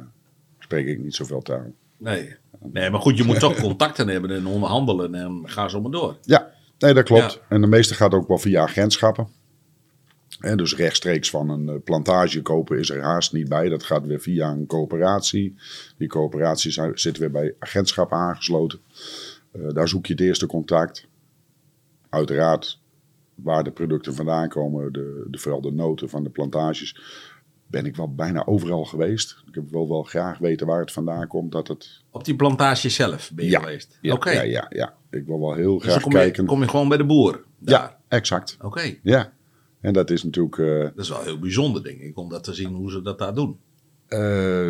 spreek 0.60 0.88
ik 0.88 1.00
niet 1.00 1.16
zoveel 1.16 1.42
taal. 1.42 1.72
nee. 1.98 2.36
Nee, 2.72 2.90
maar 2.90 3.00
goed, 3.02 3.18
je 3.18 3.24
moet 3.24 3.40
toch 3.50 3.60
contacten 3.60 4.08
hebben 4.08 4.32
en 4.32 4.46
onderhandelen 4.46 5.16
en 5.16 5.42
ga 5.46 5.68
zo 5.68 5.82
maar 5.82 5.92
door. 5.92 6.18
Ja, 6.22 6.52
nee, 6.80 6.94
dat 6.94 7.04
klopt. 7.04 7.34
Ja. 7.34 7.40
En 7.50 7.62
de 7.62 7.68
meeste 7.68 7.94
gaat 7.94 8.14
ook 8.14 8.28
wel 8.28 8.38
via 8.38 8.62
agentschappen. 8.62 9.28
En 10.40 10.58
dus 10.58 10.76
rechtstreeks 10.76 11.30
van 11.30 11.50
een 11.50 11.70
eh, 11.70 11.76
plantage 11.84 12.42
kopen 12.42 12.80
is 12.80 12.90
er 12.90 13.02
haast 13.02 13.34
niet 13.34 13.50
bij. 13.50 13.70
Dat 13.70 13.84
gaat 13.84 14.06
weer 14.06 14.20
via 14.20 14.50
een 14.52 14.66
coöperatie. 14.66 15.56
Die 15.98 16.08
coöperatie 16.08 16.72
zi- 16.72 16.92
zit 16.94 17.18
weer 17.18 17.32
bij 17.32 17.56
agentschappen 17.60 18.18
aangesloten. 18.18 18.80
Eh, 19.52 19.62
daar 19.70 19.88
zoek 19.88 20.06
je 20.06 20.14
het 20.14 20.22
eerste 20.22 20.46
contact. 20.46 21.08
Uiteraard 22.10 22.80
waar 23.44 23.64
de 23.64 23.72
producten 23.72 24.14
vandaan 24.16 24.50
komen, 24.50 24.94
de, 24.94 25.26
de, 25.30 25.38
vooral 25.38 25.62
de 25.62 25.72
noten 25.72 26.10
van 26.10 26.24
de 26.24 26.30
plantages, 26.30 27.02
ben 27.68 27.86
ik 27.86 27.96
wel 27.96 28.14
bijna 28.14 28.46
overal 28.46 28.86
geweest. 28.86 29.44
Ik 29.48 29.56
heb 29.56 29.70
wel, 29.72 29.88
wel 29.90 30.04
graag 30.04 30.38
weten 30.38 30.68
waar 30.68 30.80
het 30.80 30.92
vandaan 30.92 31.28
komt. 31.28 31.52
Dat 31.52 31.68
het, 31.68 32.04
Op 32.10 32.26
die 32.26 32.36
plantage 32.36 32.90
zelf 32.90 33.32
ben 33.36 33.46
je 33.46 33.52
Ja. 33.52 33.60
geweest? 33.60 33.98
ja, 34.02 34.14
Oké, 34.14 34.32
ja, 34.32 34.42
ja, 34.42 34.66
ja. 34.70 34.96
Ik 35.10 35.26
wil 35.26 35.40
wel 35.40 35.54
heel 35.54 35.78
dus 35.80 35.88
graag 35.88 36.02
kom 36.02 36.12
je, 36.12 36.18
kijken. 36.18 36.46
kom 36.46 36.62
je 36.62 36.68
gewoon 36.68 36.88
bij 36.88 36.98
de 36.98 37.06
boer 37.06 37.44
daar. 37.60 37.80
ja, 37.82 38.00
exact. 38.08 38.58
Oké, 38.62 38.96
Ja, 39.04 39.34
en 39.82 39.94
dat 39.94 40.10
is 40.10 40.24
natuurlijk 40.24 40.58
eh, 40.58 40.80
dat 40.80 40.92
is 41.06 41.10
wel 41.10 41.24
heel 41.24 41.40
bijzonder 41.40 41.84
denk 41.84 42.00
ik, 42.00 42.18
om 42.18 42.30
dat 42.30 42.44
te 42.44 42.54
zien 42.54 42.74
hoe 42.74 42.92
ze 42.92 43.02
dat 43.02 43.18
daar 43.20 43.34
doen. 43.36 43.58
eh, 44.08 44.70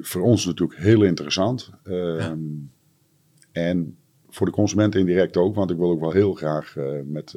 voor 0.00 0.22
ons 0.22 0.46
natuurlijk 0.46 0.78
heel 0.78 1.02
interessant. 1.02 1.70
Ehm, 1.84 2.38
En 3.52 3.96
voor 4.28 4.46
de 4.46 4.52
consument 4.52 4.94
indirect 4.94 5.36
ook, 5.36 5.54
want 5.54 5.70
ik 5.70 5.76
wil 5.76 5.90
ook 5.90 6.00
wel 6.00 6.12
heel 6.12 6.34
graag 6.34 6.76
eh, 6.76 6.84
met 7.04 7.34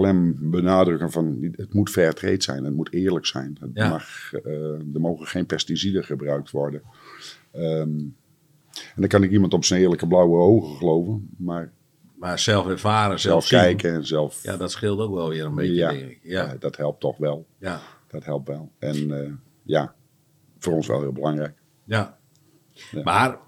klem 0.00 0.50
benadrukken 0.50 1.10
van 1.10 1.52
het 1.56 1.74
moet 1.74 1.90
fair 1.90 2.14
trade 2.14 2.42
zijn, 2.42 2.64
het 2.64 2.74
moet 2.74 2.92
eerlijk 2.92 3.26
zijn. 3.26 3.56
Het 3.60 3.70
Ja. 3.74 3.88
mag, 3.88 4.32
eh, 4.32 4.52
er 4.94 5.00
mogen 5.00 5.26
geen 5.26 5.46
pesticiden 5.46 6.04
gebruikt 6.04 6.50
worden. 6.50 6.82
Ehm, 7.52 7.98
en 8.94 8.96
dan 8.96 9.08
kan 9.08 9.22
ik 9.22 9.30
iemand 9.30 9.52
op 9.54 9.64
zijn 9.64 9.80
eerlijke 9.80 10.06
blauwe 10.06 10.38
ogen 10.38 10.76
geloven, 10.76 11.28
maar 11.38 11.72
Maar 12.18 12.38
zelf 12.38 12.66
ervaren, 12.68 13.20
zelf, 13.20 13.48
kijken 13.48 13.92
en 13.94 14.06
zelf... 14.06 14.42
Ja, 14.42 14.56
dat 14.56 14.70
scheelt 14.70 15.00
ook 15.00 15.14
wel 15.14 15.28
weer 15.28 15.44
een 15.44 15.54
beetje, 15.54 15.74
ja, 15.74 15.90
denk 15.90 16.10
ik. 16.10 16.18
Ja, 16.22 16.44
ja, 16.46 16.56
dat 16.58 16.76
helpt 16.76 17.00
toch 17.00 17.16
wel. 17.16 17.46
ja, 17.58 17.80
Dat 18.08 18.24
helpt 18.24 18.48
wel. 18.48 18.70
En 18.78 19.22
eh, 19.24 19.32
ja, 19.62 19.94
voor 20.58 20.72
ons 20.72 20.86
wel 20.86 21.00
heel 21.00 21.12
belangrijk. 21.12 21.54
ja. 21.84 22.18
Maar 23.04 23.38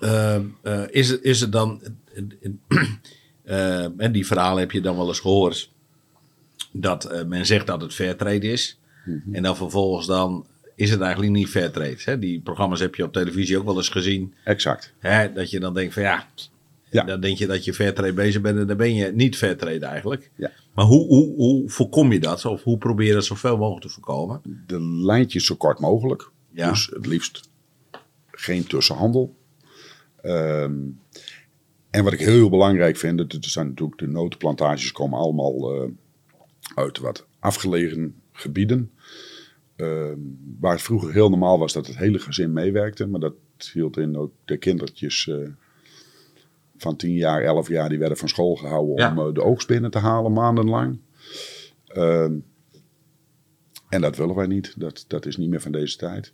eh, 0.00 0.34
eh, 0.62 0.82
is, 0.90 1.08
het, 1.08 1.22
is 1.22 1.40
het 1.40 1.52
dan... 1.52 1.80
en 3.96 4.12
die 4.12 4.26
verhalen 4.26 4.58
heb 4.60 4.70
je 4.70 4.80
dan 4.80 4.96
wel 4.96 5.08
eens 5.08 5.20
gehoord. 5.20 5.73
Dat 6.76 7.04
eh, 7.04 7.24
men 7.24 7.46
zegt 7.46 7.66
dat 7.66 7.80
het 7.80 7.94
fairtrade 7.94 8.46
is. 8.46 8.78
Mhm. 9.04 9.34
En 9.34 9.42
dan 9.42 9.56
vervolgens 9.56 10.06
dan 10.06 10.46
is 10.74 10.90
het 10.90 11.00
eigenlijk 11.00 11.32
niet 11.32 11.48
fairtrade. 11.48 11.96
Hè? 11.98 12.18
Die 12.18 12.40
programma's 12.40 12.80
heb 12.80 12.94
je 12.94 13.04
op 13.04 13.12
televisie 13.12 13.58
ook 13.58 13.64
wel 13.64 13.76
eens 13.76 13.88
gezien. 13.88 14.34
Exact. 14.44 14.92
Hè? 14.98 15.32
Dat 15.32 15.50
je 15.50 15.60
dan 15.60 15.74
denkt 15.74 15.94
van 15.94 16.02
ja... 16.02 16.28
Ja. 16.90 17.04
Dan 17.04 17.20
denk 17.20 17.38
je 17.38 17.46
dat 17.46 17.64
je 17.64 17.74
fairtrade 17.74 18.12
bezig 18.12 18.40
bent 18.40 18.58
en 18.58 18.66
dan 18.66 18.76
ben 18.76 18.94
je 18.94 19.12
niet 19.12 19.36
fairtrade 19.36 19.86
eigenlijk. 19.86 20.30
Ja. 20.36 20.50
Maar 20.74 20.84
hoe, 20.84 21.06
hoe, 21.06 21.34
hoe 21.34 21.70
voorkom 21.70 22.12
je 22.12 22.20
dat? 22.20 22.44
Of 22.44 22.62
hoe 22.62 22.78
probeer 22.78 23.06
je 23.06 23.12
dat 23.12 23.24
zoveel 23.24 23.56
mogelijk 23.56 23.86
te 23.86 23.92
voorkomen? 23.92 24.40
de 24.66 24.80
lijntjes 24.80 25.46
zo 25.46 25.54
kort 25.54 25.78
mogelijk. 25.78 26.30
Ja. 26.50 26.70
Dus 26.70 26.90
het 26.92 27.06
liefst 27.06 27.48
geen 28.30 28.66
tussenhandel. 28.66 29.34
Ehm, 30.22 30.74
en 31.90 32.04
wat 32.04 32.12
ik 32.12 32.18
heel 32.18 32.50
belangrijk 32.50 32.96
vind, 32.96 33.18
dat 33.18 33.32
er 33.32 33.50
zijn 33.50 33.68
natuurlijk 33.68 33.98
de 33.98 34.08
notenplantages 34.08 34.92
komen 34.92 35.18
allemaal 35.18 35.74
eh, 35.74 35.88
uit 36.74 36.98
wat 36.98 37.26
afgelegen 37.38 38.14
gebieden. 38.32 38.90
Ehm, 39.76 40.18
waar 40.60 40.72
het 40.72 40.82
vroeger 40.82 41.12
heel 41.12 41.30
normaal 41.30 41.58
was 41.58 41.72
dat 41.72 41.86
het 41.86 41.96
hele 41.96 42.18
gezin 42.18 42.52
meewerkte. 42.52 43.06
Maar 43.06 43.20
dat 43.20 43.34
hield 43.72 43.96
in 43.96 44.16
ook 44.16 44.32
de 44.44 44.56
kindertjes 44.56 45.28
eh, 45.28 45.48
van 46.76 46.96
10 46.96 47.14
jaar, 47.14 47.42
11 47.42 47.68
jaar, 47.68 47.88
die 47.88 47.98
werden 47.98 48.18
van 48.18 48.28
school 48.28 48.54
gehouden 48.56 48.96
Ja. 48.96 49.10
om 49.10 49.28
eh, 49.28 49.34
de 49.34 49.42
oogst 49.42 49.68
binnen 49.68 49.90
te 49.90 49.98
halen 49.98 50.32
maandenlang. 50.32 50.98
Ehm, 51.86 52.34
en 53.88 54.00
dat 54.00 54.16
willen 54.16 54.34
wij 54.34 54.46
niet. 54.46 54.74
Dat, 54.80 55.04
dat 55.08 55.26
is 55.26 55.36
niet 55.36 55.48
meer 55.50 55.60
van 55.60 55.72
deze 55.72 55.96
tijd. 55.96 56.32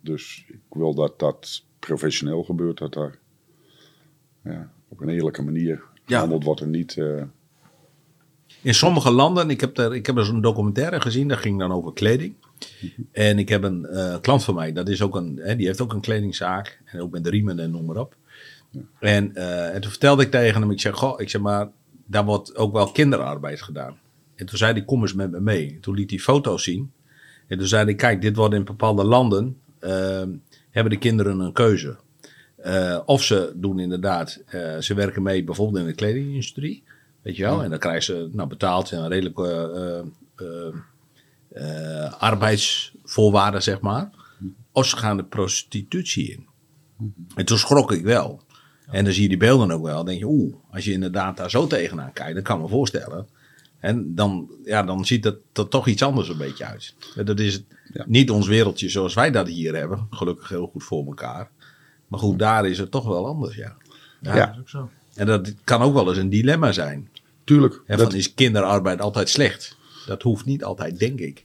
Dus 0.00 0.44
ik 0.48 0.60
wil 0.70 0.94
dat 0.94 1.18
dat 1.18 1.64
professioneel 1.78 2.42
gebeurt, 2.44 2.78
dat 2.78 2.92
daar 2.92 3.18
ja, 4.44 4.72
op 4.88 5.00
een 5.00 5.08
eerlijke 5.08 5.42
manier 5.42 5.82
Ja. 5.94 6.02
gehandeld 6.14 6.44
wordt 6.44 6.60
en 6.60 6.70
niet... 6.70 6.96
In 8.66 8.74
sommige 8.74 9.10
landen, 9.10 9.50
ik 9.50 9.60
heb 9.60 9.78
er, 9.78 9.94
ik 9.94 10.06
heb 10.06 10.16
er 10.16 10.24
zo'n 10.24 10.40
documentaire 10.40 11.00
gezien, 11.00 11.28
dat 11.28 11.38
ging 11.38 11.58
dan 11.58 11.72
over 11.72 11.92
kleding. 11.92 12.34
En 13.12 13.38
ik 13.38 13.48
heb 13.48 13.62
een 13.62 13.86
eh, 13.86 14.16
klant 14.20 14.44
van 14.44 14.54
mij, 14.54 14.72
dat 14.72 14.88
is 14.88 15.02
ook 15.02 15.16
een, 15.16 15.40
hè, 15.42 15.56
die 15.56 15.66
heeft 15.66 15.80
ook 15.80 15.92
een 15.92 16.00
kledingzaak. 16.00 16.80
En 16.84 17.00
ook 17.00 17.10
met 17.10 17.24
de 17.24 17.30
riemen 17.30 17.58
en 17.58 17.70
noem 17.70 17.84
maar 17.84 17.96
op. 17.96 18.16
En, 19.00 19.34
eh, 19.34 19.74
en 19.74 19.80
toen 19.80 19.90
vertelde 19.90 20.22
ik 20.22 20.30
tegen 20.30 20.60
hem, 20.60 20.70
ik 20.70 20.80
zeg, 20.80 20.94
goh, 20.94 21.20
ik 21.20 21.30
zeg 21.30 21.40
maar, 21.40 21.68
daar 22.06 22.24
wordt 22.24 22.56
ook 22.56 22.72
wel 22.72 22.92
kinderarbeid 22.92 23.62
gedaan. 23.62 23.98
En 24.34 24.46
toen 24.46 24.58
zei 24.58 24.72
hij, 24.72 24.84
kom 24.84 25.00
eens 25.00 25.14
met 25.14 25.30
me 25.30 25.40
mee. 25.40 25.72
En 25.74 25.80
toen 25.80 25.94
liet 25.94 26.10
hij 26.10 26.18
foto's 26.18 26.62
zien. 26.62 26.92
En 27.46 27.58
toen 27.58 27.66
zei 27.66 27.84
hij, 27.84 27.94
kijk, 27.94 28.22
dit 28.22 28.36
wordt 28.36 28.54
in 28.54 28.64
bepaalde 28.64 29.04
landen, 29.04 29.56
eh, 29.78 30.22
hebben 30.70 30.92
de 30.92 30.98
kinderen 30.98 31.40
een 31.40 31.52
keuze. 31.52 31.96
Eh, 32.56 33.00
of 33.04 33.22
ze 33.22 33.52
doen 33.56 33.78
inderdaad, 33.78 34.42
ze 34.80 34.94
werken 34.94 35.22
mee 35.22 35.44
bijvoorbeeld 35.44 35.78
in 35.78 35.86
de 35.86 35.94
kledingindustrie. 35.94 36.84
Weet 37.26 37.36
je 37.36 37.42
wel? 37.42 37.62
En 37.62 37.70
dan 37.70 37.78
krijgen 37.78 38.02
ze 38.02 38.28
nou, 38.32 38.48
betaald 38.48 38.92
en 38.92 39.08
redelijk 39.08 39.38
eh, 39.38 39.98
eh, 40.36 40.74
eh, 41.48 42.12
arbeidsvoorwaarden, 42.12 43.62
zeg 43.62 43.80
maar. 43.80 44.10
Of 44.72 44.86
ze 44.86 44.96
gaan 44.96 45.16
de 45.16 45.24
prostitutie 45.24 46.30
in. 46.30 46.46
En 47.34 47.44
toen 47.44 47.58
schrok 47.58 47.92
ik 47.92 48.04
wel. 48.04 48.40
En 48.90 49.04
dan 49.04 49.12
zie 49.12 49.22
je 49.22 49.28
die 49.28 49.36
beelden 49.36 49.70
ook 49.70 49.82
wel. 49.82 49.96
Dan 49.96 50.04
denk 50.06 50.18
je, 50.18 50.26
oeh, 50.26 50.54
als 50.70 50.84
je 50.84 50.92
inderdaad 50.92 51.36
daar 51.36 51.50
zo 51.50 51.66
tegenaan 51.66 52.12
kijkt, 52.12 52.34
dan 52.34 52.42
kan 52.42 52.56
ik 52.56 52.62
me 52.62 52.68
voorstellen. 52.68 53.26
En 53.78 54.14
dan, 54.14 54.50
ja, 54.64 54.82
dan 54.82 55.04
ziet 55.04 55.24
het 55.24 55.38
er 55.52 55.68
toch 55.68 55.86
iets 55.86 56.02
anders 56.02 56.28
een 56.28 56.38
beetje 56.38 56.64
uit. 56.64 56.94
Dat 57.24 57.40
is 57.40 57.62
Ja. 57.92 58.04
niet 58.06 58.30
ons 58.30 58.46
wereldje 58.46 58.88
zoals 58.88 59.14
wij 59.14 59.30
dat 59.30 59.48
hier 59.48 59.74
hebben. 59.74 60.06
Gelukkig 60.10 60.48
heel 60.48 60.66
goed 60.66 60.84
voor 60.84 61.06
elkaar. 61.06 61.50
Maar 62.08 62.20
goed, 62.20 62.38
daar 62.38 62.66
is 62.66 62.78
het 62.78 62.90
toch 62.90 63.06
wel 63.06 63.26
anders, 63.26 63.56
ja. 63.56 63.76
Ja. 64.20 64.34
Dat 64.46 64.54
is 64.54 64.60
ook 64.60 64.68
zo. 64.68 64.90
En 65.14 65.26
dat 65.26 65.54
kan 65.64 65.82
ook 65.82 65.94
wel 65.94 66.08
eens 66.08 66.18
een 66.18 66.28
dilemma 66.28 66.72
zijn. 66.72 67.08
Tuurlijk, 67.46 67.82
dat, 67.86 68.00
van, 68.00 68.14
is 68.14 68.34
kinderarbeid 68.34 69.00
altijd 69.00 69.28
slecht? 69.28 69.76
Dat 70.06 70.22
hoeft 70.22 70.44
niet 70.44 70.64
altijd, 70.64 70.98
denk 70.98 71.20
ik. 71.20 71.44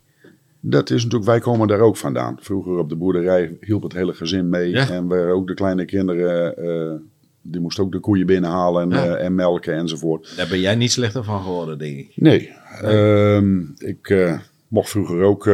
dat 0.59 0.89
is 0.89 1.03
natuurlijk, 1.03 1.31
wij 1.31 1.39
komen 1.39 1.67
daar 1.67 1.79
ook 1.79 1.97
vandaan. 1.97 2.37
Vroeger 2.39 2.77
op 2.77 2.89
de 2.89 2.95
boerderij 2.95 3.57
hielp 3.61 3.83
het 3.83 3.93
hele 3.93 4.13
gezin 4.13 4.49
mee. 4.49 4.69
Ja. 4.69 4.89
En 4.89 5.07
we 5.07 5.15
ook 5.33 5.47
de 5.47 5.53
kleine 5.53 5.85
kinderen, 5.85 6.57
eh, 6.57 6.99
die 7.41 7.61
moesten 7.61 7.83
ook 7.83 7.91
de 7.91 7.99
koeien 7.99 8.25
binnenhalen 8.25 8.81
en, 8.83 8.89
Ja. 8.89 9.15
eh, 9.15 9.25
en 9.25 9.35
melken 9.35 9.73
enzovoort. 9.75 10.33
Daar 10.37 10.47
ben 10.47 10.59
jij 10.59 10.75
niet 10.75 10.91
slechter 10.91 11.23
van 11.23 11.41
geworden, 11.41 11.77
denk 11.77 11.97
ik. 11.97 12.11
Nee, 12.15 12.49
ehm, 12.81 13.59
ik 13.77 14.09
eh, 14.09 14.39
mocht 14.67 14.89
vroeger 14.89 15.21
ook, 15.21 15.49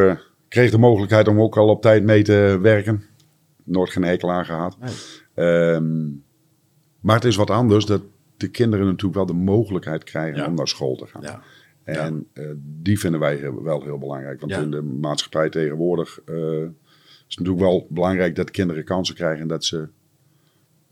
kreeg 0.48 0.72
de 0.72 0.78
mogelijkheid 0.78 1.28
om 1.28 1.42
ook 1.42 1.58
al 1.58 1.68
op 1.68 1.82
tijd 1.82 2.04
mee 2.04 2.24
te 2.24 2.60
werken. 2.62 3.04
Nooit 3.64 3.90
geen 3.90 4.04
hekel 4.04 4.32
aan 4.32 4.46
gehad. 4.46 4.78
Nee. 4.80 4.94
Ehm, 5.34 6.06
maar 7.00 7.16
het 7.16 7.26
is 7.26 7.36
wat 7.36 7.50
anders 7.50 7.86
dat 7.86 8.02
de 8.38 8.48
kinderen 8.48 8.86
natuurlijk 8.86 9.16
wel 9.16 9.26
de 9.26 9.34
mogelijkheid 9.34 10.04
krijgen 10.04 10.40
Ja. 10.40 10.48
om 10.48 10.54
naar 10.56 10.68
school 10.68 10.96
te 10.96 11.06
gaan. 11.08 11.22
Ja. 11.22 11.42
En 11.84 12.28
eh, 12.34 12.46
die 12.82 13.00
vinden 13.00 13.20
wij 13.20 13.36
heel- 13.36 13.64
wel 13.64 13.84
heel 13.84 13.98
belangrijk. 13.98 14.40
Want 14.40 14.52
in 14.52 14.72
de 14.72 14.82
maatschappij 14.82 15.50
tegenwoordig 15.50 16.20
eh, 16.26 16.36
is 16.36 17.36
het 17.36 17.38
natuurlijk 17.40 17.60
wel 17.60 17.88
belangrijk 17.90 18.36
dat 18.36 18.52
kinderen 18.52 18.84
kansen 18.84 19.16
krijgen 19.16 19.42
en 19.42 19.48
dat 19.48 19.66
ze 19.66 19.88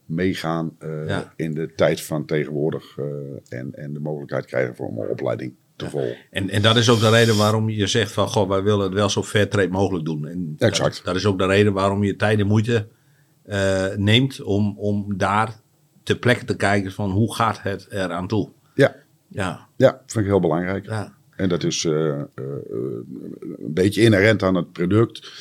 meegaan 0.05 0.75
eh, 0.79 1.19
in 1.35 1.53
de 1.53 1.73
tijd 1.75 2.01
van 2.01 2.25
tegenwoordig 2.25 2.97
en, 3.49 3.73
en 3.75 3.93
de 3.93 3.99
mogelijkheid 3.99 4.45
krijgen 4.45 4.75
voor 4.75 4.87
een 4.87 5.09
opleiding 5.09 5.53
te 5.75 5.89
volgen. 5.89 6.15
En, 6.31 6.49
en 6.49 6.61
dat 6.61 6.75
is 6.75 6.89
ook 6.89 6.99
de 6.99 7.09
reden 7.09 7.37
waarom 7.37 7.69
je 7.69 7.87
zegt 7.87 8.11
van, 8.11 8.27
goh, 8.27 8.49
wij 8.49 8.63
willen 8.63 8.83
het 8.85 8.93
wel 8.93 9.09
zo 9.09 9.23
fair 9.23 9.69
mogelijk 9.69 10.05
doen. 10.05 10.27
En 10.27 10.55
Exact. 10.57 10.95
Dat, 10.95 11.05
dat 11.05 11.15
is 11.15 11.25
ook 11.25 11.37
de 11.37 11.45
reden 11.45 11.73
waarom 11.73 12.03
je 12.03 12.15
tijd 12.15 12.39
en 12.39 12.47
moeite 12.47 12.87
neemt 13.97 14.41
om, 14.41 14.77
om 14.77 15.17
daar 15.17 15.59
ter 16.05 16.17
plekke 16.17 16.45
te 16.45 16.55
kijken 16.55 16.91
van, 16.91 17.11
hoe 17.11 17.35
gaat 17.35 17.61
het 17.61 17.87
eraan 17.89 18.27
toe? 18.27 18.49
Ja, 18.75 18.95
Ja, 19.27 19.67
ja, 19.75 19.91
vind 20.05 20.25
ik 20.25 20.31
heel 20.31 20.39
belangrijk. 20.39 20.85
ja, 20.85 21.13
En 21.35 21.49
dat 21.49 21.63
is 21.63 21.85
eh, 21.85 22.09
eh, 22.19 22.25
een 22.35 23.73
beetje 23.73 24.01
inherent 24.01 24.43
aan 24.43 24.55
het 24.55 24.71
product. 24.71 25.31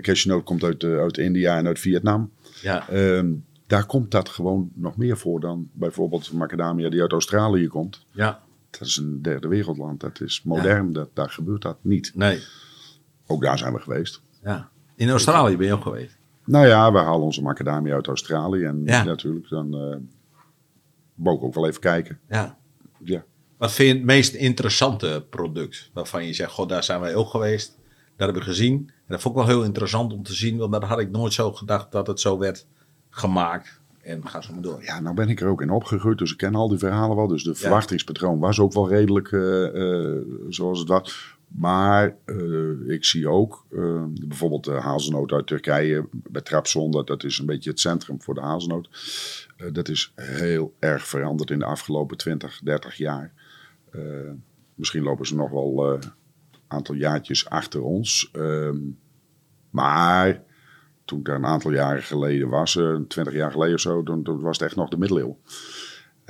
Cashewnoot 0.00 0.44
komt 0.44 0.62
uit, 0.64 0.84
uit 0.84 1.18
India 1.18 1.56
en 1.56 1.66
uit 1.66 1.78
Vietnam. 1.78 2.30
ja, 2.62 2.88
Ehm, 2.88 3.32
daar 3.66 3.86
komt 3.86 4.10
dat 4.10 4.28
gewoon 4.28 4.70
nog 4.74 4.96
meer 4.96 5.16
voor 5.18 5.40
dan 5.40 5.68
bijvoorbeeld 5.72 6.32
macadamia 6.32 6.88
die 6.90 7.00
uit 7.00 7.12
Australië 7.12 7.66
komt. 7.68 8.06
ja, 8.10 8.42
Dat 8.70 8.80
is 8.88 8.96
een 8.96 9.22
derde 9.22 9.48
wereldland. 9.48 10.00
Dat 10.00 10.20
is 10.20 10.42
modern. 10.44 10.92
Dat, 10.92 11.08
daar 11.14 11.30
gebeurt 11.30 11.62
dat 11.62 11.76
niet. 11.80 12.12
nee, 12.14 12.38
Ook 13.26 13.42
daar 13.42 13.58
zijn 13.58 13.72
we 13.72 13.80
geweest. 13.80 14.22
ja. 14.42 14.68
In 14.96 15.08
Australië 15.08 15.56
ben 15.56 15.66
je 15.66 15.72
ook 15.74 15.82
geweest. 15.82 16.16
Nou 16.50 16.66
ja, 16.66 16.92
we 16.92 16.98
halen 16.98 17.24
onze 17.24 17.42
macadamia 17.42 17.94
uit 17.94 18.06
Australië. 18.06 18.64
En 18.64 18.82
Ja. 18.84 19.04
natuurlijk, 19.04 19.48
dan 19.48 19.74
ik 21.24 21.42
ook 21.42 21.54
wel 21.54 21.66
even 21.66 21.80
kijken. 21.80 22.20
Ja. 22.28 22.58
Ja. 22.98 23.24
Wat 23.56 23.72
vind 23.72 23.88
je 23.88 23.94
het 23.94 24.04
meest 24.04 24.34
interessante 24.34 25.26
product? 25.30 25.90
Waarvan 25.92 26.26
je 26.26 26.32
zegt, 26.32 26.52
goh, 26.52 26.68
daar 26.68 26.84
zijn 26.84 27.00
wij 27.00 27.14
ook 27.14 27.28
geweest. 27.28 27.78
Dat 28.16 28.28
heb 28.28 28.36
ik 28.36 28.42
gezien. 28.42 28.74
En 28.88 29.04
dat 29.06 29.20
vond 29.20 29.36
ik 29.36 29.40
wel 29.44 29.50
heel 29.56 29.64
interessant 29.64 30.12
om 30.12 30.22
te 30.22 30.34
zien. 30.34 30.56
Want 30.58 30.72
dat 30.72 30.82
had 30.82 30.98
ik 30.98 31.10
nooit 31.10 31.32
zo 31.32 31.52
gedacht 31.52 31.92
dat 31.92 32.06
het 32.06 32.20
zo 32.20 32.38
werd 32.38 32.66
gemaakt. 33.10 33.80
En 34.02 34.28
ga 34.28 34.40
zo 34.40 34.52
maar 34.52 34.62
door. 34.62 34.82
ja, 34.84 35.00
nou 35.00 35.14
ben 35.14 35.28
ik 35.28 35.40
er 35.40 35.48
ook 35.48 35.62
in 35.62 35.70
opgegroeid. 35.70 36.18
Dus 36.18 36.30
ik 36.30 36.36
ken 36.36 36.54
al 36.54 36.68
die 36.68 36.78
verhalen 36.78 37.16
wel. 37.16 37.26
Dus 37.26 37.42
de 37.44 37.54
verwachtingspatroon 37.54 38.38
was 38.38 38.60
ook 38.60 38.72
wel 38.72 38.88
redelijk 38.88 39.32
eh, 39.32 39.64
eh, 39.66 40.22
zoals 40.48 40.78
het 40.78 40.88
was. 40.88 41.38
Maar 41.56 42.16
eh, 42.24 42.88
ik 42.88 43.04
zie 43.04 43.28
ook 43.28 43.66
eh, 43.72 44.04
bijvoorbeeld 44.10 44.64
de 44.64 44.72
hazelnoot 44.72 45.32
uit 45.32 45.46
Turkije 45.46 46.08
bij 46.12 46.42
Trabzon. 46.42 46.90
Dat, 46.90 47.06
dat 47.06 47.24
is 47.24 47.38
een 47.38 47.46
beetje 47.46 47.70
het 47.70 47.80
centrum 47.80 48.22
voor 48.22 48.34
de 48.34 48.40
hazelnoot. 48.40 48.88
Eh, 49.56 49.66
dat 49.72 49.88
is 49.88 50.12
heel 50.14 50.74
erg 50.78 51.06
veranderd 51.06 51.50
in 51.50 51.58
de 51.58 51.64
afgelopen 51.64 52.16
20, 52.16 52.60
30 52.64 52.96
jaar. 52.96 53.32
Misschien 54.74 55.02
lopen 55.02 55.26
ze 55.26 55.34
nog 55.34 55.50
wel 55.50 55.92
een 55.92 56.02
aantal 56.66 56.94
jaartjes 56.94 57.48
achter 57.48 57.82
ons. 57.82 58.30
Ehm, 58.32 58.78
maar 59.70 60.42
toen 61.04 61.18
ik 61.18 61.24
daar 61.24 61.36
een 61.36 61.46
aantal 61.46 61.72
jaren 61.72 62.02
geleden 62.02 62.48
was, 62.48 62.76
eh 62.76 62.96
20 63.08 63.34
jaar 63.34 63.50
geleden 63.50 63.74
of 63.74 63.80
zo, 63.80 64.02
toen 64.02 64.40
was 64.40 64.58
het 64.58 64.66
echt 64.66 64.76
nog 64.76 64.88
de 64.88 64.98
middeleeuwen. 64.98 65.36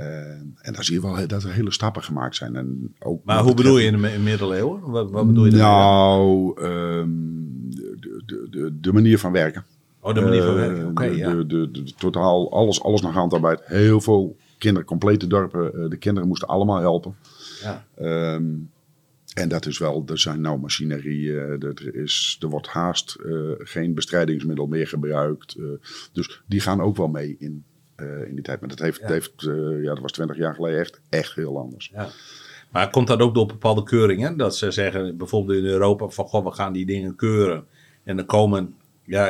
Eh, 0.00 0.30
en 0.66 0.72
daar 0.72 0.84
zie 0.84 0.94
je 0.94 1.00
wel 1.00 1.26
dat 1.26 1.42
er 1.42 1.52
hele 1.52 1.72
stappen 1.72 2.02
gemaakt 2.02 2.36
zijn. 2.36 2.56
En 2.56 2.94
ook 2.98 3.24
Maar 3.24 3.42
hoe 3.42 3.54
bedoel 3.54 3.78
je 3.78 3.86
in 3.86 3.92
de 3.92 3.98
mi- 3.98 4.18
middeleeuwen? 4.18 4.80
Wat, 4.90 5.10
wat 5.10 5.26
bedoel 5.26 5.44
je? 5.44 5.50
Nou, 5.56 6.52
ehm, 6.60 7.08
de, 7.70 8.22
de, 8.26 8.46
de, 8.50 8.80
de 8.80 8.92
manier 8.92 9.18
van 9.18 9.32
werken. 9.32 9.64
Oh, 10.00 10.14
de 10.14 10.20
manier 10.20 10.42
van 10.42 10.50
Eh, 10.58 10.66
werken. 10.66 10.86
Oké, 10.88 11.08
de, 11.10 11.16
ja. 11.16 11.34
de, 11.42 11.92
totaal, 11.98 12.52
alles, 12.52 12.82
alles 12.82 13.00
nog 13.00 13.12
handarbeid. 13.14 13.60
Heel 13.64 14.00
veel 14.00 14.36
kinderen, 14.58 14.86
complete 14.88 15.26
dorpen. 15.26 15.74
eh, 15.82 15.88
de 15.90 15.96
kinderen 15.96 16.28
moesten 16.28 16.48
allemaal 16.48 16.80
helpen. 16.80 17.14
ja. 17.62 17.84
Ehm, 17.96 18.44
en 19.34 19.48
dat 19.48 19.66
is 19.66 19.78
wel, 19.78 20.02
er 20.06 20.18
zijn 20.18 20.40
nou 20.40 20.58
machinerie, 20.60 21.28
eh, 21.30 21.62
er, 21.62 21.94
is, 21.94 22.36
er 22.40 22.48
wordt 22.48 22.66
haast 22.68 23.16
geen 23.58 23.94
bestrijdingsmiddel 23.94 24.66
meer 24.66 24.86
gebruikt. 24.86 25.56
dus 26.12 26.42
die 26.46 26.60
gaan 26.60 26.80
ook 26.80 26.96
wel 26.96 27.08
mee 27.08 27.36
in, 27.38 27.64
eh, 28.00 28.28
in 28.28 28.34
die 28.34 28.42
tijd. 28.44 28.60
Maar 28.60 28.68
dat 28.68 28.78
heeft, 28.78 29.00
Ja. 29.00 29.06
heeft 29.08 29.32
eh, 29.46 29.82
ja, 29.82 29.88
dat 29.94 29.98
was 30.00 30.12
20 30.12 30.36
jaar 30.36 30.54
geleden 30.54 30.78
echt, 30.78 31.00
echt 31.08 31.34
heel 31.34 31.58
anders. 31.58 31.90
Ja. 31.94 32.08
Maar 32.70 32.90
komt 32.90 33.06
dat 33.06 33.20
ook 33.20 33.34
door 33.34 33.46
bepaalde 33.46 33.82
keuringen? 33.82 34.36
Dat 34.36 34.56
ze 34.56 34.70
zeggen, 34.70 35.16
bijvoorbeeld 35.16 35.58
in 35.58 35.64
Europa, 35.64 36.08
van 36.08 36.24
goh, 36.26 36.44
we 36.44 36.50
gaan 36.52 36.72
die 36.72 36.86
dingen 36.86 37.16
keuren. 37.16 37.64
En 38.04 38.16
dan 38.16 38.26
komen, 38.26 38.74
ja, 39.04 39.26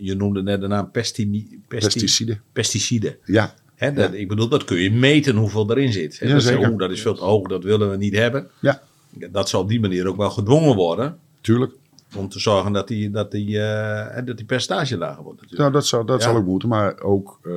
je 0.00 0.14
noemde 0.16 0.42
net 0.42 0.60
de 0.60 0.66
naam 0.66 0.90
pesti, 0.90 1.26
pesti- 1.68 1.68
Pesticiden. 1.68 2.40
pesticiden. 2.52 3.16
Ja, 3.24 3.54
Hè, 3.74 3.92
dat, 3.92 4.12
Ik 4.14 4.28
bedoel, 4.28 4.48
dat 4.48 4.64
kun 4.64 4.78
je 4.78 4.90
meten 4.92 5.36
hoeveel 5.36 5.70
erin 5.70 5.92
zit. 5.92 6.18
Hè? 6.18 6.26
Ja, 6.26 6.32
dat, 6.32 6.42
ze- 6.42 6.48
zeker. 6.48 6.68
oeh, 6.70 6.78
dat 6.78 6.90
is 6.90 7.02
veel 7.02 7.14
te 7.14 7.24
hoog, 7.24 7.48
dat 7.48 7.64
willen 7.64 7.90
we 7.90 7.96
niet 7.96 8.14
hebben. 8.14 8.50
ja, 8.60 8.82
Dat 9.30 9.48
zal 9.48 9.60
op 9.62 9.68
die 9.68 9.80
manier 9.80 10.06
ook 10.08 10.16
wel 10.16 10.30
gedwongen 10.30 10.74
worden. 10.76 11.18
tuurlijk. 11.40 11.72
Om 12.16 12.28
te 12.28 12.38
zorgen 12.38 12.72
dat 12.72 12.88
die, 12.88 13.10
dat 13.10 13.30
die, 13.30 13.60
eh, 13.62 14.24
dat 14.26 14.36
die 14.36 14.46
percentage 14.46 14.98
lager 14.98 15.22
wordt. 15.22 15.40
Natuurlijk. 15.40 15.60
Nou, 15.60 15.72
dat 15.72 15.86
zal, 15.86 16.04
dat 16.04 16.22
Ja. 16.22 16.28
zal 16.28 16.36
ook 16.36 16.46
moeten. 16.46 16.68
Maar 16.68 17.00
ook 17.00 17.38
eh, 17.42 17.52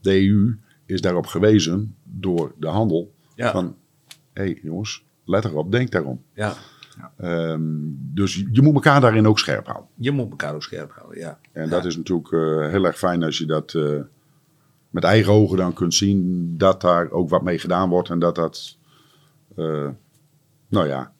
de 0.00 0.26
EU 0.28 0.58
is 0.86 1.00
daarop 1.00 1.26
gewezen 1.26 1.94
door 2.04 2.52
de 2.58 2.66
handel. 2.66 3.12
Ja. 3.34 3.50
Van, 3.50 3.76
hé 4.32 4.42
hey, 4.42 4.58
jongens, 4.62 5.04
let 5.24 5.44
erop, 5.44 5.72
denk 5.72 5.90
daarom. 5.90 6.22
Ja, 6.34 6.54
Ehm, 7.16 7.62
dus 7.96 8.44
je 8.52 8.62
moet 8.62 8.74
elkaar 8.74 9.00
daarin 9.00 9.26
ook 9.26 9.38
scherp 9.38 9.66
houden. 9.66 9.88
je 9.96 10.10
moet 10.10 10.30
elkaar 10.30 10.54
ook 10.54 10.62
scherp 10.62 10.92
houden, 10.92 11.18
ja. 11.18 11.38
En 11.52 11.68
dat 11.68 11.84
is 11.84 11.96
natuurlijk 11.96 12.32
eh, 12.32 12.70
heel 12.70 12.84
erg 12.84 12.98
fijn 12.98 13.22
als 13.22 13.38
je 13.38 13.46
dat 13.46 13.74
met 14.90 15.04
eigen 15.04 15.32
ogen 15.32 15.56
dan 15.56 15.72
kunt 15.72 15.94
zien. 15.94 16.54
Dat 16.58 16.80
daar 16.80 17.10
ook 17.10 17.28
wat 17.28 17.42
mee 17.42 17.58
gedaan 17.58 17.88
wordt. 17.88 18.08
En 18.10 18.18
dat 18.18 18.34
dat, 18.34 18.78
nou 20.68 20.88
ja, 20.88 21.12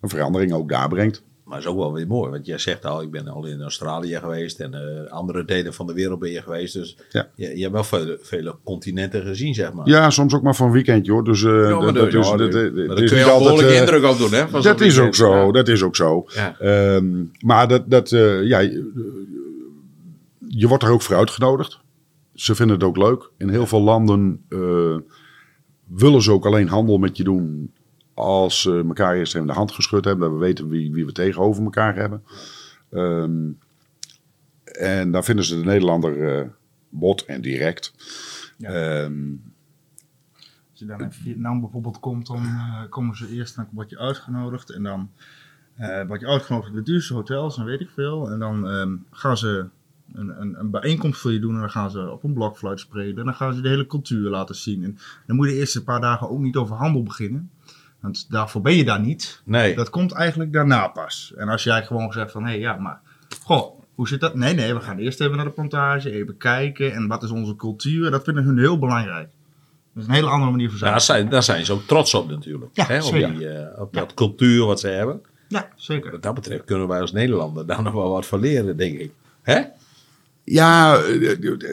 een 0.00 0.08
verandering 0.08 0.52
ook 0.52 0.68
daar 0.68 0.88
brengt. 0.88 1.22
Maar 1.46 1.58
is 1.58 1.66
ook 1.66 1.76
wel 1.78 1.92
weer 1.92 2.06
mooi, 2.06 2.30
want 2.30 2.46
jij 2.46 2.58
zegt 2.58 2.84
al, 2.84 3.02
ik 3.02 3.10
ben 3.10 3.28
al 3.28 3.46
in 3.46 3.62
Australië 3.62 4.14
geweest 4.16 4.60
en 4.60 4.74
eh, 4.74 5.10
andere 5.12 5.44
delen 5.44 5.74
van 5.74 5.86
de 5.86 5.92
wereld 5.92 6.18
ben 6.18 6.30
je 6.30 6.42
geweest. 6.42 6.74
Dus 6.74 6.96
Ja. 7.10 7.28
je, 7.34 7.56
je 7.56 7.60
hebt 7.62 7.72
wel 7.72 7.84
vele, 7.84 8.18
vele 8.22 8.54
continenten 8.64 9.22
gezien, 9.22 9.54
zeg 9.54 9.72
maar. 9.72 9.88
Ja, 9.88 10.10
soms 10.10 10.34
ook 10.34 10.42
maar 10.42 10.54
voor 10.56 10.66
een 10.66 10.72
weekendje 10.72 11.12
hoor. 11.12 11.24
Dus 11.24 11.42
eh, 11.44 11.50
Ja, 11.52 11.68
dat, 11.68 11.80
maar 11.80 11.92
dat 11.92 12.12
ja, 12.12 12.18
is, 12.18 12.28
dat, 12.28 12.38
daar 12.52 12.72
dat- 12.72 13.04
kun 13.04 13.16
je 13.18 13.24
al 13.24 13.30
altijd... 13.30 13.38
behoorlijke 13.42 13.72
eh, 13.74 13.80
indruk 13.80 14.04
op 14.04 14.18
doen, 14.18 14.32
hè? 14.32 14.48
van 14.48 14.62
Dat 14.62 14.80
is 14.80 14.98
ook 14.98 15.14
zo, 15.14 15.34
Ja. 15.46 15.52
dat 15.52 15.68
is 15.68 15.82
ook 15.82 15.96
zo. 15.96 16.24
Ja. 16.34 16.58
Ehm, 16.58 17.24
maar 17.40 17.68
dat, 17.68 17.90
dat, 17.90 18.12
eh, 18.12 18.42
ja, 18.44 18.58
je 20.48 20.68
wordt 20.68 20.82
er 20.82 20.90
ook 20.90 21.02
voor 21.02 21.16
uitgenodigd. 21.16 21.80
Ze 22.34 22.54
vinden 22.54 22.76
het 22.76 22.84
ook 22.84 22.96
leuk. 22.96 23.30
In 23.38 23.48
heel 23.48 23.66
veel 23.66 23.82
landen 23.82 24.44
eh, 24.48 24.96
willen 25.86 26.22
ze 26.22 26.32
ook 26.32 26.46
alleen 26.46 26.68
handel 26.68 26.98
met 26.98 27.16
je 27.16 27.24
doen 27.24 27.70
als 28.16 28.60
ze 28.60 28.84
elkaar 28.86 29.14
eerst 29.16 29.34
even 29.34 29.46
de 29.46 29.52
hand 29.52 29.72
geschud 29.72 30.04
hebben. 30.04 30.28
Dat 30.28 30.38
we 30.38 30.44
weten 30.44 30.68
wie, 30.68 30.92
wie 30.92 31.06
we 31.06 31.12
tegenover 31.12 31.62
elkaar 31.62 31.94
hebben. 31.94 32.22
Ehm, 32.90 33.50
en 34.64 35.10
dan 35.10 35.24
vinden 35.24 35.44
ze 35.44 35.58
de 35.58 35.64
Nederlander 35.64 36.38
eh 36.38 36.48
bot 36.88 37.24
en 37.24 37.40
direct. 37.40 37.94
Ja. 38.58 38.70
Ehm, 38.70 39.30
Als 40.70 40.78
je 40.80 40.86
dan 40.86 41.00
in 41.00 41.12
Vietnam 41.12 41.60
bijvoorbeeld 41.60 42.00
komt, 42.00 42.26
dan 42.26 42.42
eh, 42.44 42.82
komen 42.88 43.16
ze 43.16 43.28
eerst, 43.28 43.56
dan 43.56 43.68
word 43.70 43.90
je 43.90 43.98
uitgenodigd. 43.98 44.70
En 44.70 44.82
dan 44.82 45.10
eh 45.76 46.06
word 46.06 46.20
je 46.20 46.26
uitgenodigd 46.26 46.70
in 46.70 46.76
de 46.76 46.82
duurste 46.82 47.14
hotels 47.14 47.58
en 47.58 47.64
weet 47.64 47.80
ik 47.80 47.90
veel. 47.90 48.30
En 48.30 48.38
dan 48.38 48.68
ehm, 48.68 48.96
gaan 49.10 49.36
ze 49.36 49.66
een, 50.12 50.40
een, 50.40 50.58
een 50.60 50.70
bijeenkomst 50.70 51.20
voor 51.20 51.32
je 51.32 51.38
doen. 51.40 51.54
En 51.54 51.60
dan 51.60 51.70
gaan 51.70 51.90
ze 51.90 52.10
op 52.10 52.24
een 52.24 52.32
blokfluit 52.32 52.80
spelen. 52.80 53.18
En 53.18 53.24
dan 53.24 53.34
gaan 53.34 53.54
ze 53.54 53.60
de 53.60 53.68
hele 53.68 53.86
cultuur 53.86 54.30
laten 54.30 54.54
zien. 54.54 54.84
En 54.84 54.98
dan 55.26 55.36
moet 55.36 55.46
je 55.46 55.52
de 55.52 55.58
eerste 55.58 55.84
paar 55.84 56.00
dagen 56.00 56.30
ook 56.30 56.40
niet 56.40 56.56
over 56.56 56.76
handel 56.76 57.02
beginnen. 57.02 57.50
Want 58.00 58.30
daarvoor 58.30 58.60
ben 58.60 58.74
je 58.74 58.84
daar 58.84 59.00
niet. 59.00 59.42
Nee. 59.44 59.74
Dat 59.74 59.90
komt 59.90 60.12
eigenlijk 60.12 60.52
daarna 60.52 60.88
pas. 60.88 61.32
En 61.36 61.48
als 61.48 61.62
jij 61.62 61.84
gewoon 61.84 62.12
zegt 62.12 62.30
van, 62.30 62.44
hé 62.44 62.50
hey, 62.50 62.58
ja, 62.58 62.76
maar 62.76 63.00
goh, 63.44 63.80
hoe 63.94 64.08
zit 64.08 64.20
dat? 64.20 64.34
Nee, 64.34 64.54
nee, 64.54 64.74
we 64.74 64.80
gaan 64.80 64.98
eerst 64.98 65.20
even 65.20 65.36
naar 65.36 65.44
de 65.44 65.50
plantage, 65.50 66.10
even 66.10 66.36
kijken. 66.36 66.92
En 66.92 67.06
wat 67.06 67.22
is 67.22 67.30
onze 67.30 67.56
cultuur? 67.56 68.10
Dat 68.10 68.24
vinden 68.24 68.44
hun 68.44 68.58
heel 68.58 68.78
belangrijk. 68.78 69.28
Dat 69.94 70.02
is 70.02 70.08
een 70.08 70.14
hele 70.14 70.28
andere 70.28 70.50
manier 70.50 70.70
van 70.70 70.78
Ja, 70.78 70.84
daar, 70.84 71.00
zaken. 71.00 71.20
zijn, 71.20 71.30
daar 71.30 71.42
zijn 71.42 71.64
ze 71.64 71.72
ook 71.72 71.82
trots 71.82 72.14
op 72.14 72.30
natuurlijk. 72.30 72.70
Ja, 72.72 72.86
hè, 72.86 73.04
op 73.04 73.12
die, 73.12 73.48
eh, 73.48 73.80
op 73.80 73.92
dat 73.92 74.14
cultuur 74.14 74.66
wat 74.66 74.80
ze 74.80 74.88
hebben. 74.88 75.20
Ja, 75.48 75.68
zeker. 75.76 76.10
Wat 76.10 76.22
dat 76.22 76.34
betreft 76.34 76.64
kunnen 76.64 76.88
wij 76.88 77.00
als 77.00 77.12
Nederlander 77.12 77.66
daar 77.66 77.82
nog 77.82 77.92
wel 77.92 78.10
wat 78.10 78.26
van 78.26 78.40
leren, 78.40 78.76
denk 78.76 78.98
ik. 78.98 79.10
Hè? 79.42 79.62
ja, 80.46 81.00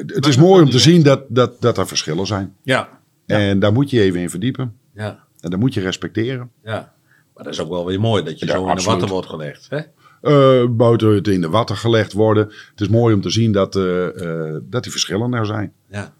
het 0.06 0.26
is 0.26 0.38
mooi 0.38 0.64
om 0.64 0.70
te 0.70 0.80
zien 0.80 1.04
dat, 1.04 1.24
dat, 1.28 1.62
dat 1.62 1.78
er 1.78 1.88
verschillen 1.88 2.26
zijn. 2.26 2.56
Ja. 2.64 2.90
En 3.26 3.60
daar 3.60 3.74
moet 3.74 3.90
je 3.90 4.02
even 4.02 4.20
in 4.20 4.30
verdiepen. 4.30 4.78
Ja. 4.94 5.20
En 5.44 5.50
dat 5.50 5.60
moet 5.60 5.74
je 5.74 5.82
respecteren. 5.82 6.52
Ja. 6.64 6.94
Maar 7.36 7.44
dat 7.44 7.54
is 7.54 7.60
ook 7.60 7.70
wel 7.70 7.86
weer 7.86 8.00
mooi 8.00 8.24
dat 8.24 8.40
je 8.40 8.46
Ja, 8.46 8.52
zo 8.52 8.68
in 8.70 8.76
de 8.76 8.84
watten 8.84 9.08
wordt 9.08 9.28
gelegd. 9.28 9.68
Hè? 9.70 9.80
Eh 10.22 10.68
buiten 10.70 11.10
het 11.16 11.28
in 11.28 11.42
de 11.42 11.50
watten 11.50 11.76
gelegd 11.78 12.14
worden. 12.14 12.44
Het 12.72 12.82
is 12.82 12.88
mooi 12.88 13.14
om 13.16 13.22
te 13.22 13.30
zien 13.30 13.52
dat, 13.52 13.76
eh, 13.76 14.08
eh, 14.56 14.62
dat 14.64 14.84
die 14.84 14.92
verschillen 14.92 15.34
er 15.34 15.46
zijn. 15.46 15.74
Ja. 15.90 16.14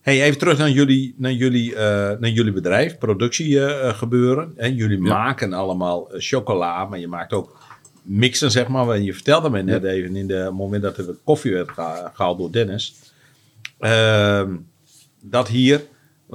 Hey, 0.00 0.22
even 0.22 0.38
terug 0.38 0.58
naar 0.58 0.70
jullie, 0.70 1.14
naar 1.16 1.32
jullie, 1.32 1.74
naar 2.18 2.28
jullie 2.28 2.52
bedrijf, 2.52 2.98
productiegebeuren. 2.98 4.52
en 4.56 4.74
jullie 4.74 4.98
maken 4.98 5.52
allemaal 5.52 6.08
chocola, 6.16 6.84
maar 6.84 6.98
je 6.98 7.08
maakt 7.08 7.32
ook 7.32 7.58
mixen, 8.02 8.50
zeg 8.50 8.68
maar. 8.68 8.88
En 8.88 9.04
je 9.04 9.14
vertelde 9.14 9.50
me 9.50 9.62
net 9.62 9.84
even 9.84 10.16
in 10.16 10.26
de 10.26 10.50
moment 10.52 10.82
dat 10.82 10.98
er 10.98 11.16
koffie 11.24 11.52
werd 11.52 11.70
geha- 11.70 12.10
gehaald 12.14 12.38
door 12.38 12.52
Dennis. 12.52 12.94
ehm, 13.78 14.50
dat 15.22 15.48
hier, 15.48 15.80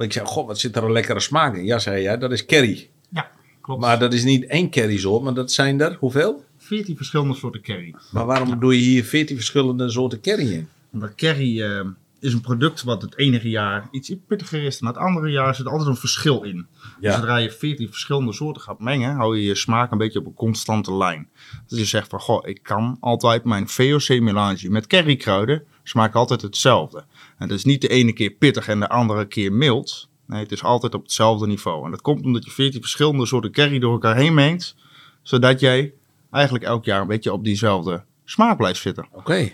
ik 0.04 0.12
zei, 0.12 0.26
god, 0.26 0.46
wat 0.46 0.58
zit 0.58 0.76
er 0.76 0.84
een 0.84 0.92
lekkere 0.92 1.20
smaak 1.20 1.56
in. 1.56 1.64
Ja, 1.64 1.78
zei 1.78 2.02
jij, 2.02 2.18
dat 2.18 2.32
is 2.32 2.46
curry. 2.46 2.88
Ja, 3.08 3.30
klopt. 3.60 3.80
Maar 3.80 3.98
dat 3.98 4.12
is 4.12 4.24
niet 4.24 4.46
één 4.46 4.70
currysoort, 4.70 5.22
maar 5.22 5.34
dat 5.34 5.52
zijn 5.52 5.80
er, 5.80 5.96
hoeveel? 5.98 6.44
14 6.58 6.96
verschillende 6.96 7.34
soorten 7.34 7.60
curry. 7.60 7.94
Maar 8.10 8.26
waarom 8.26 8.60
doe 8.60 8.74
je 8.74 8.80
hier 8.80 9.04
14 9.04 9.36
verschillende 9.36 9.90
soorten 9.90 10.20
curry 10.20 10.52
in? 10.52 10.68
Omdat 10.92 11.14
curry 11.14 11.62
eh, 11.62 11.80
is 12.20 12.32
een 12.32 12.40
product 12.40 12.82
wat 12.82 13.02
het 13.02 13.16
enige 13.16 13.48
jaar 13.48 13.88
iets 13.90 14.12
pittiger 14.26 14.62
is 14.62 14.78
dan 14.78 14.88
het 14.88 14.96
andere 14.96 15.30
jaar. 15.30 15.48
Er 15.48 15.54
zit 15.54 15.66
altijd 15.66 15.88
een 15.88 15.96
verschil 15.96 16.42
in. 16.42 16.66
Ja. 17.00 17.14
Zodra 17.14 17.36
je 17.36 17.50
14 17.50 17.88
verschillende 17.88 18.32
soorten 18.32 18.62
gaat 18.62 18.80
mengen, 18.80 19.14
hou 19.14 19.36
je 19.36 19.44
je 19.44 19.54
smaak 19.54 19.90
een 19.90 19.98
beetje 19.98 20.18
op 20.18 20.26
een 20.26 20.34
constante 20.34 20.94
lijn. 20.94 21.28
Dus 21.66 21.78
je 21.78 21.84
zegt 21.84 22.08
van, 22.08 22.20
goh, 22.20 22.48
ik 22.48 22.62
kan 22.62 22.96
altijd 23.00 23.44
mijn 23.44 23.68
VOC-melange 23.68 24.68
met 24.68 24.86
currykruiden 24.86 25.62
smaken 25.88 26.20
altijd 26.20 26.42
hetzelfde. 26.42 26.98
En 27.38 27.48
het 27.48 27.50
is 27.50 27.64
niet 27.64 27.80
de 27.80 27.88
ene 27.88 28.12
keer 28.12 28.30
pittig 28.30 28.68
en 28.68 28.80
de 28.80 28.88
andere 28.88 29.26
keer 29.26 29.52
mild. 29.52 30.08
Nee, 30.26 30.42
het 30.42 30.52
is 30.52 30.62
altijd 30.62 30.94
op 30.94 31.02
hetzelfde 31.02 31.46
niveau. 31.46 31.84
En 31.84 31.90
dat 31.90 32.02
komt 32.02 32.24
omdat 32.24 32.44
je 32.44 32.50
14 32.50 32.80
verschillende 32.80 33.26
soorten 33.26 33.52
curry 33.52 33.78
door 33.78 33.92
elkaar 33.92 34.16
heen 34.16 34.34
mengt, 34.34 34.74
zodat 35.22 35.60
jij 35.60 35.92
eigenlijk 36.30 36.64
elk 36.64 36.84
jaar 36.84 37.00
een 37.00 37.06
beetje 37.06 37.32
op 37.32 37.44
diezelfde 37.44 38.04
smaak 38.24 38.56
blijft 38.56 38.80
zitten. 38.80 39.06
Oké. 39.12 39.50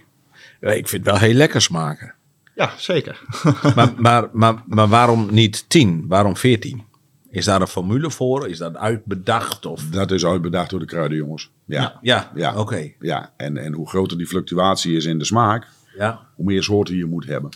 Ja, 0.61 0.71
ik 0.71 0.89
vind 0.89 1.07
het 1.07 1.15
wel 1.19 1.23
heel 1.29 1.35
lekker 1.37 1.61
smaken. 1.63 2.15
Ja, 2.55 2.73
zeker. 2.77 3.21
maar, 3.77 3.93
maar, 3.97 4.29
maar, 4.33 4.63
maar 4.67 4.89
waarom 4.89 5.29
niet 5.31 5.65
10? 5.69 6.05
Waarom 6.09 6.37
14? 6.37 6.83
Is 7.31 7.45
daar 7.45 7.61
een 7.61 7.67
formule 7.67 8.11
voor? 8.11 8.49
Is 8.49 8.59
dat 8.59 8.77
uitbedacht? 8.77 9.67
Of... 9.67 9.83
Dat 9.91 10.11
is 10.11 10.25
uitbedacht 10.25 10.71
door 10.71 10.79
de 10.81 10.87
kruidenjongens. 10.87 11.51
Ja, 11.65 11.81
ja. 11.81 11.99
Ja, 12.03 12.31
Ja. 12.35 12.57
oké. 12.61 12.93
En, 13.37 13.57
en 13.57 13.73
hoe 13.73 13.89
groter 13.89 14.19
die 14.19 14.27
fluctuatie 14.27 14.97
is 14.97 15.05
in 15.05 15.19
de 15.19 15.25
smaak, 15.25 15.67
Ja, 15.97 16.27
hoe 16.35 16.45
meer 16.45 16.63
soorten 16.63 16.97
je 16.97 17.05
moet 17.05 17.27
hebben. 17.27 17.51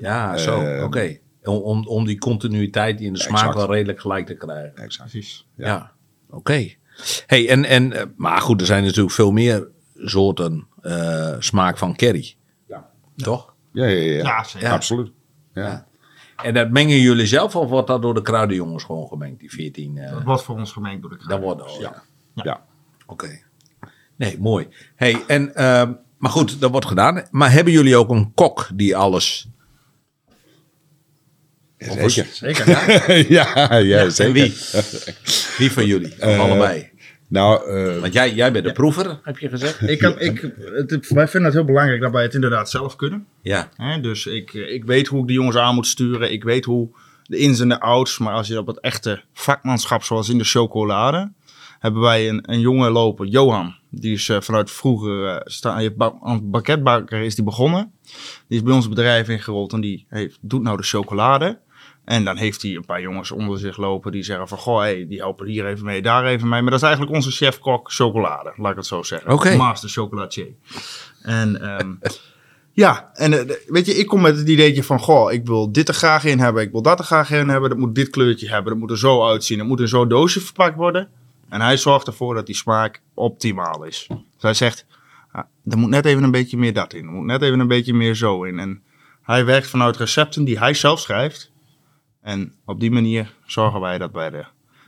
ja 0.00 0.36
zo, 0.36 0.60
Eh, 0.60 0.84
oké. 0.84 1.18
Om, 1.42 1.56
om, 1.56 1.86
om 1.86 2.04
die 2.04 2.18
continuïteit 2.18 3.00
in 3.00 3.12
de 3.12 3.18
smaak 3.18 3.38
Exact. 3.38 3.54
wel 3.54 3.72
redelijk 3.72 4.00
gelijk 4.00 4.26
te 4.26 4.34
krijgen. 4.34 4.76
Exact. 4.76 5.10
Precies. 5.10 5.46
Ja, 5.56 5.92
oké. 6.30 6.68
Hey, 7.26 7.48
en, 7.48 7.64
en, 7.64 7.92
eh, 7.92 8.02
maar 8.16 8.40
goed, 8.40 8.60
er 8.60 8.66
zijn 8.66 8.84
natuurlijk 8.84 9.14
veel 9.14 9.30
meer 9.30 9.68
soorten 9.94 10.66
eh, 10.80 11.34
smaak 11.38 11.78
van 11.78 11.96
curry. 11.96 12.34
Ja. 12.68 12.90
Toch? 13.16 13.54
Ja, 13.72 13.86
ja, 13.86 14.00
ja. 14.12 14.22
ja. 14.22 14.44
Ja. 14.60 14.72
Absoluut. 14.72 15.10
Ja. 15.54 15.62
Ja. 15.62 15.86
En 16.42 16.54
dat 16.54 16.70
mengen 16.70 16.98
jullie 17.00 17.26
zelf 17.26 17.56
of 17.56 17.68
wordt 17.68 17.86
dat 17.86 18.02
door 18.02 18.14
de 18.14 18.22
kruidenjongens 18.22 18.84
gewoon 18.84 19.08
gemengd, 19.08 19.40
die 19.40 19.50
14? 19.50 19.98
eh 19.98 20.10
Dat 20.12 20.22
wordt 20.22 20.42
voor 20.42 20.56
ons 20.58 20.72
gemengd 20.72 21.00
door 21.00 21.10
de 21.10 21.16
dat 21.16 21.26
kruiden. 21.26 21.48
wordt, 21.56 21.72
oh, 21.74 21.80
ja. 21.80 22.02
Ja. 22.34 22.64
Oké. 23.06 23.40
Nee, 24.16 24.38
mooi. 24.40 24.68
Hey, 24.94 25.22
en, 25.26 25.54
ehm, 25.54 25.92
maar 26.24 26.32
goed, 26.32 26.60
dat 26.60 26.70
wordt 26.70 26.86
gedaan. 26.86 27.26
Maar 27.30 27.52
hebben 27.52 27.72
jullie 27.72 27.96
ook 27.96 28.10
een 28.10 28.32
kok 28.34 28.68
die 28.74 28.96
alles... 28.96 29.48
Zeker. 31.78 32.26
Zeker, 32.32 32.68
ja. 33.32 33.52
ja, 33.54 33.76
ja, 33.76 33.98
En 33.98 34.12
zeker. 34.12 34.32
wie? 34.32 34.54
Wie 35.58 35.72
van 35.72 35.86
jullie? 35.86 36.12
Of 36.12 36.18
Eh, 36.18 36.40
allebei? 36.40 36.90
Nou, 37.28 37.70
eh, 37.70 38.00
Want 38.00 38.12
jij, 38.12 38.34
jij 38.34 38.52
bent 38.52 38.64
de 38.64 38.72
proever, 38.72 39.20
heb 39.22 39.38
je 39.38 39.48
gezegd? 39.48 39.88
ik 39.88 39.98
kan, 39.98 40.20
ik, 40.20 40.40
het, 40.86 41.08
wij 41.08 41.28
vinden 41.28 41.44
het 41.44 41.52
heel 41.52 41.64
belangrijk 41.64 42.00
dat 42.00 42.12
wij 42.12 42.22
het 42.22 42.34
inderdaad 42.34 42.70
zelf 42.70 42.96
kunnen. 42.96 43.26
Ja. 43.42 43.68
Hè? 43.76 44.00
Dus 44.00 44.26
ik, 44.26 44.54
eh, 44.54 44.72
ik 44.72 44.84
weet 44.84 45.06
hoe 45.06 45.20
ik 45.20 45.26
de 45.26 45.32
jongens 45.32 45.56
aan 45.56 45.74
moet 45.74 45.86
sturen. 45.86 46.32
Ik 46.32 46.44
weet 46.44 46.64
hoe 46.64 46.88
de 47.26 47.36
ins 47.36 47.60
en 47.60 47.68
de 47.68 47.80
outs. 47.80 48.18
Maar 48.18 48.34
als 48.34 48.46
je 48.46 48.58
op 48.58 48.66
het 48.66 48.80
echte 48.80 49.22
vakmanschap, 49.32 50.02
zoals 50.02 50.28
in 50.28 50.38
de 50.38 50.44
chocolade, 50.44 51.32
hebben 51.84 52.02
wij 52.02 52.28
een, 52.28 52.52
een 52.52 52.60
jongen 52.60 52.90
lopen, 52.90 53.28
Johan. 53.28 53.74
Die 53.90 54.12
is 54.12 54.28
eh, 54.28 54.40
vanuit 54.40 54.70
vroeger, 54.70 55.26
eh 55.26 55.40
sta, 55.44 55.78
je 55.78 55.92
ba- 55.92 56.18
als 56.20 56.38
banketbakker 56.42 57.20
is 57.20 57.34
die 57.34 57.44
begonnen. 57.44 57.92
Die 58.48 58.58
is 58.58 58.62
bij 58.62 58.74
ons 58.74 58.88
bedrijf 58.88 59.28
ingerold 59.28 59.72
en 59.72 59.80
die 59.80 60.06
heeft, 60.08 60.38
doet 60.40 60.62
nou 60.62 60.76
de 60.76 60.82
chocolade. 60.82 61.58
En 62.04 62.24
dan 62.24 62.36
heeft 62.36 62.62
hij 62.62 62.74
een 62.74 62.84
paar 62.84 63.00
jongens 63.00 63.30
onder 63.30 63.58
zich 63.58 63.76
lopen 63.76 64.12
die 64.12 64.22
zeggen 64.22 64.48
van... 64.48 64.58
Goh, 64.58 64.78
hey, 64.78 65.06
die 65.08 65.18
helpen 65.18 65.46
hier 65.46 65.66
even 65.66 65.84
mee, 65.84 66.02
daar 66.02 66.24
even 66.24 66.48
mee. 66.48 66.62
Maar 66.62 66.70
dat 66.70 66.80
is 66.80 66.86
eigenlijk 66.86 67.16
onze 67.16 67.30
chef-kok 67.30 67.92
chocolade, 67.92 68.52
laat 68.56 68.70
ik 68.70 68.76
het 68.76 68.86
zo 68.86 69.02
zeggen. 69.02 69.32
Oké. 69.32 69.56
Master 69.56 69.88
chocolatier. 69.88 70.48
En 71.22 71.60
ehm, 71.60 71.92
ja, 72.84 73.10
en 73.12 73.32
eh, 73.32 73.56
weet 73.66 73.86
je, 73.86 73.94
ik 73.94 74.06
kom 74.06 74.20
met 74.20 74.36
het 74.36 74.48
ideetje 74.48 74.84
van... 74.84 75.00
Goh, 75.00 75.32
ik 75.32 75.46
wil 75.46 75.72
dit 75.72 75.88
er 75.88 75.94
graag 75.94 76.24
in 76.24 76.38
hebben, 76.38 76.62
ik 76.62 76.72
wil 76.72 76.82
dat 76.82 76.98
er 76.98 77.04
graag 77.04 77.30
in 77.30 77.48
hebben. 77.48 77.70
Dat 77.70 77.78
moet 77.78 77.94
dit 77.94 78.10
kleurtje 78.10 78.48
hebben, 78.48 78.72
dat 78.72 78.80
moet 78.80 78.90
er 78.90 78.98
zo 78.98 79.26
uitzien. 79.28 79.58
Dat 79.58 79.66
moet 79.66 79.80
in 79.80 79.88
zo'n 79.88 80.08
doosje 80.08 80.40
verpakt 80.40 80.76
worden. 80.76 81.08
En 81.48 81.60
hij 81.60 81.76
zorgt 81.76 82.06
ervoor 82.06 82.34
dat 82.34 82.46
die 82.46 82.54
smaak 82.54 83.00
optimaal 83.14 83.84
is. 83.84 84.06
Dus 84.08 84.42
hij 84.42 84.54
zegt, 84.54 84.86
ah, 85.32 85.44
er 85.64 85.78
moet 85.78 85.90
net 85.90 86.04
even 86.04 86.22
een 86.22 86.30
beetje 86.30 86.56
meer 86.56 86.72
dat 86.72 86.92
in. 86.92 87.06
Er 87.06 87.12
moet 87.12 87.24
net 87.26 87.42
even 87.42 87.60
een 87.60 87.68
beetje 87.68 87.94
meer 87.94 88.14
zo 88.14 88.42
in. 88.44 88.58
En 88.58 88.82
hij 89.22 89.44
werkt 89.44 89.66
vanuit 89.66 89.96
recepten 89.96 90.44
die 90.44 90.58
hij 90.58 90.74
zelf 90.74 91.00
schrijft. 91.00 91.52
En 92.22 92.52
op 92.64 92.80
die 92.80 92.90
manier 92.90 93.32
zorgen 93.46 93.80
wij 93.80 93.98
dat 93.98 94.12
bij 94.12 94.30
de 94.30 94.44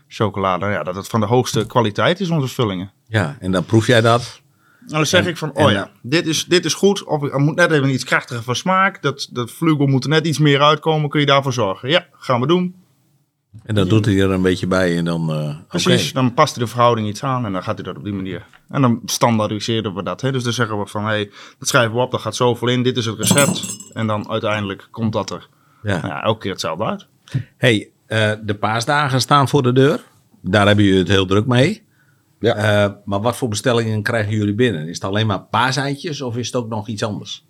chocolade, 0.08 0.66
ja, 0.66 0.82
dat 0.82 0.94
het 0.94 1.08
van 1.08 1.20
de 1.20 1.26
hoogste 1.26 1.66
kwaliteit 1.66 2.20
is, 2.20 2.30
onze 2.30 2.54
vullingen. 2.54 2.92
Ja, 3.08 3.36
en 3.40 3.52
dan 3.52 3.64
proef 3.64 3.86
jij 3.86 4.00
dat? 4.00 4.40
En 4.80 4.92
dan 4.92 5.06
zeg 5.06 5.24
En- 5.24 5.30
ik 5.30 5.36
van, 5.36 5.54
oh 5.54 5.70
ja, 5.70 5.90
dit 6.02 6.26
is, 6.26 6.44
dit 6.44 6.64
is 6.64 6.74
goed. 6.74 7.04
Of 7.04 7.22
er 7.22 7.40
moet 7.40 7.56
net 7.56 7.70
even 7.70 7.90
iets 7.90 8.04
krachtiger 8.04 8.42
van 8.42 8.56
smaak. 8.56 9.02
Dat, 9.02 9.28
dat 9.32 9.50
vleugel 9.50 9.86
moet 9.86 10.04
er 10.04 10.10
net 10.10 10.26
iets 10.26 10.38
meer 10.38 10.62
uitkomen. 10.62 11.10
Kun 11.10 11.20
je 11.20 11.26
daarvoor 11.26 11.52
zorgen? 11.52 11.88
Ja, 11.88 12.06
gaan 12.12 12.40
we 12.40 12.46
doen. 12.46 12.74
En 13.64 13.74
dan 13.74 13.88
doet 13.88 14.04
hij 14.04 14.20
er 14.20 14.30
een 14.30 14.42
beetje 14.42 14.66
bij 14.66 14.96
en 14.96 15.04
dan... 15.04 15.30
eh 15.32 15.56
Precies, 15.68 16.02
oké. 16.04 16.12
dan 16.12 16.34
past 16.34 16.54
hij 16.54 16.64
de 16.64 16.70
verhouding 16.70 17.08
iets 17.08 17.22
aan 17.22 17.44
en 17.46 17.52
dan 17.52 17.62
gaat 17.62 17.74
hij 17.74 17.84
dat 17.84 17.96
op 17.96 18.04
die 18.04 18.12
manier. 18.12 18.46
En 18.68 18.82
dan 18.82 19.00
standaardiseren 19.04 19.94
we 19.94 20.02
dat. 20.02 20.20
Hè? 20.20 20.32
Dus 20.32 20.42
dan 20.44 20.52
zeggen 20.52 20.78
we 20.78 20.86
van, 20.86 21.02
hé, 21.02 21.08
hey, 21.08 21.30
dat 21.58 21.68
schrijven 21.68 21.94
we 21.94 22.00
op, 22.00 22.10
daar 22.10 22.20
gaat 22.20 22.36
zoveel 22.36 22.68
in, 22.68 22.82
dit 22.82 22.96
is 22.96 23.06
het 23.06 23.18
recept. 23.18 23.76
En 23.92 24.06
dan 24.06 24.30
uiteindelijk 24.30 24.88
komt 24.90 25.12
dat 25.12 25.30
er 25.30 25.48
Ja. 25.82 25.92
nou 26.00 26.06
ja, 26.06 26.22
elke 26.22 26.40
keer 26.40 26.50
hetzelfde 26.50 26.84
uit. 26.84 27.06
Hey, 27.56 27.90
eh, 28.06 28.32
de 28.42 28.54
paasdagen 28.54 29.20
staan 29.20 29.48
voor 29.48 29.62
de 29.62 29.72
deur. 29.72 30.00
Daar 30.40 30.66
hebben 30.66 30.84
jullie 30.84 30.98
het 31.00 31.08
heel 31.08 31.26
druk 31.26 31.46
mee. 31.46 31.82
Ja. 32.40 32.54
Eh, 32.54 32.92
maar 33.04 33.20
wat 33.20 33.36
voor 33.36 33.48
bestellingen 33.48 34.02
krijgen 34.02 34.32
jullie 34.32 34.54
binnen? 34.54 34.88
Is 34.88 34.94
het 34.94 35.04
alleen 35.04 35.26
maar 35.26 35.40
paaseitjes 35.42 36.22
of 36.22 36.36
is 36.36 36.46
het 36.46 36.56
ook 36.56 36.68
nog 36.68 36.88
iets 36.88 37.02
anders? 37.02 37.46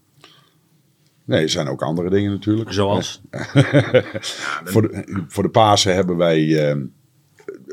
Nee, 1.27 1.43
er 1.43 1.49
zijn 1.49 1.68
ook 1.68 1.83
andere 1.83 2.11
dingen 2.11 2.31
natuurlijk. 2.31 2.72
Zoals? 2.72 3.20
voor, 4.72 4.83
de, 4.83 5.24
voor 5.29 5.43
de 5.43 5.49
Pasen 5.49 5.95
hebben 5.95 6.16
wij, 6.16 6.68
eh, 6.70 6.77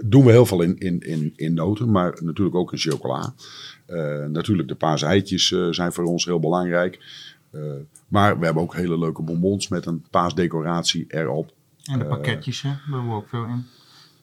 doen 0.04 0.26
we 0.26 0.32
heel 0.32 0.46
veel 0.46 0.62
in, 0.62 0.78
in, 0.78 1.00
in, 1.00 1.34
in 1.36 1.54
noten, 1.54 1.92
maar 1.92 2.18
natuurlijk 2.22 2.56
ook 2.56 2.72
in 2.72 2.78
chocola. 2.78 3.34
Eh, 3.86 4.26
natuurlijk 4.26 4.68
de 4.68 4.76
paaseitjes 4.76 5.52
eh, 5.52 5.68
zijn 5.70 5.94
voor 5.94 6.04
ons 6.04 6.26
heel 6.26 6.40
belangrijk. 6.40 7.00
Eh, 7.52 7.62
maar 8.08 8.40
we 8.40 8.46
hebben 8.46 8.64
ook 8.64 8.76
hele 8.76 9.00
leuke 9.00 9.22
bonbons 9.22 9.68
met 9.68 9.86
een 9.86 10.06
paasdecoratie 10.10 11.06
erop. 11.08 11.54
En 11.84 12.00
de 12.00 12.06
pakketjes, 12.06 12.62
hè, 12.62 12.70
daar 12.70 12.82
hebben 12.86 13.10
we 13.10 13.16
ook 13.16 13.30
veel 13.30 13.46
in. 13.46 13.66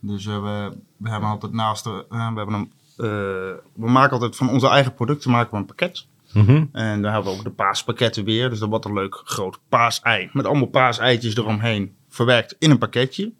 Dus 0.01 0.27
eh, 0.27 0.43
we, 0.43 0.77
we 0.97 1.11
hebben 1.11 1.29
altijd 1.29 1.53
naast 1.53 1.85
de, 1.85 2.07
eh, 2.11 2.33
we 2.33 2.37
hebben 2.37 2.55
een, 2.55 2.73
eh, 2.97 3.57
we 3.73 3.91
maken 3.91 4.13
altijd 4.13 4.37
van 4.37 4.51
onze 4.51 4.69
eigen 4.69 4.95
producten 4.95 5.31
maken 5.31 5.51
we 5.51 5.57
een 5.57 5.67
pakket. 5.67 6.07
Mhm. 6.33 6.65
En 6.73 7.03
dan 7.03 7.13
hebben 7.13 7.33
we 7.33 7.39
ook 7.39 7.45
de 7.45 7.51
paaspakketten 7.51 8.25
weer. 8.25 8.51
Dus 8.51 8.59
dat 8.59 8.69
wordt 8.69 8.85
een 8.85 8.95
leuk 8.95 9.21
groot 9.25 9.59
paasei. 9.69 10.31
Met 10.33 10.47
allemaal 10.47 10.69
paaseitjes 10.69 11.37
eromheen. 11.37 11.95
Verwerkt 12.09 12.57
in 12.59 12.71
een 12.71 12.79
pakketje. 12.79 13.33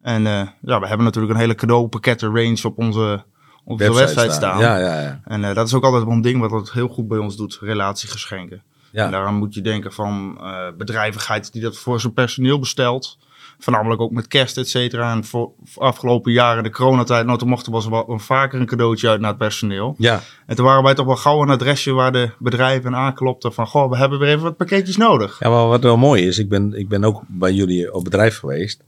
En 0.00 0.26
eh, 0.26 0.48
ja, 0.62 0.80
we 0.80 0.86
hebben 0.86 1.04
natuurlijk 1.04 1.32
een 1.32 1.40
hele 1.40 1.54
cadeaupakketten 1.54 2.34
range 2.34 2.60
op 2.62 2.78
onze, 2.78 3.24
op 3.64 3.80
onze 3.80 3.94
website 3.94 4.32
staan. 4.32 4.58
Ja, 4.58 4.78
ja, 4.78 5.00
ja. 5.00 5.20
En 5.24 5.44
eh, 5.44 5.54
dat 5.54 5.66
is 5.66 5.74
ook 5.74 5.84
altijd 5.84 6.04
wel 6.04 6.12
een 6.12 6.20
ding 6.20 6.40
wat 6.40 6.50
het 6.50 6.72
heel 6.72 6.88
goed 6.88 7.08
bij 7.08 7.18
ons 7.18 7.36
doet. 7.36 7.58
Relatiegeschenken. 7.60 8.62
Ja. 8.90 9.04
En 9.04 9.10
daarom 9.10 9.34
moet 9.34 9.54
je 9.54 9.60
denken 9.60 9.92
van 9.92 10.38
eh, 10.40 10.66
bedrijvigheid 10.76 11.52
die 11.52 11.62
dat 11.62 11.76
voor 11.76 12.00
zijn 12.00 12.12
personeel 12.12 12.58
bestelt. 12.58 13.18
Voornamelijk 13.62 14.00
ook 14.00 14.10
met 14.10 14.28
kerst, 14.28 14.56
et 14.56 14.68
cetera. 14.68 15.12
En 15.12 15.24
voor, 15.24 15.50
voor 15.64 15.82
afgelopen 15.82 16.32
jaren, 16.32 16.62
de 16.62 16.70
coronatijd, 16.70 17.26
nou, 17.26 17.38
toen 17.38 17.48
mochten 17.48 17.72
we 17.72 17.88
wel 17.90 18.18
vaker 18.18 18.60
een 18.60 18.66
cadeautje 18.66 19.08
uit 19.08 19.20
naar 19.20 19.28
het 19.28 19.38
personeel. 19.38 19.94
ja. 19.98 20.20
En 20.46 20.56
toen 20.56 20.64
waren 20.64 20.82
wij 20.82 20.94
toch 20.94 21.06
wel 21.06 21.16
gauw 21.16 21.42
een 21.42 21.50
adresje 21.50 21.92
waar 21.92 22.12
de 22.12 22.30
bedrijven 22.38 22.96
aanklopten 22.96 23.52
van... 23.52 23.66
Goh, 23.66 23.90
we 23.90 23.96
hebben 23.96 24.18
weer 24.18 24.28
even 24.28 24.42
wat 24.42 24.56
pakketjes 24.56 24.96
nodig. 24.96 25.36
Ja, 25.40 25.48
maar 25.48 25.66
wat 25.66 25.82
wel 25.82 25.96
mooi 25.96 26.26
is, 26.26 26.38
ik 26.38 26.48
ben, 26.48 26.72
ik 26.78 26.88
ben 26.88 27.04
ook 27.04 27.22
bij 27.28 27.52
jullie 27.52 27.94
op 27.94 28.04
bedrijf 28.04 28.38
geweest. 28.38 28.82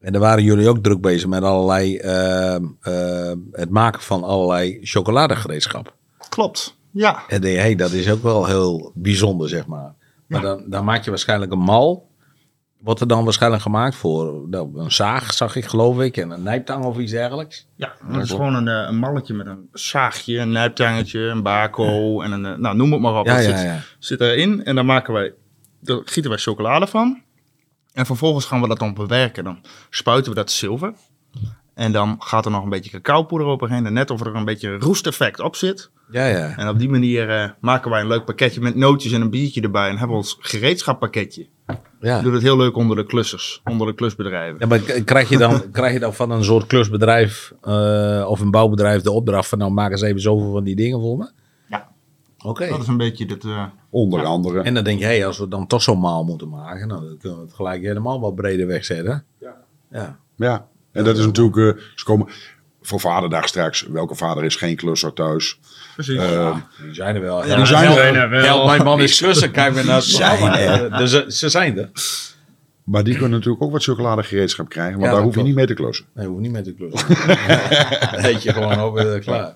En 0.00 0.12
daar 0.12 0.20
waren 0.20 0.44
jullie 0.44 0.68
ook 0.68 0.78
druk 0.78 1.00
bezig 1.00 1.28
met 1.28 1.42
allerlei, 1.42 1.96
eh, 1.96 2.54
eh, 2.54 3.36
het 3.52 3.70
maken 3.70 4.00
van 4.00 4.24
allerlei 4.24 4.78
chocoladegereedschap. 4.82 5.94
Klopt, 6.28 6.76
ja. 6.90 7.22
En 7.28 7.42
hey, 7.42 7.74
dat 7.74 7.90
is 7.92 8.10
ook 8.10 8.22
wel 8.22 8.46
heel 8.46 8.92
bijzonder, 8.94 9.48
zeg 9.48 9.66
maar. 9.66 9.94
Maar 10.26 10.40
dan, 10.40 10.64
dan 10.66 10.84
maak 10.84 11.04
je 11.04 11.10
waarschijnlijk 11.10 11.52
een 11.52 11.58
mal. 11.58 12.08
Wordt 12.84 13.00
er 13.00 13.06
dan 13.08 13.24
waarschijnlijk 13.24 13.62
gemaakt 13.62 13.94
voor 13.94 14.48
nou, 14.48 14.78
een 14.80 14.92
zaag, 14.92 15.32
zag 15.32 15.56
ik 15.56 15.64
geloof 15.64 16.00
ik, 16.00 16.16
en 16.16 16.30
een 16.30 16.42
nijptang 16.42 16.84
of 16.84 16.98
iets 16.98 17.12
dergelijks. 17.12 17.66
Ja, 17.76 17.92
dat 18.12 18.22
is 18.22 18.30
gewoon 18.30 18.54
een, 18.54 18.68
eh, 18.68 18.88
een 18.88 18.98
malletje 18.98 19.34
met 19.34 19.46
een 19.46 19.68
zaagje, 19.72 20.38
een 20.38 20.50
nijptangetje, 20.50 21.20
een 21.20 21.42
bako 21.42 22.22
en 22.22 22.32
een... 22.32 22.44
eh, 22.46 22.56
Nou, 22.56 22.76
noem 22.76 22.92
het 22.92 23.00
maar 23.00 23.18
op. 23.18 23.26
Ja, 23.26 23.34
dat 23.36 23.44
ja, 23.44 23.56
zit, 23.56 23.66
ja. 23.66 23.80
zit 23.98 24.20
erin 24.20 24.64
en 24.64 24.74
dan 24.74 24.86
maken 24.86 25.12
wij... 25.14 25.34
Daar 25.80 26.00
gieten 26.04 26.30
wij 26.30 26.40
chocolade 26.40 26.86
van. 26.86 27.22
En 27.92 28.06
vervolgens 28.06 28.44
gaan 28.44 28.60
we 28.60 28.68
dat 28.68 28.78
dan 28.78 28.94
bewerken. 28.94 29.44
Dan 29.44 29.58
spuiten 29.90 30.30
we 30.32 30.38
dat 30.38 30.50
zilver. 30.50 30.92
En 31.74 31.92
dan 31.92 32.16
gaat 32.18 32.44
er 32.44 32.50
nog 32.50 32.62
een 32.62 32.68
beetje 32.70 33.00
cacaopoeder 33.00 33.48
overheen. 33.48 33.86
En 33.86 33.92
net 33.92 34.10
of 34.10 34.20
er 34.20 34.34
een 34.36 34.44
beetje 34.44 34.68
een 34.68 34.80
roesteffect 34.80 35.40
op 35.40 35.56
zit. 35.56 35.90
Ja, 36.10 36.26
ja. 36.26 36.56
En 36.56 36.68
op 36.68 36.78
die 36.78 36.88
manier 36.88 37.30
eh, 37.30 37.50
maken 37.60 37.90
wij 37.90 38.00
een 38.00 38.06
leuk 38.06 38.24
pakketje 38.24 38.60
met 38.60 38.74
nootjes 38.74 39.12
en 39.12 39.20
een 39.20 39.30
biertje 39.30 39.60
erbij. 39.60 39.88
En 39.88 39.98
hebben 39.98 40.08
we 40.16 40.22
ons 40.22 40.36
gereedschappakketje. 40.40 41.46
Ja. 42.04 42.16
We 42.16 42.22
doen 42.22 42.32
het 42.32 42.42
heel 42.42 42.56
leuk 42.56 42.76
onder 42.76 42.96
de 42.96 43.04
klussers, 43.04 43.60
onder 43.64 43.86
de 43.86 43.94
klusbedrijven. 43.94 44.56
Ja, 44.58 44.66
maar 44.66 44.78
krijg 44.78 45.28
je, 45.28 45.38
dan, 45.38 45.70
krijg 45.72 45.92
je 45.92 45.98
dan 45.98 46.14
van 46.14 46.30
een 46.30 46.44
soort 46.44 46.66
klusbedrijf 46.66 47.52
eh, 47.62 48.26
of 48.28 48.40
een 48.40 48.50
bouwbedrijf 48.50 49.02
de 49.02 49.10
opdracht 49.10 49.48
van 49.48 49.58
nou 49.58 49.70
maak 49.70 49.90
eens 49.90 50.02
even 50.02 50.20
zoveel 50.20 50.52
van 50.52 50.64
die 50.64 50.76
dingen 50.76 51.00
voor 51.00 51.18
me? 51.18 51.30
Ja. 51.68 51.88
Oké. 52.44 52.68
Dat 52.68 52.80
is 52.80 52.86
een 52.86 52.96
beetje 52.96 53.26
het... 53.26 53.44
eh, 53.44 53.64
Onder 53.90 54.24
andere. 54.24 54.60
En 54.62 54.74
dan 54.74 54.84
denk 54.84 54.98
je, 54.98 55.04
hey, 55.04 55.26
als 55.26 55.38
we 55.38 55.48
dan 55.48 55.66
toch 55.66 55.82
zo'n 55.82 56.00
maal 56.00 56.24
moeten 56.24 56.48
maken, 56.48 56.88
nou, 56.88 57.00
dan 57.08 57.16
kunnen 57.18 57.38
we 57.38 57.44
het 57.44 57.54
gelijk 57.54 57.82
helemaal 57.82 58.20
wat 58.20 58.34
breder 58.34 58.66
wegzetten. 58.66 59.24
Ja. 59.38 59.54
Ja. 59.90 60.18
Ja, 60.36 60.66
en 60.92 61.04
dat 61.04 61.18
is 61.18 61.24
natuurlijk, 61.26 61.56
eh, 61.56 61.82
ze 61.94 62.04
komen 62.04 62.26
voor 62.86 63.00
vaderdag 63.00 63.48
straks. 63.48 63.86
Welke 63.88 64.14
vader 64.14 64.44
is 64.44 64.56
geen 64.56 64.76
klusser 64.76 65.12
thuis? 65.12 65.58
precies. 65.94 66.16
Eh, 66.18 66.56
Die 66.82 66.94
zijn 66.94 67.14
er 67.14 67.20
wel. 67.20 67.46
Ja, 67.46 67.56
die 67.56 67.66
zijn 67.66 68.14
er 68.14 68.28
wel. 68.30 68.42
Help, 68.44 68.66
mijn 68.66 68.82
man 68.84 69.00
is 69.00 69.18
klussen. 69.18 69.50
Kijk 69.50 69.74
maar 69.74 69.84
naar 69.84 69.94
het 70.02 70.04
zijn 70.04 70.52
er. 70.52 70.90
Dus 70.98 71.12
eh, 71.12 71.28
ze 71.28 71.48
zijn 71.48 71.78
er. 71.78 71.90
maar 72.84 73.04
die 73.04 73.12
kunnen 73.14 73.30
natuurlijk 73.30 73.62
ook 73.62 73.72
wat 73.72 73.82
chocoladegereedschap 73.84 74.68
krijgen, 74.68 74.92
want 74.94 75.04
Ja, 75.04 75.12
daar 75.12 75.22
hoef 75.22 75.34
je 75.34 75.42
niet 75.42 75.54
mee 75.54 75.66
te 75.66 75.74
klussen. 75.74 76.04
Nee, 76.14 76.26
hoef 76.26 76.38
niet 76.38 76.52
mee 76.52 76.62
te 76.62 76.74
klussen. 76.74 77.08
Dan 78.12 78.24
eet 78.24 78.42
je 78.42 78.52
gewoon 78.52 78.80
op 78.82 78.96
en 78.98 79.20
klaar. 79.20 79.54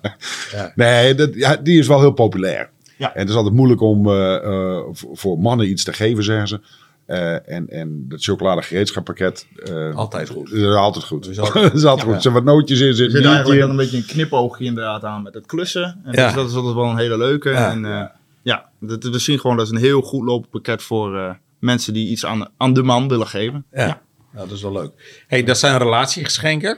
Nee, 0.75 1.15
dat, 1.15 1.33
ja, 1.33 1.55
die 1.55 1.79
is 1.79 1.87
wel 1.87 1.99
heel 1.99 2.11
populair. 2.13 2.69
Ja. 2.97 3.13
En 3.13 3.19
het 3.19 3.29
is 3.29 3.35
altijd 3.35 3.55
moeilijk 3.55 3.81
om 3.81 4.07
eh, 4.09 4.35
eh, 4.35 4.83
voor 4.91 5.39
mannen 5.39 5.69
iets 5.69 5.83
te 5.83 5.93
geven, 5.93 6.23
zeggen 6.23 6.47
ze. 6.47 6.61
Eh, 7.09 7.49
en, 7.49 7.69
en 7.69 8.05
dat 8.07 8.23
chocoladegereedschapppakket. 8.23 9.47
eh, 9.65 9.95
Altijd 9.95 10.29
goed. 10.29 10.51
is 10.51 10.63
altijd 10.63 11.03
goed. 11.05 11.27
Is 11.27 11.39
altijd 11.39 11.73
is 11.79 11.83
altijd 11.85 12.05
goed. 12.07 12.15
Er 12.15 12.21
zijn 12.21 12.33
wat 12.33 12.43
nootjes 12.43 12.79
in, 12.79 12.87
Er 12.87 12.93
zit 12.93 13.11
zit 13.11 13.23
een 13.23 13.29
eigenlijk 13.29 13.59
dan 13.61 13.69
een 13.69 13.75
beetje 13.75 13.97
een 13.97 14.05
knipoogje 14.05 14.65
inderdaad 14.65 15.03
aan 15.03 15.23
met 15.23 15.33
het 15.33 15.45
klussen. 15.45 15.99
En 16.03 16.13
Ja. 16.13 16.25
dus 16.25 16.35
dat 16.35 16.49
is 16.49 16.55
altijd 16.55 16.75
wel 16.75 16.89
een 16.89 16.97
hele 16.97 17.17
leuke. 17.17 17.49
Ja. 17.49 17.71
En 17.71 17.85
eh, 17.85 18.05
ja, 18.41 18.69
dat, 18.79 19.03
we 19.03 19.19
zien 19.19 19.39
gewoon 19.39 19.57
dat 19.57 19.65
is 19.65 19.71
een 19.71 19.77
heel 19.79 20.01
goed 20.01 20.25
lopend 20.25 20.49
pakket 20.51 20.81
voor 20.81 21.17
eh, 21.17 21.33
mensen 21.59 21.93
die 21.93 22.09
iets 22.09 22.25
aan, 22.25 22.47
aan 22.57 22.73
de 22.73 22.83
man 22.83 23.07
willen 23.07 23.27
geven. 23.27 23.65
Ja. 23.71 24.01
Nou, 24.33 24.47
dat 24.47 24.57
is 24.57 24.61
wel 24.63 24.71
leuk. 24.71 25.23
hey, 25.27 25.43
dat 25.43 25.57
zijn 25.57 25.77
relatiegeschenken. 25.77 26.77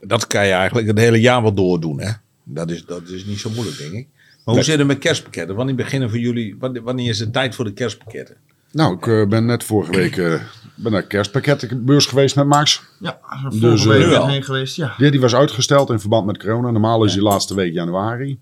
Dat 0.00 0.26
kan 0.26 0.46
je 0.46 0.52
eigenlijk 0.52 0.86
het 0.86 0.98
hele 0.98 1.20
jaar 1.20 1.42
wel 1.42 1.54
doordoen. 1.54 2.00
Hè? 2.00 2.10
Dat, 2.44 2.70
is, 2.70 2.84
dat 2.84 3.08
is 3.08 3.24
niet 3.24 3.38
zo 3.40 3.50
moeilijk, 3.50 3.78
denk 3.78 3.92
ik. 3.92 4.06
Maar 4.44 4.54
hoe 4.54 4.64
zit 4.64 4.78
het 4.78 4.86
met 4.86 4.98
kerstpakketten? 4.98 5.56
Wanneer 5.56 5.74
beginnen 5.74 6.10
voor 6.10 6.18
jullie? 6.18 6.56
Wanneer, 6.58 6.82
wanneer 6.82 7.08
is 7.08 7.18
het 7.18 7.32
tijd 7.32 7.54
voor 7.54 7.64
de 7.64 7.72
kerstpakketten? 7.72 8.36
Nou, 8.72 8.94
ik 8.96 9.06
eh, 9.06 9.26
ben 9.26 9.44
net 9.46 9.64
vorige 9.64 9.90
week 9.92 10.16
eh, 10.16 10.42
ben 10.74 10.92
naar 10.92 11.02
kerstpakkettenbeurs 11.02 12.06
geweest 12.06 12.36
met 12.36 12.46
Max. 12.46 12.82
Ja, 13.00 13.20
Dus, 13.48 13.60
vorige 13.60 13.92
eh, 13.94 14.08
week 14.08 14.16
al? 14.18 14.28
heen 14.28 14.42
geweest. 14.42 14.76
Ja. 14.76 14.94
Ja, 14.96 15.10
die 15.10 15.20
was 15.20 15.34
uitgesteld 15.34 15.90
in 15.90 16.00
verband 16.00 16.26
met 16.26 16.38
corona. 16.38 16.70
Normaal 16.70 17.04
is 17.04 17.12
die 17.12 17.22
laatste 17.22 17.54
week 17.54 17.72
januari. 17.72 18.40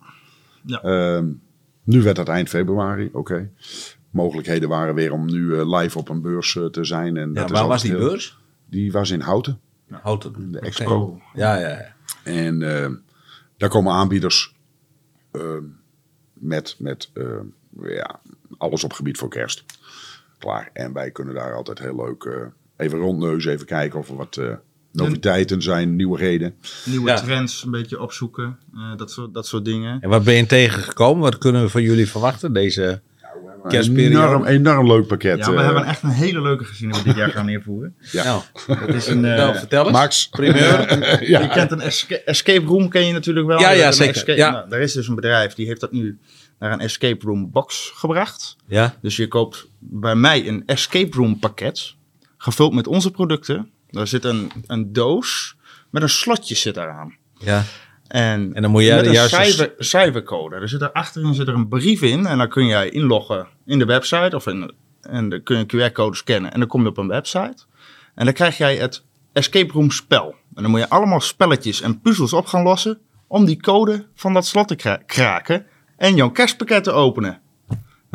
Ja. 0.64 0.82
Ehm, 0.82 1.26
nu 1.84 2.02
werd 2.02 2.16
het 2.16 2.28
eind 2.28 2.48
februari, 2.48 3.08
oké. 3.12 3.50
Mogelijkheden 4.10 4.68
waren 4.68 4.94
weer 4.94 5.12
om 5.12 5.26
nu 5.26 5.64
live 5.64 5.98
op 5.98 6.08
een 6.08 6.20
beurs 6.22 6.52
te 6.70 6.84
zijn. 6.84 7.16
En 7.16 7.28
Ja, 7.28 7.34
dat 7.40 7.50
is 7.50 7.58
waar 7.58 7.68
was 7.68 7.82
die 7.82 7.90
heel- 7.90 8.00
beurs? 8.00 8.38
Die 8.70 8.92
was 8.92 9.10
in 9.10 9.20
Houten. 9.20 9.60
Houten. 9.90 10.52
De 10.52 10.58
expo. 10.60 11.20
Ja, 11.34 11.56
ja, 11.58 11.68
ja. 11.68 11.94
En 12.22 12.62
ehm, 12.62 12.94
daar 13.56 13.68
komen 13.68 13.92
aanbieders 13.92 14.54
ehm, 15.32 15.62
met, 16.32 16.76
met 16.78 17.10
ja, 17.82 18.20
alles 18.58 18.84
op 18.84 18.92
gebied 18.92 19.18
voor 19.18 19.28
kerst. 19.28 19.64
Klaar. 20.46 20.70
En 20.72 20.92
wij 20.92 21.10
kunnen 21.10 21.34
daar 21.34 21.54
altijd 21.54 21.78
heel 21.78 21.96
leuk 21.96 22.24
eh, 22.24 22.32
even 22.76 22.98
rondneuzen, 22.98 23.52
even 23.52 23.66
kijken 23.66 23.98
of 23.98 24.08
er 24.08 24.16
wat 24.16 24.36
eh, 24.36 24.52
noviteiten 24.92 25.62
zijn, 25.62 25.96
nieuwigheden. 25.96 26.54
Nieuwe 26.84 27.08
Ja. 27.08 27.16
trends 27.20 27.64
een 27.64 27.70
beetje 27.70 28.00
opzoeken. 28.00 28.58
eh, 28.74 28.96
dat, 28.96 29.10
soort, 29.10 29.34
dat 29.34 29.46
soort 29.46 29.64
dingen. 29.64 30.00
En 30.00 30.08
wat 30.08 30.24
ben 30.24 30.34
je 30.34 30.46
tegengekomen? 30.46 31.22
Wat 31.22 31.38
kunnen 31.38 31.62
we 31.62 31.68
van 31.68 31.82
jullie 31.82 32.08
verwachten 32.08 32.52
deze 32.52 33.00
kerstperiode? 33.68 34.16
enorm, 34.26 34.44
enorm 34.44 34.86
leuk 34.86 35.06
pakket. 35.06 35.38
Ja, 35.38 35.50
we 35.50 35.56
eh, 35.58 35.64
hebben 35.64 35.84
echt 35.84 36.02
een 36.02 36.08
hele 36.10 36.42
leuke 36.42 36.64
gezien 36.64 36.90
die 36.90 36.98
we 37.02 37.08
dit 37.08 37.16
jaar 37.16 37.30
gaan 37.30 37.46
neervoeren. 37.46 37.96
Ja. 38.12 38.24
Nou, 38.24 38.42
Het 38.80 38.94
is 38.94 39.06
een, 39.06 39.24
eh, 39.24 39.36
nou, 39.36 39.56
vertel 39.56 39.82
eens. 39.84 39.92
Max. 39.92 40.28
Primeur. 40.28 40.98
Je 41.40 41.48
kent 41.48 41.70
een 41.70 41.80
esca- 41.80 42.20
escape 42.24 42.66
room, 42.66 42.88
ken 42.88 43.06
je 43.06 43.12
natuurlijk 43.12 43.46
wel. 43.46 43.60
Ja, 43.60 43.70
ja, 43.70 43.92
zeker. 43.92 44.14
escape- 44.14 44.38
Ja. 44.38 44.50
Nou, 44.50 44.66
er 44.70 44.80
is 44.80 44.92
dus 44.92 45.08
een 45.08 45.14
bedrijf 45.14 45.54
die 45.54 45.66
heeft 45.66 45.80
dat 45.80 45.92
nu 45.92 46.18
naar 46.58 46.72
een 46.72 46.80
escape 46.80 47.26
room 47.26 47.50
box 47.50 47.92
gebracht. 47.94 48.56
Ja, 48.66 48.94
Dus 49.02 49.16
je 49.16 49.28
koopt 49.28 49.66
bij 49.78 50.14
mij 50.14 50.48
een 50.48 50.62
escape 50.66 51.16
room 51.16 51.38
pakket, 51.38 51.94
gevuld 52.36 52.74
met 52.74 52.86
onze 52.86 53.10
producten. 53.10 53.70
Daar 53.90 54.06
zit 54.06 54.24
een, 54.24 54.50
een 54.66 54.92
doos 54.92 55.56
met 55.90 56.02
een 56.02 56.08
slotje 56.08 56.54
zit 56.54 56.74
daaraan. 56.74 57.14
ja. 57.38 57.62
En, 58.08 58.54
En 58.54 58.62
dan 58.62 58.70
moet 58.70 58.82
jij 58.82 58.94
met 58.94 59.04
de 59.04 59.08
een 59.10 59.14
juiste- 59.14 59.42
cijfer, 59.44 59.74
cijfercode. 59.78 60.56
Er 60.56 60.68
zit 60.68 60.80
er 60.80 60.92
achterin 60.92 61.34
zit 61.34 61.48
er 61.48 61.54
een 61.54 61.68
brief 61.68 62.02
in 62.02 62.26
en 62.26 62.38
dan 62.38 62.48
kun 62.48 62.66
jij 62.66 62.88
inloggen 62.88 63.46
in 63.66 63.78
de 63.78 63.84
website 63.84 64.36
of 64.36 64.46
in, 64.46 64.72
en 65.00 65.28
dan 65.28 65.42
kun 65.42 65.56
je 65.58 65.64
een 65.68 65.90
QR-code 65.90 66.16
scannen 66.16 66.52
en 66.52 66.58
dan 66.58 66.68
kom 66.68 66.82
je 66.82 66.88
op 66.88 66.96
een 66.98 67.08
website. 67.08 67.64
En 68.14 68.24
dan 68.24 68.34
krijg 68.34 68.56
jij 68.56 68.76
het 68.76 69.04
escape 69.32 69.72
room 69.72 69.90
spel. 69.90 70.34
En 70.54 70.62
dan 70.62 70.70
moet 70.70 70.80
je 70.80 70.88
allemaal 70.88 71.20
spelletjes 71.20 71.80
en 71.80 72.00
puzzels 72.00 72.32
op 72.32 72.46
gaan 72.46 72.62
lossen 72.62 72.98
om 73.26 73.44
die 73.44 73.60
code 73.60 74.06
van 74.14 74.32
dat 74.32 74.46
slot 74.46 74.68
te 74.68 74.74
kra- 74.76 75.02
kraken 75.06 75.66
en 75.96 76.14
jouw 76.14 76.30
kerstpakket 76.30 76.84
te 76.84 76.90
openen. 76.92 77.40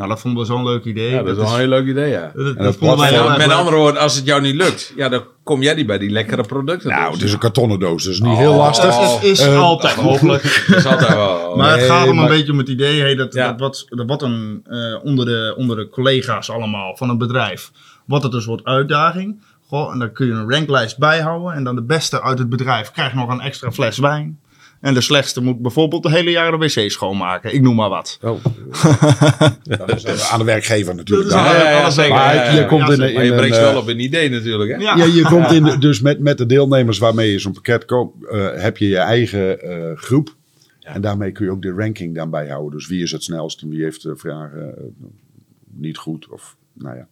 Nou, 0.02 0.14
dat 0.14 0.22
vonden 0.22 0.40
we 0.42 0.46
zo'n 0.48 0.64
leuk 0.64 0.84
idee. 0.86 1.10
ja, 1.12 1.24
dat 1.24 1.38
is 1.38 1.44
wel 1.44 1.54
een 1.54 1.60
heel 1.60 1.68
leuk 1.68 1.86
idee, 1.88 2.10
ja. 2.10 2.32
dat, 2.36 2.46
dat 2.46 2.58
dat 2.58 2.76
vonden 2.76 2.98
wij 2.98 3.08
heel 3.08 3.16
platform- 3.18 3.28
erg 3.28 3.38
Met 3.38 3.48
leuk. 3.48 3.58
andere 3.58 3.76
woorden, 3.76 4.02
als 4.02 4.16
het 4.16 4.26
jou 4.26 4.42
niet 4.42 4.56
lukt, 4.56 4.94
ja, 4.96 5.10
dan 5.10 5.24
kom 5.44 5.62
jij 5.62 5.74
niet 5.74 5.86
bij 5.88 5.98
die 5.98 6.10
lekkere 6.10 6.44
producten. 6.44 6.90
Nou, 6.90 7.06
dus. 7.06 7.14
het 7.14 7.28
is 7.28 7.34
een 7.34 7.40
kartonnen 7.40 7.80
doos, 7.80 8.04
dus 8.04 8.20
niet 8.22 8.38
heel 8.38 8.56
lastig. 8.56 8.98
Oh. 8.98 9.14
Het 9.14 9.24
is 9.24 9.40
Eh, 9.40 9.62
altijd 9.62 10.02
mogelijk. 10.12 10.66
Dat 10.68 10.78
is 10.78 10.86
altijd 10.86 11.14
wel... 11.14 11.56
Maar 11.56 11.78
het 11.78 11.88
gaat 11.88 12.08
om 12.08 12.16
maar- 12.16 12.24
een 12.26 12.38
beetje 12.38 12.52
om 12.52 12.58
het 12.58 12.70
idee 12.70 13.02
hey, 13.02 13.16
dat, 13.16 13.34
Ja. 13.34 13.48
dat 13.48 13.60
wat, 13.60 13.86
dat 13.90 14.08
wat 14.08 14.22
een, 14.22 14.62
eh, 14.70 14.78
onder, 15.06 15.26
de, 15.26 15.54
onder 15.58 15.76
de 15.78 15.90
collega's 15.90 16.50
allemaal 16.50 16.96
van 16.98 17.10
een 17.10 17.18
bedrijf, 17.18 17.72
wat 18.06 18.24
het 18.24 18.34
een 18.34 18.42
soort 18.42 18.64
uitdaging. 18.64 19.42
Goh, 19.68 19.94
en 19.94 20.00
dan 20.00 20.12
kun 20.12 20.26
je 20.28 20.34
een 20.34 20.52
ranklijst 20.52 20.98
bijhouden 20.98 21.54
en 21.54 21.64
dan 21.64 21.76
de 21.76 21.84
beste 21.84 22.22
uit 22.22 22.40
het 22.40 22.50
bedrijf 22.50 22.92
krijgt 22.92 23.16
nog 23.16 23.30
een 23.30 23.42
extra 23.42 23.72
fles 23.72 23.98
wijn. 23.98 24.40
En 24.82 24.94
de 24.94 25.02
slechtste 25.02 25.42
moet 25.42 25.62
bijvoorbeeld 25.62 26.04
de 26.04 26.12
hele 26.12 26.32
jaar 26.32 26.52
de 26.52 26.58
wc 26.58 26.92
schoonmaken. 26.92 27.54
Ik 27.54 27.62
noem 27.62 27.76
maar 27.76 27.90
wat. 27.90 28.18
Oh. 28.22 28.44
Dat 29.88 30.06
is 30.08 30.30
aan 30.30 30.40
de 30.40 30.46
werkgever 30.46 30.96
natuurlijk. 30.96 31.30
Dat 31.30 31.40
is 31.40 31.46
Ja, 31.46 31.58
ja, 31.58 31.70
ja, 31.70 31.82
alles 31.82 31.96
zeker. 31.96 32.14
Maar 32.14 32.54
je 32.54 32.60
ja. 32.60 32.66
komt 32.68 32.90
in, 32.90 32.98
Ja, 33.00 33.06
in 33.08 33.14
Maar 33.14 33.24
je 33.24 33.32
een, 33.32 33.38
brengt 33.38 33.56
eh, 33.58 33.62
wel 33.64 33.78
op 33.82 33.88
een 33.88 34.00
idee 34.00 34.30
natuurlijk, 34.30 34.72
hè? 34.72 34.78
Ja. 34.78 34.96
Ja, 34.96 35.04
je 35.04 35.22
komt 35.22 35.52
in, 35.52 35.64
de- 35.64 35.78
dus 35.88 36.02
met, 36.02 36.20
met 36.20 36.38
de 36.38 36.46
deelnemers 36.46 36.98
waarmee 36.98 37.32
je 37.32 37.40
zo'n 37.40 37.54
pakket 37.54 37.86
koopt, 37.86 38.26
eh, 38.26 38.48
heb 38.54 38.78
je 38.78 38.88
je 38.88 38.98
eigen 38.98 39.62
eh, 39.62 39.98
groep. 39.98 40.36
En 40.82 41.02
daarmee 41.02 41.32
kun 41.32 41.46
je 41.46 41.52
ook 41.52 41.62
de 41.62 41.72
ranking 41.72 42.16
dan 42.16 42.30
bijhouden. 42.30 42.78
Dus 42.80 42.88
wie 42.88 43.04
is 43.04 43.12
het 43.12 43.24
snelst 43.24 43.62
en 43.62 43.70
wie 43.70 43.84
heeft 43.84 44.02
de 44.04 44.16
vragen. 44.16 44.76
niet 45.74 45.98
goed. 45.98 46.28
Of, 46.28 46.56
nou 46.74 46.96
ja. 46.98 47.08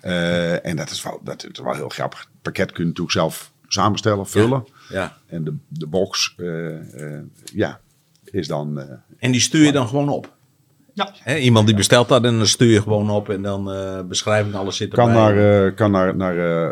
Eh, 0.00 0.66
en 0.66 0.76
dat 0.76 0.90
is, 0.90 1.02
wel, 1.02 1.20
dat 1.24 1.46
is 1.52 1.60
wel 1.60 1.74
heel 1.74 1.88
grappig. 1.88 2.18
Het 2.20 2.28
pakket 2.42 2.72
kun 2.72 2.82
je 2.82 2.88
natuurlijk 2.88 3.16
zelf 3.16 3.52
samenstellen, 3.68 4.26
vullen. 4.26 4.64
Ja. 4.88 5.16
En 5.26 5.44
de, 5.44 5.54
de 5.68 5.86
box, 5.86 6.34
eh, 6.36 7.14
eh, 7.16 7.22
ja, 7.54 7.80
is 8.24 8.48
dan... 8.48 8.78
eh, 8.80 8.88
En 9.18 9.30
die 9.32 9.40
stuur 9.40 9.64
je 9.64 9.72
dan 9.72 9.88
gewoon 9.88 10.08
op? 10.08 10.32
Ja. 10.92 11.10
Hè, 11.18 11.36
iemand 11.36 11.66
die 11.66 11.76
bestelt 11.76 12.08
dat 12.08 12.24
en 12.24 12.36
dan 12.36 12.46
stuur 12.46 12.70
je 12.72 12.82
gewoon 12.82 13.10
op 13.10 13.28
en 13.28 13.42
dan 13.42 13.72
eh 13.72 14.00
beschrijving, 14.08 14.54
alles 14.54 14.76
zit 14.76 14.94
kan 14.94 15.08
erbij. 15.08 15.22
naar, 15.34 15.66
eh, 15.66 15.74
kan 15.74 15.90
naar, 15.90 16.16
naar 16.16 16.70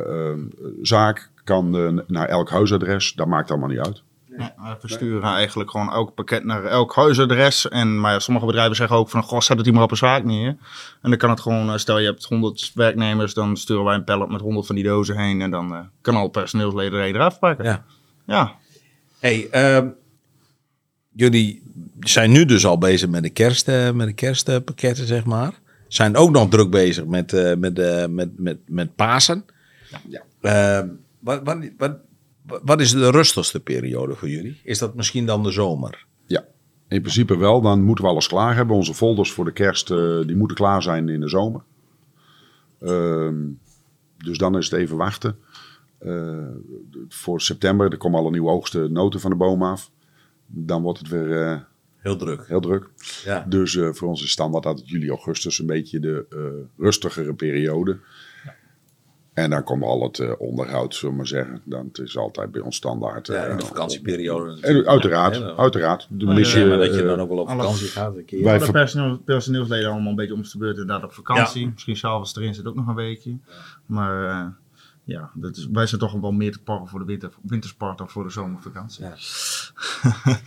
zaak, 0.83 1.31
kan 1.45 1.71
naar 2.07 2.29
elk 2.29 2.51
huisadres. 2.51 3.13
Dat 3.13 3.27
maakt 3.27 3.51
allemaal 3.51 3.69
niet 3.69 3.79
uit. 3.79 4.03
Nee, 4.37 4.49
we 4.57 4.77
versturen 4.79 5.23
eigenlijk 5.23 5.71
gewoon 5.71 5.93
elk 5.93 6.15
pakket 6.15 6.45
naar 6.45 6.65
elk 6.65 6.95
huisadres. 6.95 7.69
En, 7.69 8.01
maar 8.01 8.13
ja, 8.13 8.19
sommige 8.19 8.47
bedrijven 8.47 8.77
zeggen 8.77 8.97
ook 8.97 9.11
van, 9.11 9.23
goh, 9.23 9.41
zet 9.41 9.57
het 9.57 9.67
hier 9.67 9.75
maar 9.75 9.85
op 9.85 9.91
een 9.91 9.97
zaak 9.97 10.25
neer. 10.25 10.57
En 11.03 11.11
dan 11.11 11.17
kan 11.17 11.31
het 11.31 11.41
gewoon, 11.41 11.71
eh, 11.71 11.77
stel 11.77 11.99
je 11.99 12.07
hebt 12.07 12.25
100 12.25 12.71
werknemers, 12.75 13.35
dan 13.35 13.57
sturen 13.57 13.85
wij 13.85 13.95
een 13.95 14.05
pallet 14.05 14.29
met 14.29 14.41
100 14.41 14.67
van 14.67 14.75
die 14.75 14.85
dozen 14.85 15.19
heen. 15.19 15.41
En 15.41 15.51
dan 15.51 15.75
eh, 15.75 15.81
kan 16.01 16.15
al 16.15 16.29
personeelsleden 16.29 16.99
er 16.99 17.05
één 17.05 17.15
eraf 17.15 17.39
pakken. 17.39 17.65
Ja. 17.65 17.85
ja. 18.27 18.55
Hey, 19.19 19.49
ehm, 19.51 19.89
jullie 21.13 21.63
zijn 22.01 22.31
nu 22.31 22.45
dus 22.45 22.67
al 22.67 22.79
bezig 22.79 23.09
met 23.09 23.23
de, 23.23 23.31
kerst, 23.31 23.69
eh, 23.69 23.91
met 23.91 24.07
de 24.07 24.13
kerstpakketten, 24.13 25.07
zeg 25.07 25.25
maar. 25.25 25.61
Zijn 25.89 26.17
ook 26.17 26.31
nog 26.31 26.49
druk 26.49 26.71
bezig 26.71 27.05
met, 27.07 27.33
eh, 27.33 27.55
met, 27.55 27.79
eh, 27.79 28.07
met, 28.07 28.39
met, 28.39 28.59
met 28.67 28.95
Pasen. 28.95 29.45
Ja. 30.09 30.23
Ehm, 30.41 30.89
wat, 31.19 31.41
wat, 31.45 31.59
wat, 31.79 31.97
wat 32.47 32.81
is 32.81 32.91
de 32.91 33.11
rustigste 33.11 33.61
periode 33.61 34.15
voor 34.15 34.29
jullie? 34.29 34.61
Is 34.65 34.79
dat 34.79 34.95
misschien 34.95 35.27
dan 35.27 35.43
de 35.43 35.51
zomer? 35.51 36.07
Ja, 36.27 36.45
in 36.89 37.01
principe 37.01 37.37
wel. 37.37 37.61
Dan 37.61 37.83
moeten 37.83 38.05
we 38.05 38.11
alles 38.11 38.27
klaar 38.29 38.55
hebben. 38.55 38.77
Onze 38.77 38.95
folders 38.95 39.33
voor 39.33 39.45
de 39.45 39.53
kerst, 39.53 39.91
eh, 39.91 40.21
die 40.27 40.37
moeten 40.37 40.57
klaar 40.57 40.83
zijn 40.83 41.09
in 41.09 41.21
de 41.21 41.29
zomer. 41.29 41.63
Ehm, 42.81 43.37
dus 44.17 44.39
dan 44.39 44.57
is 44.57 44.71
het 44.71 44.81
even 44.81 44.97
wachten. 44.97 45.37
Eh, 45.99 46.47
voor 47.09 47.41
september, 47.41 47.91
er 47.91 47.97
komen 47.97 48.21
alle 48.21 48.31
nieuwe 48.31 48.51
oogsten 48.51 48.93
noten 48.93 49.21
van 49.21 49.31
de 49.31 49.37
boom 49.37 49.63
af. 49.63 49.91
Dan 50.47 50.83
wordt 50.83 50.99
het 50.99 51.09
weer 51.09 51.43
eh, 51.43 51.59
Heel 51.97 52.17
druk. 52.17 52.45
heel 52.47 52.61
druk. 52.61 52.89
Ja. 53.25 53.45
Dus 53.49 53.79
voor 53.91 54.09
ons 54.09 54.23
is 54.23 54.31
standaard 54.31 54.67
altijd 54.67 54.89
juli, 54.89 55.09
augustus 55.09 55.59
een 55.59 55.67
beetje 55.67 56.01
de 56.01 56.27
rustigere 56.79 57.35
periode. 57.35 57.99
En 59.33 59.51
dan 59.51 59.63
komt 59.63 59.83
al 59.83 60.03
het 60.03 60.19
eh, 60.19 60.33
onderhoud, 60.39 60.95
zullen 60.95 61.11
we 61.11 61.17
maar 61.17 61.27
zeggen. 61.27 61.61
Dan 61.65 61.87
het 61.87 61.99
is 61.99 62.17
altijd 62.17 62.51
bij 62.51 62.61
ons 62.61 62.77
standaard. 62.77 63.27
Ja, 63.27 63.45
eh, 63.45 63.51
in 63.51 63.57
de 63.57 63.67
vakantieperiode. 63.67 64.61
en 64.61 64.87
uiteraard, 64.87 65.37
Ja, 65.37 65.55
uiteraard. 65.55 66.07
De 66.11 66.25
Maar, 66.25 66.35
mis 66.35 66.53
je, 66.53 66.67
maar 66.67 66.79
dat 66.79 66.95
je 66.95 67.01
eh, 67.01 67.07
dan 67.07 67.21
ook 67.21 67.29
wel 67.29 67.39
op 67.39 67.49
vakantie 67.49 67.87
gaat. 67.87 68.17
Een 68.17 68.25
keer. 68.25 68.45
Wij 68.45 68.61
Alle 68.61 68.71
personeel, 68.71 69.19
personeelsleden 69.19 69.91
allemaal 69.91 70.11
een 70.11 70.17
beetje 70.17 70.35
om 70.35 70.43
de 70.43 70.59
beurt 70.59 70.79
inderdaad 70.79 71.05
op 71.05 71.13
vakantie. 71.13 71.71
Misschien 71.71 71.97
s'avonds 71.97 72.37
erin 72.37 72.55
zit 72.55 72.67
ook 72.67 72.75
nog 72.75 72.87
een 72.87 72.95
weekje. 72.95 73.39
Maar 73.87 74.29
eh, 74.29 74.47
ja, 75.05 75.31
dat 75.35 75.57
is, 75.57 75.69
wij 75.73 75.87
zijn 75.87 76.01
toch 76.01 76.13
wel 76.13 76.33
meer 76.33 76.53
te 76.53 76.63
pakken 76.63 76.89
voor 76.89 76.99
de 76.99 77.07
winter, 77.07 77.31
wintersport 77.43 77.99
dan 77.99 78.09
voor 78.09 78.25
de 78.25 78.31
zomervakantie. 78.31 79.05
Ja. 79.05 79.15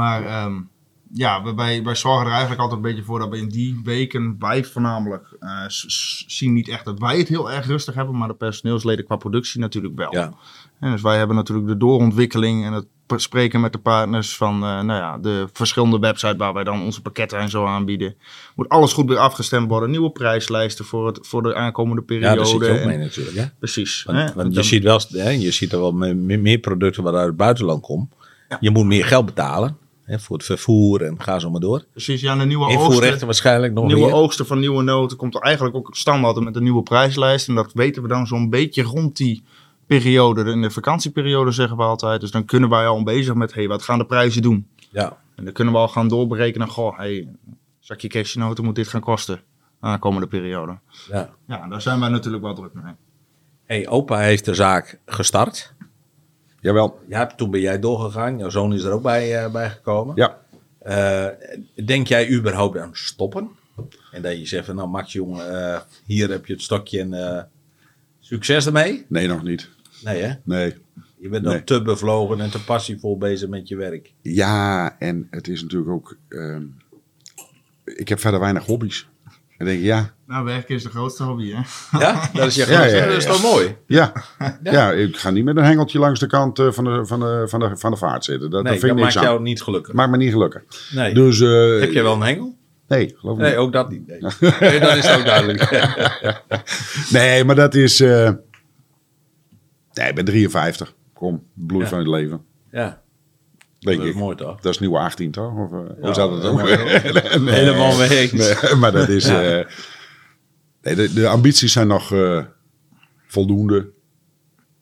maar 0.00 0.24
ehm, 0.24 0.60
ja, 1.12 1.54
wij- 1.54 1.82
wij, 1.84 1.94
zorgen 1.94 2.26
er 2.26 2.30
eigenlijk 2.32 2.60
altijd 2.60 2.80
een 2.80 2.88
beetje 2.90 3.04
voor 3.04 3.18
dat 3.18 3.28
we 3.28 3.36
in 3.38 3.48
die 3.48 3.80
weken, 3.84 4.36
wij 4.38 4.64
voornamelijk, 4.64 5.36
eh, 5.40 5.64
zien 6.26 6.52
niet 6.52 6.68
echt 6.68 6.84
dat 6.84 6.98
wij 6.98 7.18
het 7.18 7.28
heel 7.28 7.50
erg 7.50 7.66
rustig 7.66 7.94
hebben, 7.94 8.16
maar 8.18 8.28
de 8.28 8.34
personeelsleden 8.34 9.04
qua 9.04 9.16
productie 9.16 9.60
natuurlijk 9.60 9.96
wel. 9.96 10.14
Ja. 10.14 10.32
En 10.80 10.90
dus 10.90 11.02
wij 11.02 11.16
hebben 11.18 11.36
natuurlijk 11.36 11.68
de 11.68 11.76
doorontwikkeling 11.76 12.64
en 12.64 12.72
het 12.72 12.86
spreken 13.16 13.60
met 13.60 13.72
de 13.72 13.78
partners 13.78 14.36
van 14.36 14.54
eh, 14.54 14.60
nou 14.60 14.92
ja, 15.00 15.18
de 15.18 15.48
verschillende 15.52 15.98
websites 15.98 16.36
waar 16.36 16.52
wij 16.54 16.64
dan 16.64 16.82
onze 16.82 17.02
pakketten 17.02 17.38
en 17.38 17.48
zo 17.48 17.66
aanbieden. 17.66 18.14
Moet 18.54 18.68
alles 18.68 18.92
goed 18.92 19.08
weer 19.08 19.18
afgestemd 19.18 19.68
worden. 19.68 19.90
Nieuwe 19.90 20.10
prijslijsten 20.10 20.84
voor, 20.84 21.06
het, 21.06 21.18
voor 21.22 21.42
de 21.42 21.54
aankomende 21.54 22.02
periode. 22.02 22.28
ja, 22.30 22.36
daar 22.36 22.46
zit 22.46 22.60
je 22.60 22.70
ook 22.70 22.76
En- 22.78 22.86
mee 22.88 22.98
natuurlijk. 22.98 23.36
Hè? 23.36 23.44
Precies. 23.58 24.02
Want, 24.02 24.18
hè. 24.18 24.24
want 24.34 24.48
je, 24.48 24.54
Dan- 24.54 24.64
ziet 24.64 24.82
wel, 24.82 25.00
hè, 25.08 25.30
je 25.30 25.50
ziet 25.50 25.72
er 25.72 25.80
wel 25.80 25.92
me- 25.92 26.14
me- 26.14 26.36
meer 26.36 26.58
producten 26.58 27.02
wat 27.02 27.14
uit 27.14 27.26
het 27.26 27.36
buitenland 27.36 27.82
komen. 27.82 28.10
Je 28.60 28.70
moet 28.70 28.86
meer 28.86 29.04
geld 29.04 29.26
betalen 29.26 29.76
hè, 30.10 30.18
voor 30.18 30.36
het 30.36 30.46
vervoer 30.46 31.02
en 31.02 31.22
ga 31.22 31.38
zo 31.38 31.50
maar 31.50 31.60
door. 31.60 31.84
precies, 31.90 32.20
ja, 32.20 32.36
de 32.36 32.44
nieuwe 32.44 32.78
oogsten, 32.78 33.26
waarschijnlijk 33.26 33.72
nog 33.72 33.86
nieuwe 33.86 34.12
oogsten 34.12 34.46
van 34.46 34.58
nieuwe 34.58 34.82
noten 34.82 35.16
komt 35.16 35.34
er 35.34 35.40
eigenlijk 35.40 35.76
ook 35.76 35.96
standaard 35.96 36.40
met 36.40 36.56
een 36.56 36.62
nieuwe 36.62 36.82
prijslijst. 36.82 37.48
En 37.48 37.54
dat 37.54 37.72
weten 37.72 38.02
we 38.02 38.08
dan 38.08 38.26
zo'n 38.26 38.50
beetje 38.50 38.82
rond 38.82 39.16
die 39.16 39.42
periode. 39.86 40.50
In 40.50 40.62
de 40.62 40.70
vakantieperiode 40.70 41.50
zeggen 41.50 41.76
we 41.76 41.82
altijd. 41.82 42.20
Dus 42.20 42.30
dan 42.30 42.44
kunnen 42.44 42.68
wij 42.68 42.86
al 42.86 43.02
bezig 43.02 43.34
met, 43.34 43.54
hey, 43.54 43.68
wat 43.68 43.82
gaan 43.82 43.98
de 43.98 44.06
prijzen 44.06 44.42
doen? 44.42 44.66
Ja, 44.90 45.16
En 45.34 45.44
dan 45.44 45.52
kunnen 45.52 45.74
we 45.74 45.80
al 45.80 45.88
gaan 45.88 46.08
doorberekenen, 46.08 46.68
goh, 46.68 46.98
hey, 46.98 47.28
zakje 47.78 48.08
cashewnoten 48.08 48.64
moet 48.64 48.74
dit 48.74 48.88
gaan 48.88 49.00
kosten 49.00 49.40
aankomende 49.80 50.26
periode. 50.26 50.78
ja. 51.08 51.30
Ja, 51.46 51.68
daar 51.68 51.82
zijn 51.82 52.00
wij 52.00 52.08
natuurlijk 52.08 52.42
wel 52.42 52.54
druk 52.54 52.74
mee. 52.74 52.92
Hey, 53.64 53.88
opa 53.88 54.18
heeft 54.18 54.44
de 54.44 54.54
zaak 54.54 54.98
gestart. 55.06 55.74
Jawel, 56.60 57.00
Ja, 57.08 57.26
toen 57.26 57.50
ben 57.50 57.60
jij 57.60 57.78
doorgegaan. 57.78 58.38
Jouw 58.38 58.48
zoon 58.50 58.72
is 58.74 58.82
er 58.82 58.92
ook 58.92 59.02
bij, 59.02 59.44
eh, 59.44 59.52
bij 59.52 59.70
gekomen. 59.70 60.16
ja. 60.16 60.38
Eh, 60.78 61.26
denk 61.84 62.06
jij 62.06 62.30
überhaupt 62.30 62.78
aan 62.78 62.90
stoppen? 62.92 63.50
En 64.12 64.22
dat 64.22 64.38
je 64.38 64.46
zegt 64.46 64.66
van, 64.66 64.74
nou 64.76 64.88
Max 64.88 65.12
jongen, 65.12 65.72
eh, 65.72 65.80
hier 66.04 66.30
heb 66.30 66.46
je 66.46 66.52
het 66.52 66.62
stokje 66.62 67.00
en 67.00 67.48
succes 68.20 68.66
ermee? 68.66 69.04
Nee, 69.08 69.28
nog 69.28 69.42
niet. 69.42 69.68
Nee 70.04 70.22
hè? 70.22 70.32
Nee. 70.44 70.74
Je 71.18 71.28
bent 71.28 71.44
Nee. 71.44 71.54
nog 71.54 71.62
te 71.64 71.82
bevlogen 71.82 72.40
en 72.40 72.50
te 72.50 72.64
passievol 72.64 73.18
bezig 73.18 73.48
met 73.48 73.68
je 73.68 73.76
werk. 73.76 74.12
Ja, 74.22 74.96
en 74.98 75.26
het 75.30 75.48
is 75.48 75.62
natuurlijk 75.62 75.90
ook... 75.90 76.16
ehm, 76.28 76.62
ik 77.84 78.08
heb 78.08 78.20
verder 78.20 78.40
weinig 78.40 78.66
hobby's. 78.66 79.08
En 79.60 79.66
denk 79.66 79.78
ik, 79.78 79.84
ja, 79.84 80.14
Nou, 80.26 80.44
werken 80.44 80.74
is 80.74 80.82
de 80.82 80.88
grootste 80.88 81.22
hobby, 81.22 81.52
hè? 81.52 81.60
Ja, 81.98 82.30
dat 82.32 82.46
is 82.46 82.54
je 82.54 82.60
Ja, 82.66 82.66
grootste- 82.66 82.96
ja, 82.96 83.02
ja, 83.02 83.06
Dat 83.08 83.16
is 83.16 83.24
ja. 83.24 83.30
toch 83.30 83.42
mooi? 83.42 83.76
ja, 83.86 84.12
ja. 84.62 84.92
ik 84.92 85.16
ga 85.16 85.30
niet 85.30 85.44
met 85.44 85.56
een 85.56 85.64
hengeltje 85.64 85.98
langs 85.98 86.20
de 86.20 86.26
kant 86.26 86.58
eh, 86.58 86.70
van, 86.72 86.84
de, 86.84 87.06
van, 87.06 87.20
de, 87.20 87.44
van, 87.48 87.60
de, 87.60 87.76
van 87.76 87.90
de 87.90 87.96
vaart 87.96 88.24
zitten. 88.24 88.50
Dat, 88.50 88.62
Nee, 88.62 88.72
dat 88.72 88.80
vind 88.80 88.92
dat 88.92 88.98
ik 88.98 89.04
maakt 89.14 89.16
aan. 89.26 89.32
jou 89.32 89.42
niet 89.42 89.62
gelukkig. 89.62 89.94
Maakt 89.94 90.10
me 90.10 90.16
niet 90.16 90.32
gelukkig. 90.32 90.62
Nee. 90.94 91.14
Dus, 91.14 91.40
eh, 91.40 91.80
Heb 91.80 91.92
je 91.92 92.02
wel 92.02 92.14
een 92.14 92.20
hengel? 92.22 92.56
Nee, 92.88 93.14
geloof 93.18 93.34
ik 93.36 93.40
Nee, 93.42 93.50
niet. 93.50 93.58
ook 93.60 93.72
dat 93.72 93.90
niet. 93.90 94.06
Nee, 94.06 94.18
Nee, 94.60 94.80
dat 94.80 94.96
is 94.96 95.10
ook 95.16 95.24
duidelijk. 95.24 95.70
Nee, 97.12 97.44
maar 97.44 97.54
dat 97.54 97.74
is... 97.74 98.00
eh, 98.00 98.30
nee, 99.92 100.08
ik 100.08 100.14
ben 100.14 100.24
53. 100.24 100.94
Kom, 101.14 101.42
bloei 101.54 101.82
Ja. 101.82 101.88
van 101.88 101.98
het 101.98 102.08
leven. 102.08 102.44
Ja, 102.70 103.00
Denk 103.80 103.98
dat 103.98 104.06
is 104.06 104.14
mooi 104.14 104.36
toch? 104.36 104.60
Dat 104.60 104.72
is 104.72 104.78
nieuwe 104.78 104.98
18, 104.98 105.30
toch? 105.30 105.56
Of, 105.56 105.72
eh, 105.72 105.78
Ja, 105.96 106.04
hoe 106.04 106.14
zat 106.14 106.30
het 106.30 106.44
ook? 106.44 106.60
helemaal- 106.60 107.38
Nee. 107.44 107.54
Helemaal 107.54 107.96
mee. 107.98 108.32
Nee, 108.32 108.74
maar 108.74 108.92
dat 108.92 109.08
is... 109.08 109.26
Ja. 109.26 109.42
eh, 109.42 109.66
nee, 110.82 110.94
de, 110.94 111.12
de 111.12 111.28
ambities 111.28 111.72
zijn 111.72 111.86
nog 111.86 112.12
eh, 112.12 112.44
voldoende. 113.26 113.90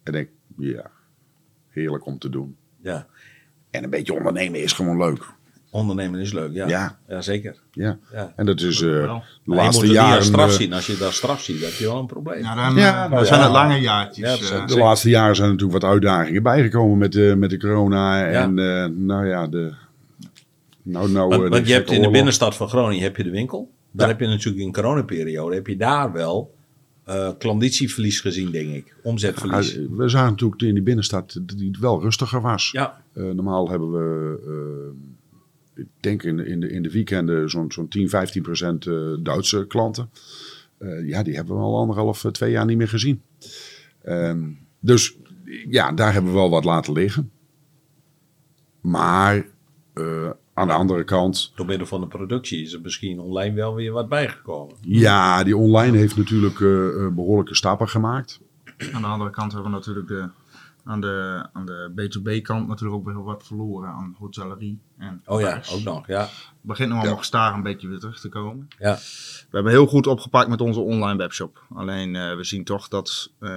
En 0.02 0.14
ik, 0.14 0.28
ja, 0.56 0.90
heerlijk 1.68 2.06
om 2.06 2.18
te 2.18 2.28
doen. 2.30 2.56
Ja, 2.82 3.06
En 3.70 3.84
een 3.84 3.90
beetje 3.90 4.14
ondernemen 4.14 4.62
is 4.62 4.72
gewoon 4.72 4.96
leuk. 4.96 5.24
Ondernemen 5.70 6.20
is 6.20 6.32
leuk. 6.32 6.52
Ja, 6.54 6.68
Ja. 6.68 6.98
ja. 7.08 7.20
zeker. 7.20 7.56
Ja. 7.72 7.98
Ja. 8.12 8.32
En 8.36 8.46
dat 8.46 8.60
is 8.60 8.80
eh, 8.80 8.88
de 8.88 9.06
Maar 9.06 9.22
je 9.44 9.54
laatste 9.54 9.64
moet 9.64 9.74
het 9.74 9.82
niet 9.82 9.92
jaren... 9.92 10.16
als 10.16 10.26
straf 10.26 10.48
eh, 10.50 10.56
zien. 10.56 10.72
Als 10.72 10.86
je 10.86 10.96
dat 10.96 11.12
straf 11.12 11.42
ziet, 11.42 11.60
dan 11.60 11.68
heb 11.70 11.78
je 11.78 11.84
wel 11.86 11.98
een 11.98 12.06
probleem. 12.06 12.42
Ja, 12.42 12.54
dan, 12.54 12.76
Ja, 12.76 13.04
eh, 13.04 13.10
nou 13.10 13.24
zijn 13.26 13.40
het 13.40 13.50
lange 13.50 13.80
jaartjes. 13.80 14.50
Eh. 14.50 14.66
de 14.66 14.76
laatste 14.78 15.08
jaren 15.08 15.36
zijn 15.36 15.50
natuurlijk 15.50 15.80
wat 15.82 15.90
uitdagingen 15.90 16.42
bijgekomen 16.42 16.98
met 16.98 17.12
de, 17.12 17.34
met 17.38 17.50
de 17.50 17.58
corona. 17.58 18.26
En 18.26 18.58
eh, 18.58 18.84
nou 18.86 19.26
ja, 19.26 19.46
de... 19.46 19.72
Nou, 20.82 21.10
nou, 21.10 21.28
Want, 21.28 21.40
want 21.48 21.54
de 21.54 21.68
je 21.68 21.72
hebt 21.74 21.90
in 21.90 22.02
de 22.02 22.10
binnenstad 22.10 22.56
van 22.56 22.68
Groningen 22.68 23.02
heb 23.02 23.16
je 23.16 23.22
de 23.22 23.30
winkel. 23.30 23.70
Dan 23.90 24.06
Ja. 24.06 24.12
heb 24.12 24.20
je 24.20 24.26
natuurlijk 24.26 24.64
in 24.64 24.72
de 24.72 24.80
coronaperiode, 24.80 25.54
heb 25.54 25.66
je 25.66 25.76
daar 25.76 26.12
wel 26.12 26.54
eh 27.04 27.28
klanditieverlies 27.38 28.20
gezien, 28.20 28.50
denk 28.50 28.74
ik. 28.74 28.94
Omzetverlies. 29.02 29.74
Ja, 29.74 29.80
we 29.96 30.08
zagen 30.08 30.30
natuurlijk 30.30 30.62
in 30.62 30.74
die 30.74 30.82
binnenstad 30.82 31.32
dat 31.42 31.58
die 31.58 31.76
wel 31.80 32.00
rustiger 32.02 32.40
was. 32.40 32.68
Ja, 32.72 33.00
Eh, 33.12 33.24
normaal 33.24 33.70
hebben 33.70 33.90
we, 33.92 34.38
ik 35.78 35.86
denk 36.00 36.22
in, 36.22 36.46
in, 36.46 36.60
de, 36.60 36.70
in 36.70 36.82
de 36.82 36.90
weekenden 36.90 37.50
zo'n 37.50 37.72
zo'n 37.72 37.88
10, 37.88 38.08
15 38.08 38.42
procent 38.42 38.86
eh, 38.86 38.94
Duitse 39.20 39.66
klanten. 39.66 40.10
Eh, 40.78 41.08
ja, 41.08 41.22
die 41.22 41.34
hebben 41.34 41.56
we 41.56 41.62
al 41.62 41.78
anderhalf, 41.78 42.24
eh, 42.24 42.30
twee 42.30 42.50
jaar 42.50 42.64
niet 42.64 42.76
meer 42.76 42.88
gezien. 42.88 43.22
Ehm, 44.02 44.48
dus 44.80 45.16
ja, 45.68 45.92
daar 45.92 46.12
hebben 46.12 46.32
we 46.32 46.38
wel 46.38 46.50
wat 46.50 46.64
laten 46.64 46.92
liggen. 46.92 47.30
Maar 48.80 49.46
eh, 49.92 50.30
aan 50.54 50.66
de 50.66 50.72
andere 50.72 51.04
kant, 51.04 51.52
door 51.54 51.66
middel 51.66 51.86
van 51.86 52.00
de 52.00 52.06
productie 52.06 52.62
is 52.62 52.72
er 52.72 52.80
misschien 52.80 53.20
online 53.20 53.54
wel 53.54 53.74
weer 53.74 53.92
wat 53.92 54.08
bijgekomen. 54.08 54.74
ja, 54.80 55.44
die 55.44 55.56
online 55.56 55.96
heeft 55.96 56.16
natuurlijk 56.16 56.60
eh, 56.60 56.88
eh, 56.88 57.12
behoorlijke 57.12 57.54
stappen 57.54 57.88
gemaakt. 57.88 58.40
Aan 58.92 59.02
de 59.02 59.08
andere 59.08 59.30
kant 59.30 59.52
hebben 59.52 59.70
we 59.70 59.76
natuurlijk 59.76 60.08
de, 60.08 60.28
aan 60.88 61.00
de, 61.00 61.46
aan 61.52 61.66
de 61.66 61.90
B2B-kant 61.90 62.68
natuurlijk 62.68 62.98
ook 62.98 63.04
weer 63.04 63.14
heel 63.14 63.24
wat 63.24 63.46
verloren 63.46 63.88
aan 63.88 64.16
hotellerie. 64.18 64.80
En 64.98 65.22
Oh 65.26 65.40
ja, 65.40 65.60
ook 65.72 65.82
nog. 65.82 66.06
Ja, 66.06 66.20
Het 66.20 66.30
begint 66.60 66.90
nu 66.90 66.96
allemaal 66.98 67.16
gestaag 67.16 67.54
een 67.54 67.62
beetje 67.62 67.88
weer 67.88 67.98
terug 67.98 68.20
te 68.20 68.28
komen. 68.28 68.68
ja. 68.78 68.94
We 69.50 69.54
hebben 69.56 69.72
heel 69.72 69.86
goed 69.86 70.06
opgepakt 70.06 70.48
met 70.48 70.60
onze 70.60 70.80
online 70.80 71.16
webshop. 71.16 71.62
Alleen 71.74 72.16
eh, 72.16 72.36
we 72.36 72.44
zien 72.44 72.64
toch 72.64 72.88
dat, 72.88 73.30
eh, 73.38 73.50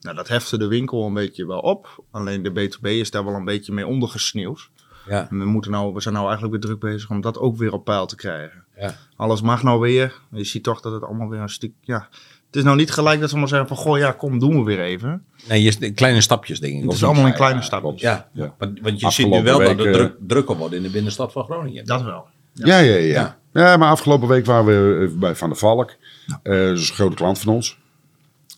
nou, 0.00 0.16
dat 0.16 0.28
hefte 0.28 0.58
de 0.58 0.66
winkel 0.66 1.06
een 1.06 1.14
beetje 1.14 1.46
wel 1.46 1.60
op. 1.60 2.04
Alleen 2.10 2.42
de 2.42 2.50
B2B 2.50 2.82
is 2.88 3.10
daar 3.10 3.24
wel 3.24 3.34
een 3.34 3.44
beetje 3.44 3.72
mee 3.72 3.86
ondergesneeuwd. 3.86 4.70
Ja. 5.06 5.28
En 5.30 5.38
we, 5.38 5.44
moeten 5.44 5.70
nou, 5.70 5.94
we 5.94 6.00
zijn 6.00 6.14
nou 6.14 6.26
eigenlijk 6.28 6.56
weer 6.56 6.70
druk 6.70 6.92
bezig 6.92 7.10
om 7.10 7.20
dat 7.20 7.38
ook 7.38 7.56
weer 7.56 7.72
op 7.72 7.84
peil 7.84 8.06
te 8.06 8.16
krijgen. 8.16 8.64
Ja. 8.76 8.94
Alles 9.16 9.40
mag 9.40 9.62
nou 9.62 9.80
weer. 9.80 10.20
Je 10.30 10.44
ziet 10.44 10.62
toch 10.62 10.80
dat 10.80 10.92
het 10.92 11.02
allemaal 11.02 11.28
weer 11.28 11.40
een 11.40 11.48
stuk... 11.48 11.72
Ja, 11.80 12.08
het 12.50 12.58
is 12.58 12.64
nou 12.64 12.76
niet 12.76 12.90
gelijk 12.90 13.20
dat 13.20 13.30
ze 13.30 13.36
maar 13.36 13.48
zeggen 13.48 13.68
van... 13.68 13.76
Goh, 13.76 13.98
ja, 13.98 14.12
kom, 14.12 14.38
doen 14.38 14.58
we 14.58 14.62
weer 14.62 14.80
even. 14.80 15.24
Nee, 15.48 15.62
je, 15.62 15.90
kleine 15.90 16.20
stapjes 16.20 16.60
denk 16.60 16.72
ik. 16.72 16.80
Het 16.80 16.88
of 16.88 16.94
is 16.94 17.04
allemaal 17.04 17.26
in 17.26 17.34
kleine 17.34 17.62
stapjes. 17.62 18.00
Ja, 18.00 18.28
Ja. 18.32 18.54
Want, 18.58 18.80
want 18.80 19.00
je 19.00 19.06
Afgelopen 19.06 19.12
ziet 19.12 19.26
nu 19.28 19.42
wel 19.42 19.58
dat 19.58 19.68
week, 19.68 19.78
er 19.78 19.86
eh, 19.86 19.92
druk, 19.92 20.16
drukker 20.26 20.56
wordt 20.56 20.74
in 20.74 20.82
de 20.82 20.90
binnenstad 20.90 21.32
van 21.32 21.44
Groningen. 21.44 21.84
Dat 21.84 22.02
wel. 22.02 22.26
Ja, 22.52 22.78
ja, 22.78 22.94
ja. 22.94 22.98
Ja. 22.98 23.38
ja. 23.52 23.76
maar 23.76 23.90
afgelopen 23.90 24.28
week 24.28 24.46
waren 24.46 24.66
we 24.66 25.06
eh, 25.06 25.18
bij 25.18 25.34
Van 25.34 25.48
der 25.48 25.58
Valk. 25.58 25.96
Eh, 26.42 26.52
dat 26.52 26.78
is 26.78 26.88
een 26.88 26.94
grote 26.94 27.16
klant 27.16 27.38
van 27.38 27.54
ons. 27.54 27.78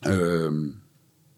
Ehm, 0.00 0.64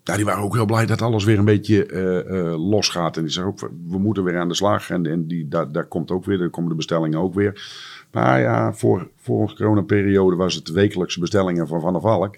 ja, 0.05 0.17
die 0.17 0.25
waren 0.25 0.43
ook 0.43 0.55
heel 0.55 0.65
blij 0.65 0.87
dat 0.87 1.03
alles 1.03 1.25
weer 1.25 1.39
een 1.39 1.45
beetje 1.45 1.87
eh, 1.87 2.19
eh, 2.19 2.69
losgaat. 2.69 3.17
En 3.17 3.23
die 3.23 3.33
zeggen 3.33 3.53
ook, 3.53 3.71
we 3.89 3.99
moeten 3.99 4.25
weer 4.25 4.39
aan 4.39 4.49
de 4.49 4.55
slag. 4.55 4.91
En, 4.91 5.07
en 5.07 5.27
die, 5.27 5.49
daar, 5.49 5.73
daar 5.73 5.87
komt 5.87 6.11
ook 6.11 6.25
weer, 6.25 6.39
daar 6.39 6.51
komen 6.51 6.71
de 6.71 6.77
bestellingen 6.77 7.19
ook 7.19 7.35
weer. 7.35 7.71
Maar 8.11 8.41
ja, 8.41 8.73
voor, 8.73 9.09
voor 9.17 9.41
onze 9.41 9.55
coronaperiode 9.55 10.37
was 10.37 10.55
het 10.55 10.67
de 10.67 10.73
wekelijkse 10.73 11.21
bestellingen 11.21 11.69
van 11.69 11.81
Van 11.81 11.93
der 11.93 12.03
Valk. 12.03 12.37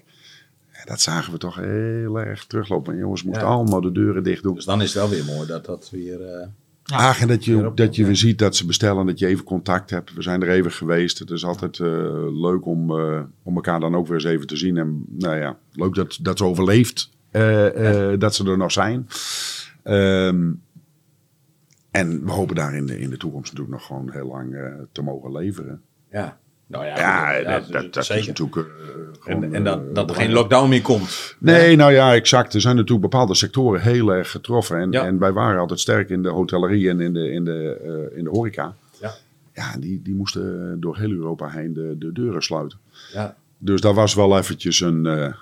En 0.87 0.93
dat 0.93 1.01
zagen 1.01 1.31
we 1.33 1.39
toch 1.39 1.55
heel 1.55 2.19
erg 2.19 2.45
teruglopen. 2.45 2.93
En 2.93 2.99
jongens, 2.99 3.23
moeten 3.23 3.41
Ja. 3.41 3.47
allemaal 3.47 3.81
de 3.81 3.91
deuren 3.91 4.23
dicht 4.23 4.43
doen. 4.43 4.55
Dus 4.55 4.65
dan 4.65 4.81
is 4.81 4.93
het 4.93 5.01
wel 5.03 5.09
weer 5.09 5.25
mooi 5.35 5.47
dat 5.47 5.65
dat 5.65 5.89
weer... 5.91 6.21
eh, 6.21 6.47
Ja. 6.83 6.97
Ach, 6.97 7.21
en 7.21 7.27
dat 7.27 7.45
je, 7.45 7.71
dat 7.75 7.95
je 7.95 8.01
ja. 8.01 8.07
weer 8.07 8.17
ziet 8.17 8.39
dat 8.39 8.55
ze 8.55 8.65
bestellen, 8.65 9.05
dat 9.05 9.19
je 9.19 9.27
even 9.27 9.43
contact 9.43 9.89
hebt. 9.89 10.13
We 10.13 10.21
zijn 10.21 10.41
er 10.41 10.49
even 10.49 10.71
geweest. 10.71 11.19
Het 11.19 11.29
is 11.29 11.45
altijd 11.45 11.79
eh, 11.79 11.87
leuk 12.41 12.65
om, 12.65 12.99
eh, 12.99 13.21
om 13.43 13.55
elkaar 13.55 13.79
dan 13.79 13.95
ook 13.95 14.05
weer 14.07 14.15
eens 14.15 14.23
even 14.25 14.47
te 14.47 14.57
zien. 14.57 14.77
En 14.77 15.05
nou 15.07 15.35
ja, 15.35 15.57
leuk 15.71 15.93
dat, 15.95 16.17
dat 16.21 16.37
ze 16.37 16.43
overleeft, 16.43 17.09
eh, 17.31 18.11
eh, 18.13 18.19
dat 18.19 18.35
ze 18.35 18.49
er 18.49 18.57
nog 18.57 18.71
zijn. 18.71 19.07
Ehm, 19.83 20.51
en 21.91 22.25
we 22.25 22.31
hopen 22.31 22.55
daar 22.55 22.75
in 22.75 22.85
de, 22.85 22.99
in 22.99 23.09
de 23.09 23.17
toekomst 23.17 23.51
natuurlijk 23.51 23.77
nog 23.77 23.85
gewoon 23.87 24.11
heel 24.11 24.27
lang 24.27 24.55
eh, 24.55 24.73
te 24.91 25.01
mogen 25.01 25.31
leveren. 25.31 25.81
ja. 26.11 26.37
Nou 26.67 26.85
ja, 26.85 27.41
dat, 27.43 27.71
dat, 27.71 27.93
dat 27.93 28.09
is 28.09 28.27
natuurlijk... 28.27 28.55
eh, 28.55 28.63
gewoon, 29.19 29.43
En, 29.43 29.53
en 29.53 29.63
dat, 29.63 29.77
eh, 29.79 29.93
dat 29.93 30.09
er 30.09 30.15
geen 30.15 30.31
lockdown 30.31 30.69
meer 30.69 30.81
komt. 30.81 31.35
Nee, 31.39 31.75
nou 31.75 31.91
ja, 31.91 32.13
exact. 32.13 32.53
Er 32.53 32.61
zijn 32.61 32.75
natuurlijk 32.75 33.01
bepaalde 33.01 33.35
sectoren 33.35 33.81
heel 33.81 34.13
erg 34.13 34.31
getroffen. 34.31 34.79
En, 34.79 34.91
Ja. 34.91 35.05
en 35.05 35.19
wij 35.19 35.31
waren 35.31 35.59
altijd 35.59 35.79
sterk 35.79 36.09
in 36.09 36.23
de 36.23 36.29
hotellerie 36.29 36.89
en 36.89 36.99
in 37.01 37.13
de, 37.13 37.31
in 37.31 37.43
de, 37.45 37.77
eh, 38.11 38.17
in 38.17 38.23
de 38.23 38.29
horeca. 38.29 38.73
Ja. 39.01 39.13
Ja, 39.53 39.75
die, 39.79 40.01
die 40.01 40.13
moesten 40.15 40.77
door 40.79 40.97
heel 40.97 41.11
Europa 41.11 41.47
heen 41.49 41.73
de, 41.73 41.95
de 41.99 42.11
deuren 42.11 42.41
sluiten. 42.41 42.77
Ja. 43.13 43.35
Dus 43.57 43.81
dat 43.81 43.95
was 43.95 44.13
wel 44.13 44.37
eventjes 44.37 44.79
een 44.79 45.33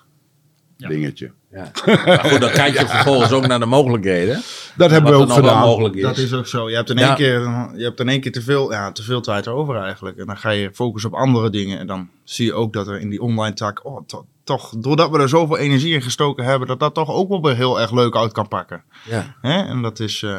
dingetje. 0.77 1.31
Ja. 1.55 1.71
Maar 2.05 2.19
goed, 2.19 2.41
dan 2.41 2.51
kijk 2.51 2.79
je 2.79 2.87
vervolgens 2.95 3.31
ook 3.31 3.47
naar 3.47 3.59
de 3.59 3.65
mogelijkheden. 3.65 4.41
Dat 4.77 4.91
hebben 4.91 5.11
we 5.11 5.17
ook 5.17 5.27
er 5.29 5.33
gedaan. 5.35 5.59
mogelijk 5.59 5.95
is. 5.95 6.01
Dat 6.01 6.17
is 6.17 6.33
ook 6.33 6.47
zo. 6.47 6.69
Je 6.69 6.75
hebt 6.75 6.89
in 6.89 6.97
Ja. 6.97 7.07
één 7.07 7.15
keer, 7.15 7.39
je 7.75 7.83
hebt 7.83 7.99
in 7.99 8.09
één 8.09 8.21
keer 8.21 8.31
te, 8.31 8.41
veel, 8.41 8.71
ja, 8.71 8.91
te 8.91 9.03
veel 9.03 9.21
tijd 9.21 9.47
over 9.47 9.75
eigenlijk. 9.75 10.17
En 10.17 10.25
dan 10.25 10.37
ga 10.37 10.49
je 10.49 10.69
focussen 10.73 11.11
op 11.13 11.17
andere 11.19 11.49
dingen. 11.49 11.79
En 11.79 11.87
dan 11.87 12.09
zie 12.23 12.45
je 12.45 12.53
ook 12.53 12.73
dat 12.73 12.87
er 12.87 12.99
in 12.99 13.09
die 13.09 13.21
online 13.21 13.53
tak, 13.55 13.85
oh, 13.85 14.01
to- 14.07 14.25
toch, 14.43 14.73
doordat 14.77 15.09
we 15.09 15.19
er 15.19 15.29
zoveel 15.29 15.57
energie 15.57 15.93
in 15.93 16.01
gestoken 16.01 16.45
hebben, 16.45 16.67
dat 16.67 16.79
dat 16.79 16.93
toch 16.93 17.09
ook 17.09 17.29
wel 17.29 17.41
weer 17.41 17.55
heel 17.55 17.79
erg 17.81 17.91
leuk 17.91 18.15
uit 18.15 18.31
kan 18.31 18.47
pakken. 18.47 18.83
Ja. 19.09 19.35
Hè? 19.41 19.61
En 19.67 19.81
dat 19.81 19.99
is, 19.99 20.23
eh, 20.23 20.37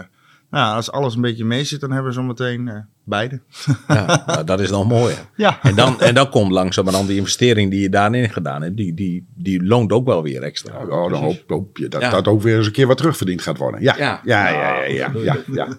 nou, 0.50 0.74
als 0.76 0.90
alles 0.90 1.14
een 1.14 1.20
beetje 1.20 1.44
mee 1.44 1.64
zit, 1.64 1.80
dan 1.80 1.90
hebben 1.92 2.08
we 2.08 2.16
zo 2.16 2.22
meteen 2.22 2.68
eh, 2.68 2.74
beide. 3.04 3.40
Ja, 3.88 4.22
nou, 4.26 4.44
dat 4.44 4.60
is 4.60 4.70
nog 4.70 4.88
mooier. 4.88 5.18
Ja. 5.36 5.58
En 5.62 5.74
dan, 5.74 6.00
en 6.00 6.14
dan 6.14 6.30
komt 6.30 6.50
langzamerhand 6.52 7.08
die 7.08 7.16
investering 7.16 7.70
die 7.70 7.80
je 7.80 7.88
daarin 7.88 8.30
gedaan 8.30 8.62
hebt, 8.62 8.76
die, 8.76 8.94
die, 8.94 9.26
die 9.34 9.64
loont 9.64 9.92
ook 9.92 10.06
wel 10.06 10.22
weer 10.22 10.42
extra. 10.42 10.86
Oh, 10.88 11.10
dan 11.10 11.22
hoop, 11.22 11.42
hoop 11.46 11.76
je 11.76 11.88
dat 11.88 12.00
Ja. 12.00 12.10
dat 12.10 12.26
ook 12.26 12.42
weer 12.42 12.56
eens 12.56 12.66
een 12.66 12.72
keer 12.72 12.86
wat 12.86 12.96
terugverdiend 12.96 13.42
gaat 13.42 13.58
worden. 13.58 13.82
Ja, 13.82 13.94
Ja. 13.98 14.20
ja, 14.24 14.48
ja, 14.48 14.82
ja. 14.82 14.84
ja, 14.84 15.08
Nou, 15.08 15.24
ja, 15.24 15.36
ja, 15.52 15.64
Nou 15.66 15.76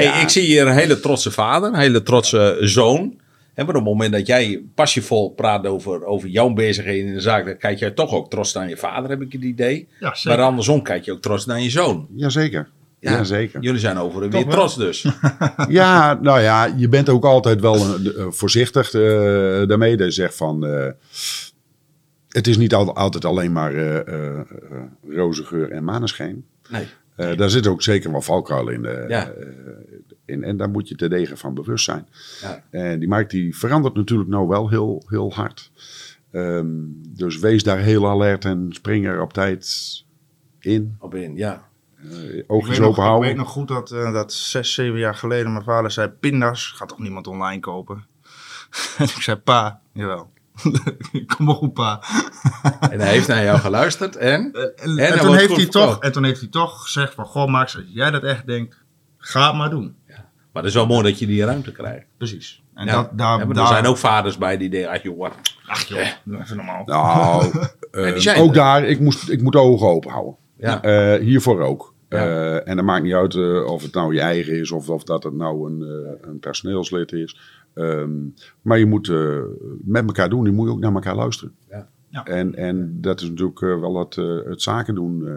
Hey, 0.00 0.02
ja, 0.02 0.20
ik 0.20 0.28
zie 0.28 0.42
hier 0.42 0.66
een 0.66 0.74
hele 0.74 1.00
trotse 1.00 1.30
vader, 1.30 1.68
een 1.68 1.78
hele 1.78 2.02
trotse 2.02 2.56
zoon. 2.60 3.20
En 3.54 3.68
op 3.68 3.74
het 3.74 3.84
moment 3.84 4.12
dat 4.12 4.26
jij 4.26 4.62
passievol 4.74 5.30
praat 5.30 5.66
over, 5.66 6.04
over 6.04 6.28
jouw 6.28 6.52
bezigheden 6.52 7.06
in 7.08 7.14
de 7.14 7.20
zaak, 7.20 7.44
dan 7.44 7.56
kijk 7.56 7.78
jij 7.78 7.90
toch 7.90 8.12
ook 8.12 8.30
trots 8.30 8.52
naar 8.52 8.68
je 8.68 8.76
vader, 8.76 9.10
heb 9.10 9.20
ik 9.22 9.32
het 9.32 9.42
idee. 9.42 9.88
Ja, 10.00 10.14
zeker. 10.14 10.38
Maar 10.38 10.48
andersom 10.48 10.82
kijk 10.82 11.04
je 11.04 11.12
ook 11.12 11.20
trots 11.20 11.46
naar 11.46 11.60
je 11.60 11.70
zoon. 11.70 12.06
Jazeker. 12.14 12.68
Ja. 13.10 13.24
Zeker. 13.24 13.60
Jullie 13.60 13.80
zijn 13.80 13.98
over 13.98 14.22
en 14.22 14.30
weer 14.30 14.46
trots 14.46 14.76
dus. 14.76 15.06
Ja, 15.68 16.18
nou 16.22 16.40
ja, 16.40 16.64
je 16.76 16.88
bent 16.88 17.08
ook 17.08 17.24
altijd 17.24 17.60
wel 17.60 17.74
eh, 17.74 18.06
eh, 18.06 18.26
voorzichtig 18.30 18.92
eh, 18.94 19.00
daarmee. 19.68 19.96
Dat 19.96 20.06
je 20.06 20.12
zegt 20.12 20.36
van, 20.36 20.62
het 22.28 22.46
is 22.46 22.56
niet 22.56 22.74
al- 22.74 22.94
altijd 22.96 23.24
alleen 23.24 23.52
maar 23.52 23.74
eh, 23.74 24.40
roze 25.08 25.44
geur 25.44 25.70
en 25.70 25.84
maneschijn. 25.84 26.44
Nee. 26.70 26.86
Daar 27.36 27.50
zit 27.50 27.66
ook 27.66 27.82
zeker 27.82 28.10
wel 28.10 28.22
valkuil 28.22 28.68
in, 28.68 28.82
Ja. 29.08 29.32
in. 30.24 30.44
En 30.44 30.56
daar 30.56 30.70
moet 30.70 30.88
je 30.88 30.94
te 30.94 31.08
degen 31.08 31.38
van 31.38 31.54
bewust 31.54 31.84
zijn. 31.84 32.08
Ja. 32.42 32.62
En 32.70 32.98
die 32.98 33.08
markt 33.08 33.30
die 33.30 33.56
verandert 33.56 33.94
natuurlijk 33.94 34.28
nou 34.28 34.48
wel 34.48 34.68
heel, 34.68 35.02
heel 35.08 35.32
hard. 35.34 35.70
Ehm, 36.30 36.66
dus 37.08 37.38
wees 37.38 37.62
daar 37.62 37.78
heel 37.78 38.08
alert 38.08 38.44
en 38.44 38.66
spring 38.70 39.06
er 39.06 39.20
op 39.22 39.32
tijd 39.32 39.66
in. 40.60 40.96
Op 40.98 41.14
in, 41.14 41.36
ja. 41.36 41.68
Eh, 42.12 42.36
Ik 42.38 42.44
oogjes 42.46 42.70
weet, 42.70 42.78
nog, 42.78 42.88
open 42.88 43.02
ik 43.02 43.08
houden. 43.08 43.28
weet 43.28 43.38
nog 43.38 43.48
goed 43.48 43.68
dat, 43.68 43.90
eh, 43.90 44.12
dat 44.12 44.32
zes, 44.32 44.74
zeven 44.74 44.98
jaar 44.98 45.14
geleden 45.14 45.52
mijn 45.52 45.64
vader 45.64 45.90
zei: 45.90 46.08
Pindas, 46.08 46.72
gaat 46.76 46.88
toch 46.88 46.98
niemand 46.98 47.26
online 47.26 47.60
kopen? 47.60 48.06
en 48.98 49.04
ik 49.04 49.10
zei: 49.22 49.36
Pa, 49.36 49.80
jawel. 49.92 50.30
Kom 51.36 51.48
goed, 51.54 51.72
pa. 51.72 52.02
En 52.90 53.00
hij 53.00 53.08
heeft 53.10 53.28
naar 53.28 53.44
jou 53.44 53.58
geluisterd 53.58 54.16
en... 54.16 54.52
En, 54.76 54.96
En 54.98 55.18
toen 55.18 55.36
heeft 55.36 55.56
hij 55.56 55.66
toch, 55.66 56.00
en 56.00 56.12
toen 56.12 56.24
heeft 56.24 56.40
hij 56.40 56.48
toch 56.48 56.82
gezegd: 56.82 57.14
van, 57.14 57.24
Goh, 57.24 57.48
Max, 57.50 57.76
als 57.76 57.84
jij 57.88 58.10
dat 58.10 58.22
echt 58.22 58.46
denkt, 58.46 58.82
ga 59.18 59.46
het 59.46 59.56
maar 59.56 59.70
doen. 59.70 59.96
Maar 60.52 60.64
het 60.64 60.74
is 60.74 60.80
wel 60.80 60.86
mooi 60.86 61.02
dat 61.10 61.18
je 61.18 61.26
die 61.26 61.44
ruimte 61.44 61.72
krijgt. 61.72 62.06
Precies. 62.18 62.62
En 62.74 62.86
Ja. 62.86 62.92
dat, 62.92 63.08
daar, 63.18 63.38
Ja, 63.38 63.44
maar 63.44 63.54
daar, 63.54 63.64
er 63.64 63.70
zijn 63.72 63.86
ook 63.86 63.96
vaders 63.98 64.38
bij 64.38 64.56
die 64.56 64.68
denken, 64.70 64.90
ah 64.90 65.02
joh, 65.02 65.18
wat. 65.18 65.32
Ach 65.66 65.82
joh, 65.84 66.06
doe 66.24 66.40
even 66.40 66.56
normaal. 66.56 66.82
Nou, 66.84 67.44
eh, 67.90 68.04
Ja, 68.04 68.12
die 68.12 68.20
zijn 68.20 68.40
ook 68.40 68.48
er. 68.48 68.54
daar, 68.54 68.84
ik, 68.84 69.00
moest, 69.00 69.28
ik 69.28 69.42
moet 69.42 69.52
de 69.52 69.58
ogen 69.58 69.86
open 69.86 70.10
houden. 70.10 70.36
Ja. 70.58 70.82
Eh, 70.82 71.20
hiervoor 71.20 71.60
ook. 71.60 71.94
Ja. 72.08 72.18
Eh, 72.18 72.68
en 72.68 72.76
dat 72.76 72.84
maakt 72.84 73.02
niet 73.02 73.12
uit 73.14 73.34
eh, 73.34 73.64
of 73.64 73.82
het 73.82 73.94
nou 73.94 74.14
je 74.14 74.20
eigen 74.20 74.58
is 74.58 74.70
of, 74.70 74.88
of 74.90 75.04
dat 75.04 75.22
het 75.22 75.34
nou 75.34 75.70
een, 75.72 75.82
eh, 75.82 76.28
een 76.28 76.38
personeelslid 76.38 77.12
is. 77.12 77.40
Ehm, 77.74 78.10
maar 78.62 78.78
je 78.78 78.86
moet 78.86 79.12
met 79.84 80.06
elkaar 80.06 80.28
doen, 80.28 80.44
je 80.44 80.52
moet 80.52 80.68
ook 80.68 80.78
naar 80.78 80.92
elkaar 80.94 81.16
luisteren. 81.16 81.54
Ja. 81.70 81.88
Ja. 82.08 82.24
En, 82.24 82.54
en 82.54 82.98
dat 83.00 83.20
is 83.20 83.28
natuurlijk 83.28 83.60
wel 83.60 83.98
het, 83.98 84.14
het 84.46 84.62
zaken 84.62 84.94
doen, 84.94 85.26
eh 85.26 85.32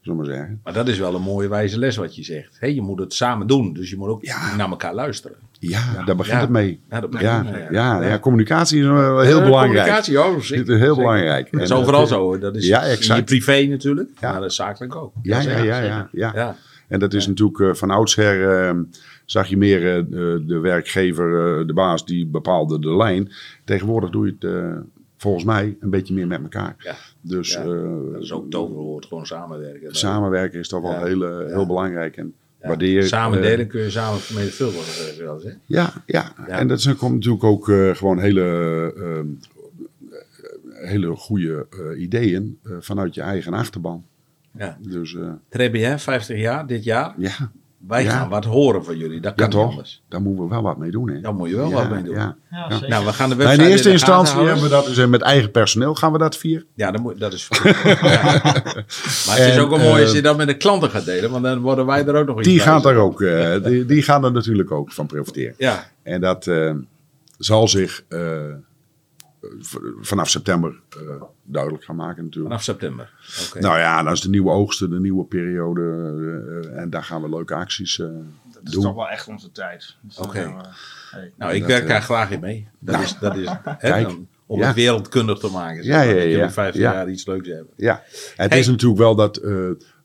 zullen 0.00 0.20
we 0.20 0.26
maar 0.26 0.36
zeggen. 0.36 0.60
Maar 0.64 0.72
dat 0.72 0.88
is 0.88 0.98
wel 0.98 1.14
een 1.14 1.22
mooie 1.22 1.48
wijze 1.48 1.78
les 1.78 1.96
wat 1.96 2.16
je 2.16 2.22
zegt. 2.22 2.60
Hé, 2.60 2.66
je 2.66 2.80
moet 2.82 2.98
het 3.00 3.14
samen 3.14 3.46
doen, 3.46 3.72
dus 3.72 3.90
je 3.90 3.96
moet 3.96 4.08
ook 4.08 4.24
Ja. 4.24 4.56
naar 4.56 4.68
elkaar 4.70 4.94
luisteren. 4.94 5.36
Ja, 5.68 6.04
daar 6.04 6.16
begint 6.16 6.34
Ja. 6.36 6.40
het 6.40 6.50
mee. 6.50 6.80
Ja, 6.90 7.00
dat 7.00 7.10
Ja, 7.20 7.44
ja, 7.70 8.02
ja. 8.02 8.18
communicatie 8.18 8.80
is 8.80 8.86
wel 8.86 9.20
heel 9.20 9.38
Eh, 9.38 9.44
belangrijk. 9.44 10.04
Communicatie. 10.04 10.34
Dit 10.36 10.44
zeker. 10.44 10.74
is 10.74 10.80
heel 10.80 10.96
belangrijk. 10.96 11.52
Dat 11.52 11.60
is 11.60 11.72
overal 11.72 12.02
eh, 12.02 12.06
zo. 12.08 12.38
Dat 12.38 12.56
is 12.56 12.66
Ja, 12.66 12.82
in 12.82 13.16
je 13.16 13.22
privé 13.24 13.66
natuurlijk, 13.66 14.10
Ja. 14.20 14.30
maar 14.32 14.40
dat 14.40 14.50
is 14.50 14.56
zakelijk 14.56 14.96
ook. 14.96 15.12
Ja, 15.22 15.40
ja, 15.40 15.50
ja, 15.58 15.78
ja, 15.80 16.08
ja. 16.12 16.32
ja. 16.34 16.56
En 16.88 16.98
dat 16.98 17.14
is 17.14 17.26
natuurlijk 17.26 17.60
eh, 17.60 17.74
van 17.74 17.90
oudsher 17.90 18.66
eh, 18.68 18.74
zag 19.24 19.46
je 19.46 19.56
meer 19.56 19.96
eh, 19.96 20.02
de- 20.46 20.58
werkgever, 20.62 21.58
eh, 21.60 21.66
de 21.66 21.72
baas, 21.72 22.04
die 22.06 22.26
bepaalde 22.26 22.78
de 22.80 22.96
lijn. 22.96 23.32
Tegenwoordig 23.64 24.10
doe 24.10 24.26
je 24.26 24.32
het 24.40 24.44
eh, 24.54 24.76
volgens 25.16 25.44
mij 25.44 25.76
een 25.80 25.90
beetje 25.90 26.14
meer 26.14 26.26
met 26.26 26.42
elkaar. 26.42 26.74
Ja. 26.78 26.94
Dus 27.20 27.52
Ja, 27.52 27.60
eh, 27.62 28.12
Dat 28.12 28.22
is 28.22 28.32
ook 28.32 28.50
toverwoord, 28.50 29.06
gewoon 29.06 29.26
samenwerken. 29.26 29.94
samenwerken 29.94 30.58
is 30.58 30.68
toch 30.68 30.82
wel 30.82 30.90
Ja. 30.92 31.04
heel, 31.04 31.24
eh, 31.24 31.46
heel 31.46 31.60
Ja. 31.60 31.66
belangrijk. 31.66 32.16
En 32.16 32.34
Ja. 32.62 32.68
waardeer, 32.68 33.02
Samen 33.06 33.38
eh, 33.38 33.44
delen 33.44 33.66
kun 33.66 33.80
je 33.82 33.90
samen 33.90 34.20
vermenigvuldigen, 34.20 34.92
zeg 34.92 35.16
je 35.16 35.22
wel 35.22 35.34
eens, 35.34 35.44
hè? 35.44 35.50
Ja, 35.66 35.92
ja. 36.06 36.32
Ja. 36.46 36.58
en 36.58 36.68
dat 36.68 36.80
zijn, 36.80 36.96
komt 36.96 37.14
natuurlijk 37.14 37.44
ook 37.44 37.68
eh, 37.68 37.94
gewoon 37.94 38.18
hele, 38.18 38.42
eh, 38.96 39.20
hele 40.88 41.16
goede 41.16 41.66
eh, 41.70 42.00
ideeën 42.02 42.58
eh, 42.62 42.72
vanuit 42.80 43.14
je 43.14 43.20
eigen 43.20 43.52
achterban. 43.54 44.04
Ja. 44.58 44.78
Dus 44.80 45.14
eh, 45.14 45.32
Très 45.48 45.70
bien, 45.70 45.98
50 46.00 46.38
jaar 46.38 46.66
dit 46.66 46.84
jaar. 46.84 47.14
ja, 47.18 47.52
Wij 47.88 48.02
Ja. 48.02 48.10
gaan 48.10 48.28
wat 48.28 48.44
horen 48.44 48.84
van 48.84 48.96
jullie. 48.96 49.20
Dat 49.20 49.32
ja 49.36 49.36
kan 49.36 49.44
niet 49.46 49.56
toch? 49.56 49.70
anders. 49.70 50.02
Daar 50.08 50.22
moeten 50.22 50.42
we 50.44 50.50
wel 50.50 50.62
wat 50.62 50.76
mee 50.78 50.90
doen. 50.90 51.10
Hè? 51.10 51.20
Daar 51.20 51.34
moet 51.34 51.48
je 51.48 51.56
wel 51.56 51.68
ja, 51.68 51.74
wat 51.74 51.90
mee 51.90 52.02
doen. 52.02 52.14
Ja. 52.14 52.36
Ja, 52.50 52.66
Ja. 52.80 52.88
Nou, 52.88 53.04
we 53.04 53.12
gaan 53.12 53.28
de 53.28 53.34
Nou, 53.34 53.46
website 53.48 53.64
in 53.64 53.70
eerste 53.70 53.88
in 53.88 53.94
de 53.94 54.00
gaten 54.00 54.14
instantie 54.18 54.46
hebben 54.46 54.62
we 54.62 54.68
dat 54.68 54.86
dus, 54.86 55.06
met 55.06 55.20
eigen 55.22 55.50
personeel 55.50 55.94
gaan 55.94 56.12
we 56.12 56.18
dat 56.18 56.36
vieren. 56.36 56.66
Ja, 56.74 56.90
dat, 56.90 57.00
moet, 57.00 57.20
dat 57.20 57.32
is 57.32 57.48
goed. 57.48 57.72
Ja. 57.84 57.92
Maar 59.26 59.36
het 59.38 59.48
is 59.52 59.58
ook 59.58 59.70
wel 59.70 59.78
mooi 59.78 60.00
als 60.02 60.10
eh, 60.10 60.16
je 60.16 60.22
dat 60.22 60.36
met 60.36 60.46
de 60.46 60.56
klanten 60.56 60.90
gaat 60.90 61.04
delen, 61.04 61.30
want 61.30 61.44
dan 61.44 61.60
worden 61.60 61.86
wij 61.86 62.06
er 62.06 62.14
ook 62.14 62.26
nog 62.26 62.38
iets 62.38 62.48
Die 62.48 62.60
gaan, 62.60 62.82
daar 62.82 62.96
ook, 62.96 63.20
eh, 63.22 63.64
die, 63.64 63.84
die 63.84 64.02
gaan 64.02 64.24
er 64.24 64.32
natuurlijk 64.32 64.70
ook 64.70 64.92
van 64.92 65.06
profiteren. 65.06 65.54
Ja, 65.58 65.84
En 66.02 66.20
dat 66.20 66.46
eh, 66.46 66.72
zal 67.38 67.68
zich 67.68 68.04
eh, 68.08 68.20
vanaf 70.00 70.28
september 70.28 70.80
eh, 70.88 71.22
duidelijk 71.44 71.84
gaan 71.84 71.96
maken 71.96 72.22
natuurlijk. 72.24 72.46
vanaf 72.50 72.62
september. 72.62 73.12
Oké. 73.48 73.60
Nou 73.60 73.78
ja, 73.78 74.02
dat 74.02 74.12
is 74.12 74.20
de 74.20 74.28
nieuwe 74.28 74.50
oogsten, 74.50 74.90
de 74.90 75.00
nieuwe 75.00 75.24
periode. 75.24 75.80
eh, 76.72 76.80
en 76.80 76.90
daar 76.90 77.04
gaan 77.04 77.22
we 77.22 77.28
leuke 77.28 77.54
acties 77.54 77.98
eh, 77.98 78.06
Dat 78.52 78.62
is 78.64 78.72
toch 78.72 78.94
wel 78.94 79.08
echt 79.08 79.28
onze 79.28 79.52
tijd. 79.52 79.96
Dus 80.00 80.14
dan 80.16 80.26
Oké. 80.26 80.54
hey. 81.10 81.32
nou, 81.36 81.52
ik 81.52 81.60
dat, 81.60 81.70
werk 81.70 81.88
daar 81.88 82.02
graag 82.02 82.30
in 82.30 82.40
mee. 82.40 82.68
Dat 82.78 83.00
is, 83.00 83.18
dat 83.18 83.36
is 83.36 83.48
hè, 83.64 83.74
Kijk. 83.90 84.06
dan, 84.06 84.28
om 84.46 84.58
Ja. 84.58 84.66
het 84.66 84.74
wereldkundig 84.76 85.38
te 85.38 85.50
maken. 85.50 85.84
Ja, 85.84 86.00
ja, 86.00 86.12
Dat 86.12 86.22
jullie 86.22 86.36
ja. 86.36 86.50
50 86.50 86.80
Ja. 86.82 86.92
jaar 86.92 87.10
iets 87.10 87.26
leuks 87.26 87.48
hebben. 87.48 87.72
Ja, 87.76 88.02
het 88.36 88.50
Hey. 88.50 88.58
is 88.58 88.66
natuurlijk 88.68 89.00
wel 89.00 89.14
dat 89.14 89.36
eh, 89.36 89.52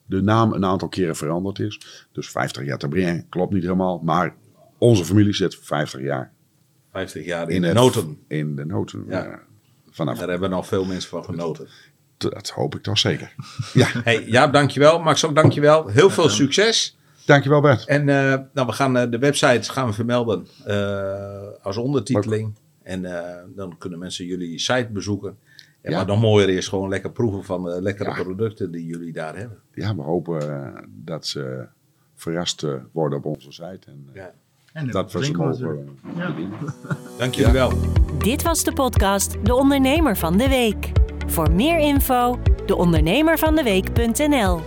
de 0.05 0.21
naam 0.21 0.53
een 0.53 0.65
aantal 0.65 0.87
keren 0.87 1.15
veranderd 1.15 1.59
is. 1.59 2.05
Dus 2.11 2.29
50 2.29 2.65
jaar 2.65 2.77
te 2.77 2.87
brengen 2.87 3.25
klopt 3.29 3.53
niet 3.53 3.63
helemaal. 3.63 3.99
Maar 4.03 4.35
onze 4.77 5.05
familie 5.05 5.33
zit 5.33 5.57
50 5.61 6.01
jaar 6.01 6.31
50 6.97 7.25
jaar 7.25 7.49
in, 7.49 7.55
in 7.55 7.61
de 7.61 7.73
noten. 7.73 8.17
In 8.27 8.55
de 8.55 8.65
noten. 8.65 9.05
Ja. 9.07 9.23
ja. 9.23 9.39
Vanaf, 9.89 10.17
Daar 10.17 10.29
hebben 10.29 10.49
nog 10.49 10.67
veel 10.67 10.85
mensen 10.85 11.09
van 11.09 11.23
genoten. 11.23 11.67
dat 12.17 12.49
hoop 12.49 12.75
ik 12.75 12.81
toch 12.83 12.97
zeker. 12.97 13.33
Ja, 13.73 13.87
Hey, 14.03 14.23
Jaap, 14.25 14.53
dankjewel. 14.53 14.99
Max 14.99 15.25
ook 15.25 15.35
dankjewel. 15.35 15.87
Heel 15.87 16.09
veel 16.09 16.29
succes. 16.29 16.97
dankjewel 17.25 17.61
Bert. 17.61 17.85
En 17.85 18.09
eh, 18.09 18.39
nou, 18.53 18.67
we 18.67 18.71
gaan 18.73 18.97
eh, 18.97 19.11
de 19.11 19.17
website 19.19 19.71
gaan 19.71 19.87
we 19.87 19.93
vermelden 19.93 20.47
eh, 20.65 21.47
als 21.61 21.77
ondertiteling. 21.77 22.55
En 22.83 23.05
eh, 23.05 23.43
dan 23.55 23.77
kunnen 23.77 23.99
mensen 23.99 24.25
jullie 24.25 24.59
site 24.59 24.89
bezoeken. 24.91 25.37
En 25.81 25.91
Ja. 25.91 25.97
Maar 25.97 26.05
nog 26.07 26.21
mooier 26.21 26.49
is 26.49 26.67
gewoon 26.67 26.89
lekker 26.89 27.11
proeven 27.11 27.43
van 27.43 27.63
de 27.63 27.81
lekkere 27.81 28.09
Ja. 28.09 28.23
producten 28.23 28.71
die 28.71 28.85
jullie 28.85 29.13
daar 29.13 29.35
hebben. 29.37 29.57
Ja, 29.73 29.95
we 29.95 30.01
hopen 30.01 30.73
dat 30.89 31.25
ze 31.27 31.65
verrast 32.15 32.65
worden 32.91 33.17
op 33.17 33.25
onze 33.25 33.51
site. 33.51 33.79
En, 33.87 34.09
Ja. 34.13 34.33
En 34.73 34.87
dat 34.87 35.09
drinken 35.09 35.45
mogen 35.45 35.87
natuurlijk. 36.15 36.51
eh. 36.61 36.89
Dank 37.19 37.33
jullie 37.33 37.51
wel. 37.53 37.71
Dit 38.17 38.41
was 38.43 38.63
de 38.63 38.73
podcast 38.73 39.45
De 39.45 39.53
Ondernemer 39.55 40.17
van 40.17 40.37
de 40.37 40.49
Week. 40.49 40.91
Voor 41.27 41.51
meer 41.51 41.79
info, 41.79 42.39
deondernemervandeweek.nl 42.65 44.61